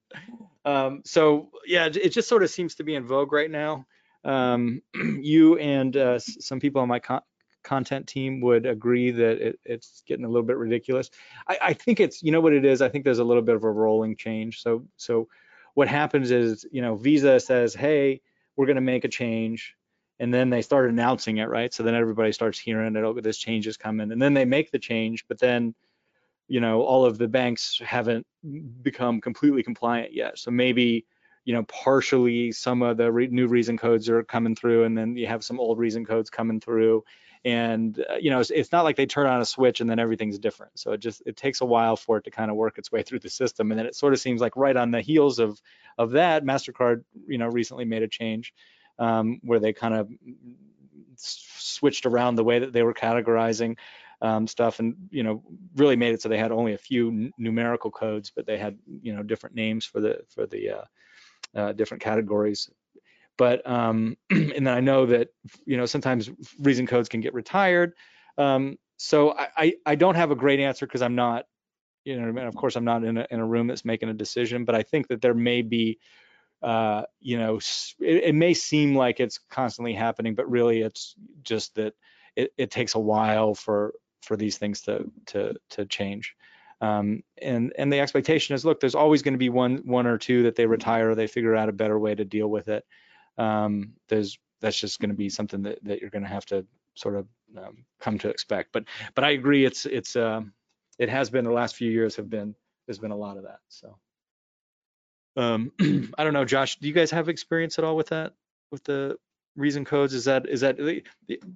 um, 0.65 1.01
so 1.07 1.49
yeah, 1.67 1.87
it 1.87 2.11
just 2.11 2.29
sort 2.29 2.43
of 2.43 2.51
seems 2.51 2.75
to 2.77 2.85
be 2.85 2.95
in 2.95 3.07
vogue 3.07 3.33
right 3.33 3.51
now. 3.51 3.87
Um, 4.25 4.83
you 4.95 5.57
and 5.59 5.97
uh, 5.97 6.19
some 6.19 6.61
people 6.61 6.83
on 6.83 6.89
my 6.89 6.99
con 6.99 7.23
content 7.65 8.09
team 8.09 8.41
would 8.41 8.67
agree 8.67 9.13
that 9.13 9.41
it, 9.41 9.59
it's 9.65 10.03
getting 10.07 10.25
a 10.25 10.29
little 10.29 10.47
bit 10.47 10.57
ridiculous. 10.57 11.11
I, 11.49 11.59
I, 11.63 11.73
think 11.73 12.01
it's, 12.01 12.21
you 12.21 12.33
know 12.33 12.41
what 12.41 12.53
it 12.53 12.65
is? 12.65 12.83
I 12.83 12.89
think 12.89 13.05
there's 13.05 13.21
a 13.21 13.25
little 13.25 13.43
bit 13.43 13.55
of 13.55 13.63
a 13.63 13.71
rolling 13.71 14.17
change. 14.17 14.61
So 14.61 14.85
so 14.97 15.29
what 15.75 15.89
happens 15.89 16.31
is, 16.31 16.67
you 16.71 16.83
know, 16.83 16.97
Visa 16.97 17.41
says, 17.41 17.75
hey, 17.75 18.21
we're 18.57 18.67
going 18.67 18.77
to 18.77 18.83
make 18.83 19.05
a 19.05 19.09
change. 19.09 19.75
And 20.19 20.33
then 20.33 20.51
they 20.51 20.63
start 20.63 20.89
announcing 20.89 21.39
it, 21.39 21.49
right? 21.49 21.73
So 21.73 21.83
then 21.83 21.95
everybody 21.95 22.33
starts 22.33 22.59
hearing 22.59 22.95
it, 22.95 23.03
oh, 23.03 23.15
this 23.15 23.39
change 23.39 23.67
is 23.67 23.77
coming. 23.77 24.13
And 24.13 24.23
then 24.23 24.35
they 24.35 24.45
make 24.45 24.71
the 24.71 24.79
change, 24.79 25.25
but 25.27 25.39
then, 25.39 25.75
you 26.49 26.61
know, 26.61 26.83
all 26.83 27.05
of 27.05 27.19
the 27.19 27.27
banks 27.29 27.81
haven't 27.85 28.27
become 28.83 29.21
completely 29.21 29.63
compliant 29.63 30.13
yet. 30.13 30.39
So 30.39 30.51
maybe, 30.51 31.07
you 31.45 31.55
know, 31.55 31.65
partially 31.65 32.53
some 32.53 32.83
of 32.83 32.99
the 32.99 33.11
re- 33.11 33.27
new 33.29 33.49
reason 33.49 33.77
codes 33.77 34.09
are 34.09 34.23
coming 34.23 34.55
through, 34.55 34.85
and 34.85 34.97
then 34.97 35.17
you 35.17 35.27
have 35.27 35.43
some 35.43 35.59
old 35.59 35.79
reason 35.79 36.05
codes 36.05 36.31
coming 36.31 36.61
through 36.61 37.03
and 37.45 38.05
uh, 38.09 38.15
you 38.15 38.31
know 38.31 38.41
it's, 38.41 38.51
it's, 38.51 38.73
not 38.73 38.85
like 38.85 38.97
they 38.97 39.07
turn 39.07 39.27
on 39.27 39.41
a 39.41 39.45
switch 39.45 39.81
and 39.81 39.91
then 39.91 39.99
everything's 39.99 40.39
different. 40.39 40.79
So 40.79 40.93
it 40.93 41.01
just 41.01 41.23
it 41.27 41.37
takes 41.37 41.61
a 41.61 41.65
while 41.65 41.97
for 41.97 42.19
it 42.19 42.25
to 42.25 42.31
kind 42.31 42.51
of 42.51 42.57
work 42.57 42.79
its 42.79 42.93
way 42.93 43.03
through 43.03 43.21
the 43.21 43.31
system 43.31 43.71
and 43.71 43.79
then 43.79 43.87
it 43.87 43.97
sort 43.97 44.13
of 44.13 44.21
seems 44.21 44.41
like 44.41 44.57
right 44.57 44.77
on 44.77 44.91
the 44.91 45.01
heels 45.01 45.39
of 45.39 45.61
of 45.99 46.13
that 46.13 46.45
mastercard 46.45 47.05
you 47.27 47.39
know 47.39 47.49
recently 47.49 47.85
made 47.85 48.03
a 48.03 48.09
change 48.09 48.55
um, 48.99 49.41
where 49.43 49.59
they 49.59 49.73
kind 49.73 49.95
of 49.95 50.09
switched 51.17 52.07
around 52.07 52.37
the 52.37 52.45
way 52.45 52.59
that 52.59 52.73
they 52.73 52.83
were 52.83 52.95
categorizing 52.95 53.77
um, 54.21 54.47
stuff 54.47 54.79
and 54.79 54.95
you 55.11 55.23
know 55.23 55.43
really 55.77 55.97
made 55.97 56.15
it 56.15 56.23
so 56.23 56.29
they 56.29 56.39
had 56.39 56.53
only 56.53 56.75
a 56.75 56.79
few 56.79 57.31
numerical 57.39 57.91
codes 57.91 58.31
but 58.35 58.47
they 58.47 58.57
had 58.57 58.79
you 59.03 59.15
know 59.15 59.23
different 59.23 59.57
names 59.57 59.85
for 59.85 60.01
the 60.01 60.21
for 60.29 60.47
the 60.47 60.71
uh, 60.71 60.85
uh, 61.55 61.73
different 61.73 62.03
categories 62.03 62.71
but 63.37 63.67
um, 63.69 64.17
and 64.31 64.69
I 64.69 64.81
know 64.81 65.07
that 65.07 65.29
you 65.65 65.77
know 65.77 65.87
sometimes 65.87 66.31
reason 66.61 66.87
codes 66.87 67.09
can 67.09 67.21
get 67.21 67.35
retired. 67.35 67.95
Um, 68.39 68.79
so 68.97 69.33
I, 69.33 69.49
I, 69.57 69.75
I 69.87 69.95
don't 69.97 70.15
have 70.15 70.31
a 70.31 70.37
great 70.37 70.61
answer 70.61 70.87
because 70.87 71.03
I'm 71.03 71.17
not, 71.17 71.47
you 72.05 72.21
know, 72.21 72.29
and 72.29 72.39
of 72.39 72.55
course 72.55 72.77
I'm 72.77 72.85
not 72.85 73.05
in 73.05 73.19
a, 73.19 73.27
in 73.31 73.41
a 73.41 73.47
room 73.47 73.67
that's 73.67 73.85
making 73.85 74.09
a 74.09 74.15
decision. 74.15 74.65
But 74.65 74.75
I 74.75 74.83
think 74.83 75.09
that 75.09 75.21
there 75.21 75.35
may 75.35 75.63
be, 75.63 75.99
uh, 76.63 77.03
you 77.21 77.37
know, 77.37 77.57
it, 77.99 78.25
it 78.25 78.35
may 78.35 78.55
seem 78.55 78.95
like 78.95 79.19
it's 79.19 79.41
constantly 79.51 79.93
happening, 79.93 80.35
but 80.35 80.49
really 80.49 80.83
it's 80.83 81.15
just 81.43 81.75
that 81.75 81.95
it, 82.37 82.53
it 82.57 82.71
takes 82.71 82.95
a 82.95 83.01
while 83.01 83.55
for 83.55 83.95
for 84.23 84.37
these 84.37 84.57
things 84.57 84.83
to 84.83 85.11
to 85.27 85.55
to 85.71 85.85
change. 85.87 86.37
Um, 86.81 87.23
and 87.41 87.73
and 87.77 87.93
the 87.93 88.01
expectation 88.01 88.55
is, 88.55 88.65
look, 88.65 88.81
there's 88.81 88.95
always 88.95 89.23
going 89.23 89.35
to 89.35 89.39
be 89.39 89.51
one 89.51 89.79
one 89.85 90.07
or 90.07 90.19
two 90.19 90.45
that 90.45 90.55
they 90.55 90.67
retire, 90.67 91.11
or 91.11 91.15
they 91.15 91.27
figure 91.27 91.57
out 91.57 91.69
a 91.69 91.73
better 91.73 91.99
way 91.99 92.15
to 92.15 92.25
deal 92.25 92.49
with 92.49 92.69
it 92.69 92.85
um, 93.39 93.95
there's 94.09 94.39
that's 94.61 94.79
just 94.79 95.01
going 95.01 95.11
to 95.11 95.17
be 95.17 95.29
something 95.29 95.63
that, 95.63 95.83
that 95.85 96.01
you're 96.01 96.11
going 96.11 96.23
to 96.23 96.29
have 96.29 96.47
to 96.47 96.65
sort 96.95 97.17
of 97.17 97.27
um, 97.59 97.85
come 98.01 98.19
to 98.19 98.29
expect. 98.29 98.71
But 98.73 98.85
but 99.15 99.25
I 99.25 99.31
agree, 99.31 99.65
it's 99.65 99.87
it's 99.87 100.17
uh, 100.17 100.43
it 100.99 101.09
has 101.09 101.31
been 101.31 101.45
the 101.45 101.53
last 101.53 101.77
few 101.77 101.91
years 101.91 102.17
have 102.17 102.31
been 102.31 102.55
there's 102.87 102.99
been 102.99 103.11
a 103.11 103.17
lot 103.17 103.37
of 103.37 103.45
that. 103.45 103.59
So 103.69 103.97
um, 105.37 105.73
I 106.19 106.25
don't 106.25 106.33
know, 106.33 106.45
Josh, 106.45 106.77
do 106.77 106.89
you 106.89 106.95
guys 106.95 107.11
have 107.11 107.29
experience 107.29 107.79
at 107.79 107.85
all 107.85 107.97
with 107.97 108.09
that 108.09 108.35
with 108.71 108.85
the 108.85 109.17
reason 109.57 109.85
codes? 109.85 110.15
Is 110.15 110.25
that 110.25 110.49
is 110.49 110.61
that 110.61 111.03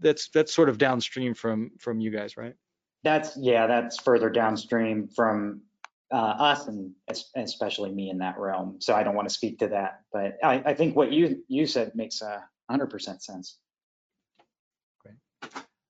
that's 0.00 0.28
that's 0.28 0.54
sort 0.54 0.68
of 0.68 0.78
downstream 0.78 1.34
from 1.34 1.72
from 1.78 2.00
you 2.00 2.10
guys, 2.10 2.36
right? 2.36 2.54
That's 3.04 3.36
yeah, 3.36 3.66
that's 3.66 4.00
further 4.00 4.30
downstream 4.30 5.08
from 5.08 5.62
us 6.10 6.68
and 6.68 6.92
especially 7.36 7.90
me 7.90 8.10
in 8.10 8.18
that 8.18 8.38
realm. 8.38 8.76
So 8.80 8.94
I 8.94 9.02
don't 9.02 9.14
want 9.14 9.28
to 9.28 9.34
speak 9.34 9.58
to 9.60 9.68
that, 9.68 10.00
but 10.12 10.38
I, 10.42 10.62
I 10.66 10.74
think 10.74 10.96
what 10.96 11.12
you 11.12 11.44
you 11.48 11.66
said 11.66 11.92
makes 11.94 12.22
a 12.22 12.44
hundred 12.68 12.86
percent 12.86 13.22
sense. 13.22 13.58
Great. 15.00 15.16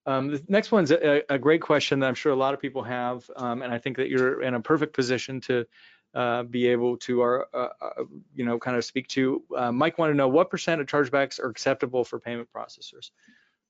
Um, 0.07 0.29
the 0.29 0.43
next 0.49 0.73
one's 0.73 0.91
a, 0.91 1.23
a, 1.29 1.39
great 1.39 1.61
question 1.61 2.01
that 2.01 2.07
I'm 2.07 2.15
sure 2.15 2.33
a 2.33 2.37
lot 2.37 2.55
of 2.55 2.61
people 2.61 2.83
have, 2.85 3.29
um, 3.37 3.63
and 3.63 3.73
I 3.73 3.79
think 3.79 3.97
that 3.97 4.09
you're 4.09 4.43
in 4.43 4.55
a 4.55 4.61
perfect 4.61 4.95
position 4.95 5.41
to 5.43 5.67
uh, 6.15 6.45
be 6.45 6.69
able 6.69 6.97
to, 6.97 7.21
our, 7.21 7.47
uh, 7.53 7.69
uh, 7.81 8.05
you 8.35 8.45
know, 8.45 8.59
kind 8.59 8.77
of 8.77 8.85
speak 8.85 9.09
to. 9.09 9.43
Uh, 9.55 9.73
Mike 9.73 9.99
wanted 9.99 10.13
to 10.13 10.17
know 10.17 10.29
what 10.29 10.49
percent 10.49 10.81
of 10.81 10.87
chargebacks 10.87 11.39
are 11.39 11.49
acceptable 11.49 12.05
for 12.05 12.19
payment 12.19 12.49
processors. 12.55 13.11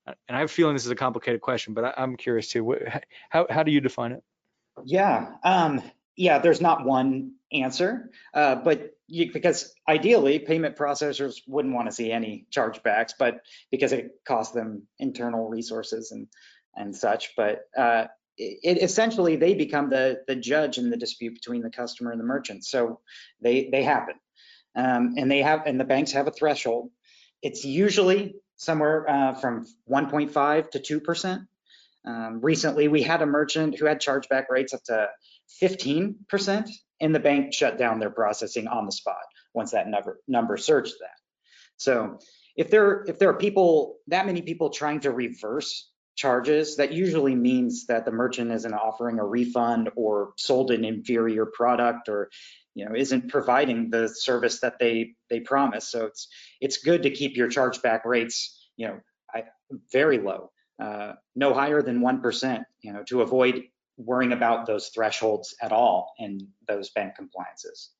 And 0.06 0.36
I 0.36 0.38
have 0.38 0.50
a 0.50 0.52
feeling 0.52 0.74
this 0.74 0.84
is 0.84 0.90
a 0.92 0.96
complicated 0.96 1.40
question, 1.40 1.74
but 1.74 1.84
I, 1.84 2.02
am 2.02 2.16
curious 2.16 2.48
too. 2.48 2.76
How 3.30 3.46
how 3.50 3.64
do 3.64 3.72
you 3.72 3.80
define 3.80 4.12
it? 4.12 4.22
Yeah, 4.84 5.32
um, 5.42 5.82
yeah, 6.16 6.38
there's 6.38 6.60
not 6.60 6.84
one 6.84 7.32
answer, 7.52 8.10
uh, 8.34 8.56
but 8.56 8.92
you, 9.06 9.32
because 9.32 9.72
ideally 9.88 10.38
payment 10.38 10.76
processors 10.76 11.36
wouldn't 11.46 11.74
want 11.74 11.88
to 11.88 11.94
see 11.94 12.10
any 12.10 12.46
chargebacks, 12.50 13.12
but 13.18 13.40
because 13.70 13.92
it 13.92 14.10
costs 14.26 14.54
them 14.54 14.82
internal 14.98 15.48
resources 15.48 16.10
and 16.10 16.26
and 16.74 16.94
such. 16.96 17.34
But 17.36 17.60
uh, 17.76 18.06
it, 18.36 18.82
essentially 18.82 19.36
they 19.36 19.54
become 19.54 19.90
the 19.90 20.22
the 20.26 20.36
judge 20.36 20.78
in 20.78 20.90
the 20.90 20.96
dispute 20.96 21.34
between 21.34 21.62
the 21.62 21.70
customer 21.70 22.10
and 22.10 22.20
the 22.20 22.24
merchant. 22.24 22.64
So 22.64 23.00
they 23.40 23.68
they 23.70 23.82
happen, 23.82 24.14
um, 24.74 25.14
and 25.16 25.30
they 25.30 25.42
have 25.42 25.62
and 25.66 25.78
the 25.78 25.84
banks 25.84 26.12
have 26.12 26.26
a 26.26 26.32
threshold. 26.32 26.90
It's 27.42 27.64
usually 27.64 28.36
somewhere 28.56 29.08
uh, 29.08 29.34
from 29.34 29.66
1.5 29.90 30.70
to 30.70 30.80
2 30.80 31.00
percent. 31.00 31.42
Um, 32.06 32.40
recently, 32.40 32.88
we 32.88 33.02
had 33.02 33.20
a 33.20 33.26
merchant 33.26 33.78
who 33.78 33.86
had 33.86 34.00
chargeback 34.00 34.44
rates 34.48 34.72
up 34.72 34.82
to 34.84 35.08
15%, 35.62 36.70
and 37.00 37.14
the 37.14 37.20
bank 37.20 37.52
shut 37.52 37.78
down 37.78 37.98
their 37.98 38.10
processing 38.10 38.68
on 38.68 38.86
the 38.86 38.92
spot 38.92 39.16
once 39.54 39.72
that 39.72 39.88
number, 39.88 40.20
number 40.28 40.56
surged 40.56 40.94
that. 41.00 41.16
So 41.76 42.18
if 42.56 42.70
there 42.70 43.04
if 43.06 43.18
there 43.18 43.28
are 43.28 43.38
people 43.38 43.98
that 44.08 44.26
many 44.26 44.42
people 44.42 44.70
trying 44.70 45.00
to 45.00 45.10
reverse 45.10 45.90
charges, 46.16 46.76
that 46.76 46.92
usually 46.92 47.34
means 47.34 47.86
that 47.86 48.06
the 48.06 48.12
merchant 48.12 48.50
isn't 48.50 48.72
offering 48.72 49.18
a 49.18 49.24
refund 49.24 49.90
or 49.94 50.32
sold 50.38 50.70
an 50.70 50.84
inferior 50.84 51.46
product 51.46 52.08
or 52.08 52.30
you 52.74 52.86
know 52.86 52.94
isn't 52.96 53.28
providing 53.28 53.90
the 53.90 54.08
service 54.08 54.60
that 54.60 54.78
they 54.78 55.14
they 55.28 55.40
promise. 55.40 55.88
So 55.88 56.06
it's 56.06 56.28
it's 56.60 56.78
good 56.78 57.02
to 57.02 57.10
keep 57.10 57.36
your 57.36 57.48
chargeback 57.48 58.04
rates 58.04 58.68
you 58.76 58.88
know 58.88 59.00
I, 59.34 59.44
very 59.92 60.18
low, 60.18 60.50
uh, 60.82 61.12
no 61.34 61.52
higher 61.52 61.82
than 61.82 62.00
one 62.00 62.22
percent. 62.22 62.64
You 62.80 62.94
know 62.94 63.02
to 63.08 63.20
avoid 63.20 63.64
worrying 63.96 64.32
about 64.32 64.66
those 64.66 64.88
thresholds 64.88 65.54
at 65.62 65.72
all 65.72 66.12
in 66.18 66.48
those 66.66 66.90
bank 66.90 67.14
compliances. 67.16 67.90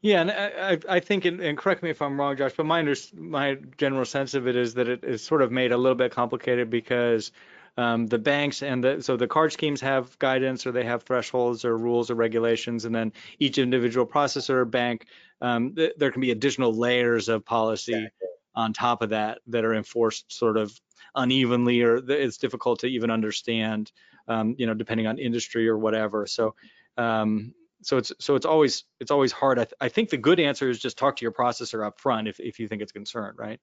Yeah, 0.00 0.20
and 0.22 0.30
I, 0.32 0.96
I 0.96 1.00
think, 1.00 1.24
and 1.24 1.56
correct 1.56 1.82
me 1.82 1.90
if 1.90 2.02
I'm 2.02 2.18
wrong, 2.18 2.36
Josh, 2.36 2.52
but 2.56 2.66
my 2.66 2.80
under, 2.80 2.94
my 3.14 3.56
general 3.76 4.04
sense 4.04 4.34
of 4.34 4.48
it 4.48 4.56
is 4.56 4.74
that 4.74 4.88
it 4.88 5.04
is 5.04 5.22
sort 5.22 5.42
of 5.42 5.52
made 5.52 5.70
a 5.70 5.76
little 5.76 5.94
bit 5.94 6.10
complicated 6.10 6.70
because 6.70 7.30
um, 7.76 8.08
the 8.08 8.18
banks 8.18 8.62
and 8.62 8.82
the 8.82 9.00
so 9.00 9.16
the 9.16 9.28
card 9.28 9.52
schemes 9.52 9.80
have 9.80 10.18
guidance 10.18 10.66
or 10.66 10.72
they 10.72 10.84
have 10.84 11.04
thresholds 11.04 11.64
or 11.64 11.78
rules 11.78 12.10
or 12.10 12.16
regulations, 12.16 12.84
and 12.84 12.94
then 12.94 13.12
each 13.38 13.58
individual 13.58 14.04
processor 14.04 14.54
or 14.54 14.64
bank, 14.64 15.06
um, 15.40 15.74
th- 15.76 15.92
there 15.96 16.10
can 16.10 16.20
be 16.20 16.32
additional 16.32 16.74
layers 16.74 17.28
of 17.28 17.44
policy 17.44 17.94
exactly. 17.94 18.28
On 18.54 18.72
top 18.72 19.02
of 19.02 19.10
that 19.10 19.38
that 19.46 19.64
are 19.64 19.74
enforced 19.74 20.32
sort 20.32 20.56
of 20.56 20.78
unevenly, 21.14 21.82
or 21.82 21.96
it's 21.96 22.38
difficult 22.38 22.80
to 22.80 22.86
even 22.86 23.10
understand, 23.10 23.92
um, 24.28 24.54
you 24.58 24.66
know, 24.66 24.74
depending 24.74 25.06
on 25.06 25.18
industry 25.18 25.68
or 25.68 25.78
whatever. 25.78 26.26
So 26.26 26.54
um, 26.96 27.54
so 27.82 27.98
it's 27.98 28.12
so 28.18 28.34
it's 28.36 28.46
always 28.46 28.84
it's 29.00 29.10
always 29.10 29.32
hard. 29.32 29.58
I, 29.58 29.64
th- 29.64 29.74
I 29.80 29.88
think 29.88 30.10
the 30.10 30.16
good 30.16 30.40
answer 30.40 30.70
is 30.70 30.78
just 30.78 30.96
talk 30.96 31.16
to 31.16 31.22
your 31.22 31.32
processor 31.32 31.86
up 31.86 32.00
front 32.00 32.28
if 32.28 32.38
if 32.40 32.58
you 32.58 32.68
think 32.68 32.82
it's 32.82 32.92
concerned, 32.92 33.38
right? 33.38 33.60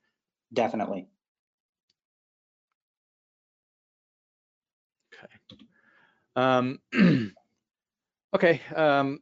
Definitely. 0.53 1.07
Okay. 5.13 5.27
Um, 6.35 6.79
okay. 8.35 8.61
Um, 8.75 9.19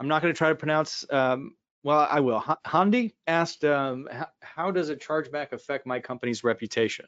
I'm 0.00 0.08
not 0.08 0.22
going 0.22 0.32
to 0.32 0.38
try 0.38 0.48
to 0.48 0.54
pronounce. 0.54 1.04
Um, 1.10 1.54
well, 1.82 2.06
I 2.10 2.20
will. 2.20 2.42
H- 2.48 2.56
Handi 2.66 3.14
asked, 3.26 3.64
um, 3.64 4.08
how, 4.40 4.70
does 4.70 4.90
a 4.90 4.96
chargeback 4.96 5.52
affect 5.52 5.86
my 5.86 6.00
company's 6.00 6.44
reputation? 6.44 7.06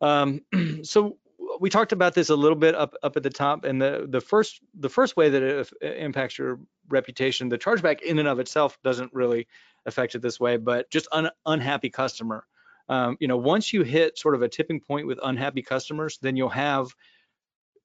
Um, 0.00 0.42
so 0.82 1.18
we 1.60 1.70
talked 1.70 1.92
about 1.92 2.14
this 2.14 2.28
a 2.28 2.36
little 2.36 2.56
bit 2.56 2.74
up 2.74 2.94
up 3.02 3.16
at 3.16 3.22
the 3.22 3.30
top, 3.30 3.64
and 3.64 3.80
the 3.80 4.06
the 4.08 4.20
first 4.20 4.60
the 4.78 4.88
first 4.88 5.16
way 5.16 5.28
that 5.30 5.42
it 5.42 5.72
impacts 5.80 6.38
your 6.38 6.60
reputation, 6.88 7.48
the 7.48 7.58
chargeback 7.58 8.02
in 8.02 8.18
and 8.18 8.28
of 8.28 8.38
itself 8.40 8.78
doesn't 8.82 9.14
really 9.14 9.46
affect 9.86 10.14
it 10.14 10.22
this 10.22 10.40
way, 10.40 10.56
but 10.56 10.90
just 10.90 11.08
un, 11.12 11.30
unhappy 11.46 11.90
customer. 11.90 12.44
Um, 12.88 13.16
you 13.20 13.28
know, 13.28 13.36
once 13.36 13.72
you 13.72 13.82
hit 13.82 14.18
sort 14.18 14.34
of 14.34 14.42
a 14.42 14.48
tipping 14.48 14.80
point 14.80 15.06
with 15.06 15.18
unhappy 15.22 15.62
customers, 15.62 16.18
then 16.20 16.36
you'll 16.36 16.48
have 16.50 16.88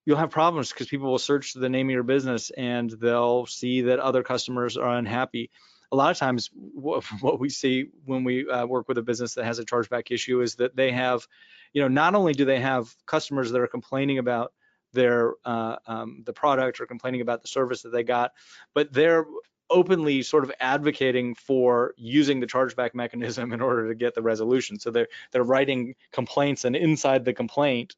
you'll 0.05 0.17
have 0.17 0.31
problems 0.31 0.71
because 0.71 0.87
people 0.87 1.09
will 1.09 1.19
search 1.19 1.53
the 1.53 1.69
name 1.69 1.87
of 1.87 1.93
your 1.93 2.03
business 2.03 2.49
and 2.51 2.89
they'll 2.89 3.45
see 3.45 3.81
that 3.81 3.99
other 3.99 4.23
customers 4.23 4.77
are 4.77 4.97
unhappy. 4.97 5.51
A 5.91 5.95
lot 5.95 6.11
of 6.11 6.17
times, 6.17 6.49
what, 6.53 7.03
what 7.21 7.39
we 7.39 7.49
see 7.49 7.89
when 8.05 8.23
we 8.23 8.49
uh, 8.49 8.65
work 8.65 8.87
with 8.87 8.97
a 8.97 9.03
business 9.03 9.35
that 9.35 9.45
has 9.45 9.59
a 9.59 9.65
chargeback 9.65 10.11
issue 10.11 10.41
is 10.41 10.55
that 10.55 10.75
they 10.75 10.91
have 10.91 11.27
you 11.73 11.81
know, 11.81 11.87
not 11.87 12.15
only 12.15 12.33
do 12.33 12.45
they 12.45 12.59
have 12.59 12.93
customers 13.05 13.51
that 13.51 13.61
are 13.61 13.67
complaining 13.67 14.17
about 14.17 14.53
their 14.93 15.33
uh, 15.45 15.77
um, 15.87 16.23
the 16.25 16.33
product 16.33 16.81
or 16.81 16.85
complaining 16.85 17.21
about 17.21 17.41
the 17.41 17.47
service 17.47 17.81
that 17.83 17.91
they 17.91 18.03
got, 18.03 18.31
but 18.73 18.91
they're 18.91 19.25
openly 19.69 20.21
sort 20.21 20.43
of 20.43 20.51
advocating 20.59 21.33
for 21.33 21.93
using 21.97 22.41
the 22.41 22.47
chargeback 22.47 22.93
mechanism 22.93 23.53
in 23.53 23.61
order 23.61 23.87
to 23.87 23.95
get 23.95 24.13
the 24.15 24.21
resolution. 24.21 24.79
So 24.79 24.91
they're 24.91 25.07
they're 25.31 25.43
writing 25.43 25.95
complaints, 26.11 26.65
and 26.65 26.75
inside 26.75 27.23
the 27.23 27.33
complaint 27.33 27.95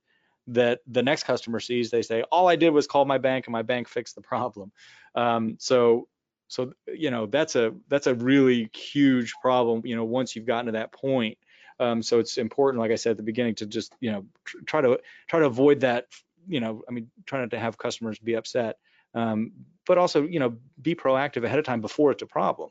that 0.48 0.82
the 0.86 1.02
next 1.02 1.24
customer 1.24 1.60
sees, 1.60 1.89
they 1.89 2.04
say, 2.04 2.22
"All 2.32 2.48
I 2.48 2.56
did 2.56 2.70
was 2.70 2.86
call 2.86 3.06
my 3.06 3.18
bank, 3.18 3.48
and 3.48 3.54
my 3.54 3.64
bank 3.64 3.88
fixed 3.88 4.14
the 4.14 4.22
problem." 4.22 4.72
Um, 5.16 5.56
so 5.60 6.08
so 6.54 6.72
you 6.88 7.10
know 7.10 7.26
that's 7.26 7.56
a 7.56 7.74
that's 7.89 8.06
a 8.06 8.14
really 8.14 8.70
huge 8.76 9.34
problem. 9.41 9.82
You 9.86 9.95
know, 9.95 10.04
once 10.04 10.36
you've 10.36 10.45
gotten 10.45 10.68
to 10.68 10.74
that 10.74 10.91
point, 10.91 11.39
um, 11.80 12.04
so 12.04 12.20
it's 12.20 12.38
important, 12.38 12.80
like 12.80 12.91
I 12.91 12.95
said 12.95 13.12
at 13.12 13.18
the 13.18 13.24
beginning, 13.24 13.56
to 13.56 13.66
just 13.66 13.95
you 13.99 14.12
know 14.12 14.26
try 14.68 14.80
to 14.82 14.99
try 15.28 15.39
to 15.39 15.47
avoid 15.47 15.80
that. 15.80 16.06
You 16.47 16.60
know, 16.60 16.84
I 16.88 16.91
mean, 16.91 17.10
try 17.26 17.39
not 17.39 17.49
to 17.51 17.60
have 17.60 17.80
customers 17.80 18.20
be 18.20 18.36
upset, 18.36 18.78
um, 19.16 19.51
but 19.88 19.97
also 19.97 20.22
you 20.22 20.39
know 20.39 20.56
be 20.80 20.93
proactive 20.93 21.43
ahead 21.43 21.58
of 21.58 21.66
time 21.66 21.82
before 21.82 22.12
it's 22.12 22.22
a 22.22 22.28
problem, 22.28 22.70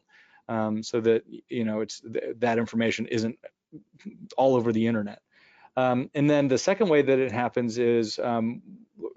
um, 0.49 0.85
so 0.85 1.01
that 1.01 1.25
you 1.49 1.65
know 1.65 1.81
it's 1.81 2.01
th- 2.01 2.37
that 2.39 2.59
information 2.59 3.07
isn't 3.07 3.37
all 4.37 4.55
over 4.55 4.73
the 4.73 4.87
internet. 4.87 5.21
Um, 5.77 6.09
and 6.15 6.31
then 6.31 6.47
the 6.47 6.59
second 6.59 6.89
way 6.89 7.03
that 7.03 7.19
it 7.19 7.33
happens 7.33 7.79
is, 7.79 8.19
um, 8.21 8.63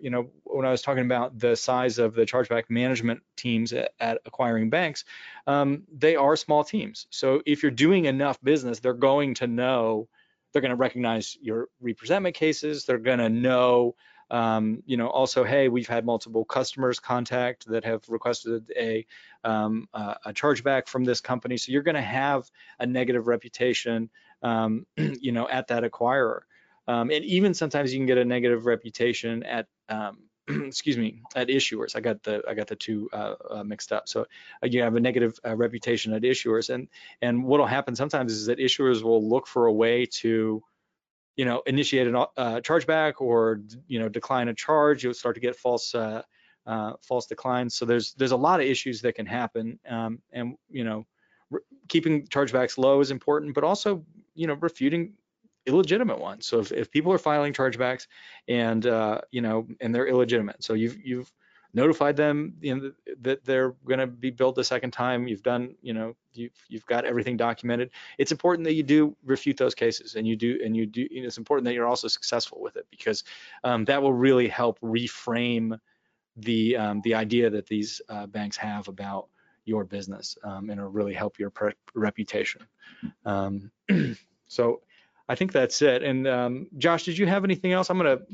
you 0.05 0.11
know, 0.11 0.29
when 0.43 0.67
I 0.67 0.69
was 0.69 0.83
talking 0.83 1.03
about 1.03 1.39
the 1.39 1.55
size 1.55 1.97
of 1.97 2.13
the 2.13 2.27
chargeback 2.27 2.65
management 2.69 3.23
teams 3.35 3.73
at, 3.73 3.89
at 3.99 4.19
acquiring 4.27 4.69
banks, 4.69 5.03
um, 5.47 5.81
they 5.91 6.15
are 6.15 6.35
small 6.35 6.63
teams. 6.63 7.07
So 7.09 7.41
if 7.47 7.63
you're 7.63 7.71
doing 7.71 8.05
enough 8.05 8.39
business, 8.43 8.79
they're 8.79 8.93
going 8.93 9.33
to 9.35 9.47
know, 9.47 10.07
they're 10.53 10.61
going 10.61 10.69
to 10.69 10.75
recognize 10.75 11.39
your 11.41 11.69
representment 11.81 12.35
cases. 12.35 12.85
They're 12.85 12.99
going 12.99 13.17
to 13.17 13.29
know, 13.29 13.95
um, 14.29 14.83
you 14.85 14.95
know, 14.95 15.07
also, 15.07 15.43
hey, 15.43 15.69
we've 15.69 15.87
had 15.87 16.05
multiple 16.05 16.45
customers 16.45 16.99
contact 16.99 17.67
that 17.69 17.83
have 17.83 18.07
requested 18.07 18.71
a, 18.77 19.07
um, 19.43 19.89
a 19.91 20.33
chargeback 20.33 20.87
from 20.87 21.03
this 21.03 21.19
company. 21.19 21.57
So 21.57 21.71
you're 21.71 21.81
going 21.81 21.95
to 21.95 22.01
have 22.03 22.47
a 22.79 22.85
negative 22.85 23.25
reputation 23.25 24.11
um, 24.43 24.85
you 24.97 25.31
know, 25.31 25.49
at 25.49 25.69
that 25.69 25.81
acquirer. 25.81 26.41
Um, 26.87 27.09
and 27.09 27.25
even 27.25 27.55
sometimes 27.55 27.91
you 27.91 27.97
can 27.97 28.05
get 28.05 28.19
a 28.19 28.25
negative 28.25 28.67
reputation 28.67 29.41
at, 29.41 29.65
um, 29.89 30.17
excuse 30.47 30.97
me, 30.97 31.21
at 31.35 31.47
issuers. 31.47 31.95
I 31.95 32.01
got 32.01 32.21
the 32.23 32.43
I 32.47 32.53
got 32.53 32.67
the 32.67 32.75
two 32.75 33.09
uh, 33.11 33.35
uh, 33.49 33.63
mixed 33.63 33.91
up. 33.91 34.07
So 34.07 34.25
uh, 34.61 34.67
you 34.67 34.81
have 34.81 34.95
a 34.95 34.99
negative 34.99 35.39
uh, 35.45 35.55
reputation 35.55 36.13
at 36.13 36.21
issuers, 36.21 36.73
and 36.73 36.87
and 37.21 37.43
what 37.43 37.59
will 37.59 37.67
happen 37.67 37.95
sometimes 37.95 38.31
is 38.31 38.45
that 38.45 38.59
issuers 38.59 39.01
will 39.01 39.27
look 39.27 39.47
for 39.47 39.65
a 39.65 39.73
way 39.73 40.05
to, 40.05 40.61
you 41.35 41.45
know, 41.45 41.63
initiate 41.65 42.07
a 42.07 42.19
uh, 42.19 42.61
chargeback 42.61 43.13
or 43.19 43.61
you 43.87 43.99
know 43.99 44.09
decline 44.09 44.47
a 44.47 44.53
charge. 44.53 45.03
You'll 45.03 45.13
start 45.13 45.35
to 45.35 45.41
get 45.41 45.55
false. 45.55 45.93
Uh, 45.95 46.21
false 47.07 47.27
declines. 47.27 47.75
So 47.75 47.85
there's 47.85 48.13
there's 48.13 48.31
a 48.31 48.35
lot 48.35 48.59
of 48.59 48.65
issues 48.65 48.99
that 49.01 49.13
can 49.13 49.27
happen, 49.27 49.77
um, 49.87 50.19
and 50.33 50.55
you 50.67 50.83
know, 50.83 51.05
keeping 51.87 52.25
chargebacks 52.25 52.79
low 52.79 53.01
is 53.01 53.11
important, 53.11 53.53
but 53.53 53.63
also 53.63 54.03
you 54.33 54.47
know 54.47 54.55
refuting 54.55 55.13
illegitimate 55.65 56.19
ones. 56.19 56.45
So 56.45 56.59
if, 56.59 56.71
if 56.71 56.91
people 56.91 57.11
are 57.11 57.17
filing 57.17 57.53
chargebacks 57.53 58.07
and 58.47 58.85
uh, 58.85 59.21
you 59.31 59.41
know 59.41 59.67
and 59.79 59.93
they're 59.93 60.07
illegitimate, 60.07 60.63
so 60.63 60.73
you've 60.73 60.97
you've 61.03 61.31
notified 61.73 62.15
them 62.15 62.53
you 62.61 62.73
know, 62.73 62.91
that 63.21 63.43
they're 63.43 63.71
going 63.85 63.99
to 63.99 64.07
be 64.07 64.31
billed 64.31 64.55
the 64.55 64.63
second 64.63 64.91
time. 64.91 65.27
You've 65.27 65.43
done 65.43 65.75
you 65.81 65.93
know 65.93 66.15
you've 66.33 66.65
you've 66.69 66.85
got 66.85 67.05
everything 67.05 67.37
documented. 67.37 67.91
It's 68.17 68.31
important 68.31 68.65
that 68.65 68.73
you 68.73 68.83
do 68.83 69.15
refute 69.23 69.57
those 69.57 69.75
cases 69.75 70.15
and 70.15 70.27
you 70.27 70.35
do 70.35 70.59
and 70.63 70.75
you 70.75 70.85
do. 70.85 71.07
You 71.11 71.21
know, 71.21 71.27
it's 71.27 71.37
important 71.37 71.65
that 71.65 71.73
you're 71.73 71.87
also 71.87 72.07
successful 72.07 72.61
with 72.61 72.77
it 72.77 72.87
because 72.89 73.23
um, 73.63 73.85
that 73.85 74.01
will 74.01 74.13
really 74.13 74.47
help 74.47 74.79
reframe 74.79 75.79
the 76.37 76.77
um, 76.77 77.01
the 77.01 77.15
idea 77.15 77.49
that 77.49 77.67
these 77.67 78.01
uh, 78.09 78.25
banks 78.27 78.57
have 78.57 78.87
about 78.87 79.27
your 79.65 79.83
business 79.83 80.37
um, 80.43 80.69
and 80.69 80.79
it'll 80.79 80.91
really 80.91 81.13
help 81.13 81.39
your 81.39 81.51
reputation. 81.95 82.61
Um, 83.25 83.71
so 84.47 84.81
I 85.27 85.35
think 85.35 85.51
that's 85.51 85.81
it. 85.81 86.03
And 86.03 86.27
um, 86.27 86.67
Josh, 86.77 87.03
did 87.03 87.17
you 87.17 87.25
have 87.25 87.43
anything 87.43 87.73
else? 87.73 87.89
I'm 87.89 87.97
going 87.97 88.17
to 88.17 88.25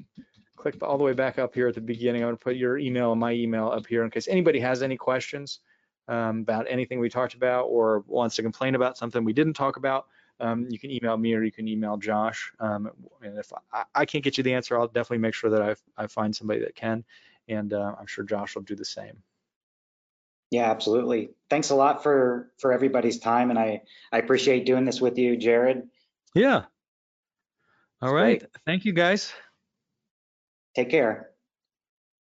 click 0.56 0.76
all 0.82 0.98
the 0.98 1.04
way 1.04 1.14
back 1.14 1.40
up 1.40 1.56
here 1.56 1.68
at 1.68 1.76
the 1.76 1.82
beginning. 1.82 2.22
I'm 2.22 2.28
going 2.28 2.38
to 2.38 2.44
put 2.44 2.56
your 2.56 2.78
email 2.78 3.12
and 3.12 3.20
my 3.20 3.32
email 3.32 3.70
up 3.70 3.88
here 3.88 4.04
in 4.04 4.12
case 4.12 4.28
anybody 4.28 4.60
has 4.60 4.84
any 4.84 4.98
questions 4.98 5.60
um, 6.08 6.42
about 6.42 6.66
anything 6.70 7.00
we 7.00 7.10
talked 7.10 7.34
about 7.34 7.64
or 7.64 8.04
wants 8.08 8.36
to 8.36 8.44
complain 8.44 8.76
about 8.76 8.98
something 8.98 9.24
we 9.24 9.34
didn't 9.34 9.54
talk 9.54 9.78
about. 9.78 10.08
Um, 10.40 10.68
you 10.70 10.80
can 10.80 10.92
email 10.92 11.18
me 11.18 11.34
or 11.34 11.44
you 11.44 11.52
can 11.52 11.68
email 11.68 11.98
Josh. 11.98 12.52
Um, 12.60 12.90
and 13.22 13.38
if 13.38 13.52
I, 13.72 13.84
I, 13.94 14.06
can't 14.06 14.24
get 14.24 14.38
you 14.38 14.44
the 14.44 14.54
answer, 14.54 14.78
I'll 14.78 14.88
definitely 14.88 15.20
make 15.20 15.36
sure 15.36 15.52
that 15.52 15.62
I, 15.62 15.76
I 15.98 16.08
find 16.08 16.36
somebody 16.36 16.60
that 16.62 16.76
can. 16.76 17.04
And 17.48 17.74
uh, 17.74 17.96
I'm 18.00 18.08
sure 18.08 18.24
Josh 18.24 18.56
will 18.56 18.64
do 18.64 18.76
the 18.76 18.86
same. 18.86 19.22
Yeah, 20.50 20.70
absolutely. 20.70 21.32
Thanks 21.50 21.70
a 21.70 21.76
lot 21.76 22.04
for 22.04 22.52
for 22.58 22.74
everybody's 22.74 23.20
time, 23.20 23.52
and 23.52 23.58
I 23.58 23.84
I 24.12 24.18
appreciate 24.18 24.66
doing 24.66 24.84
this 24.84 25.00
with 25.00 25.18
you, 25.18 25.38
Jared. 25.38 25.88
Yeah. 26.36 26.64
All 28.02 28.14
right. 28.14 28.40
Great. 28.40 28.52
Thank 28.66 28.86
you, 28.86 28.94
guys. 28.94 29.34
Take 30.76 30.90
care. 30.90 31.31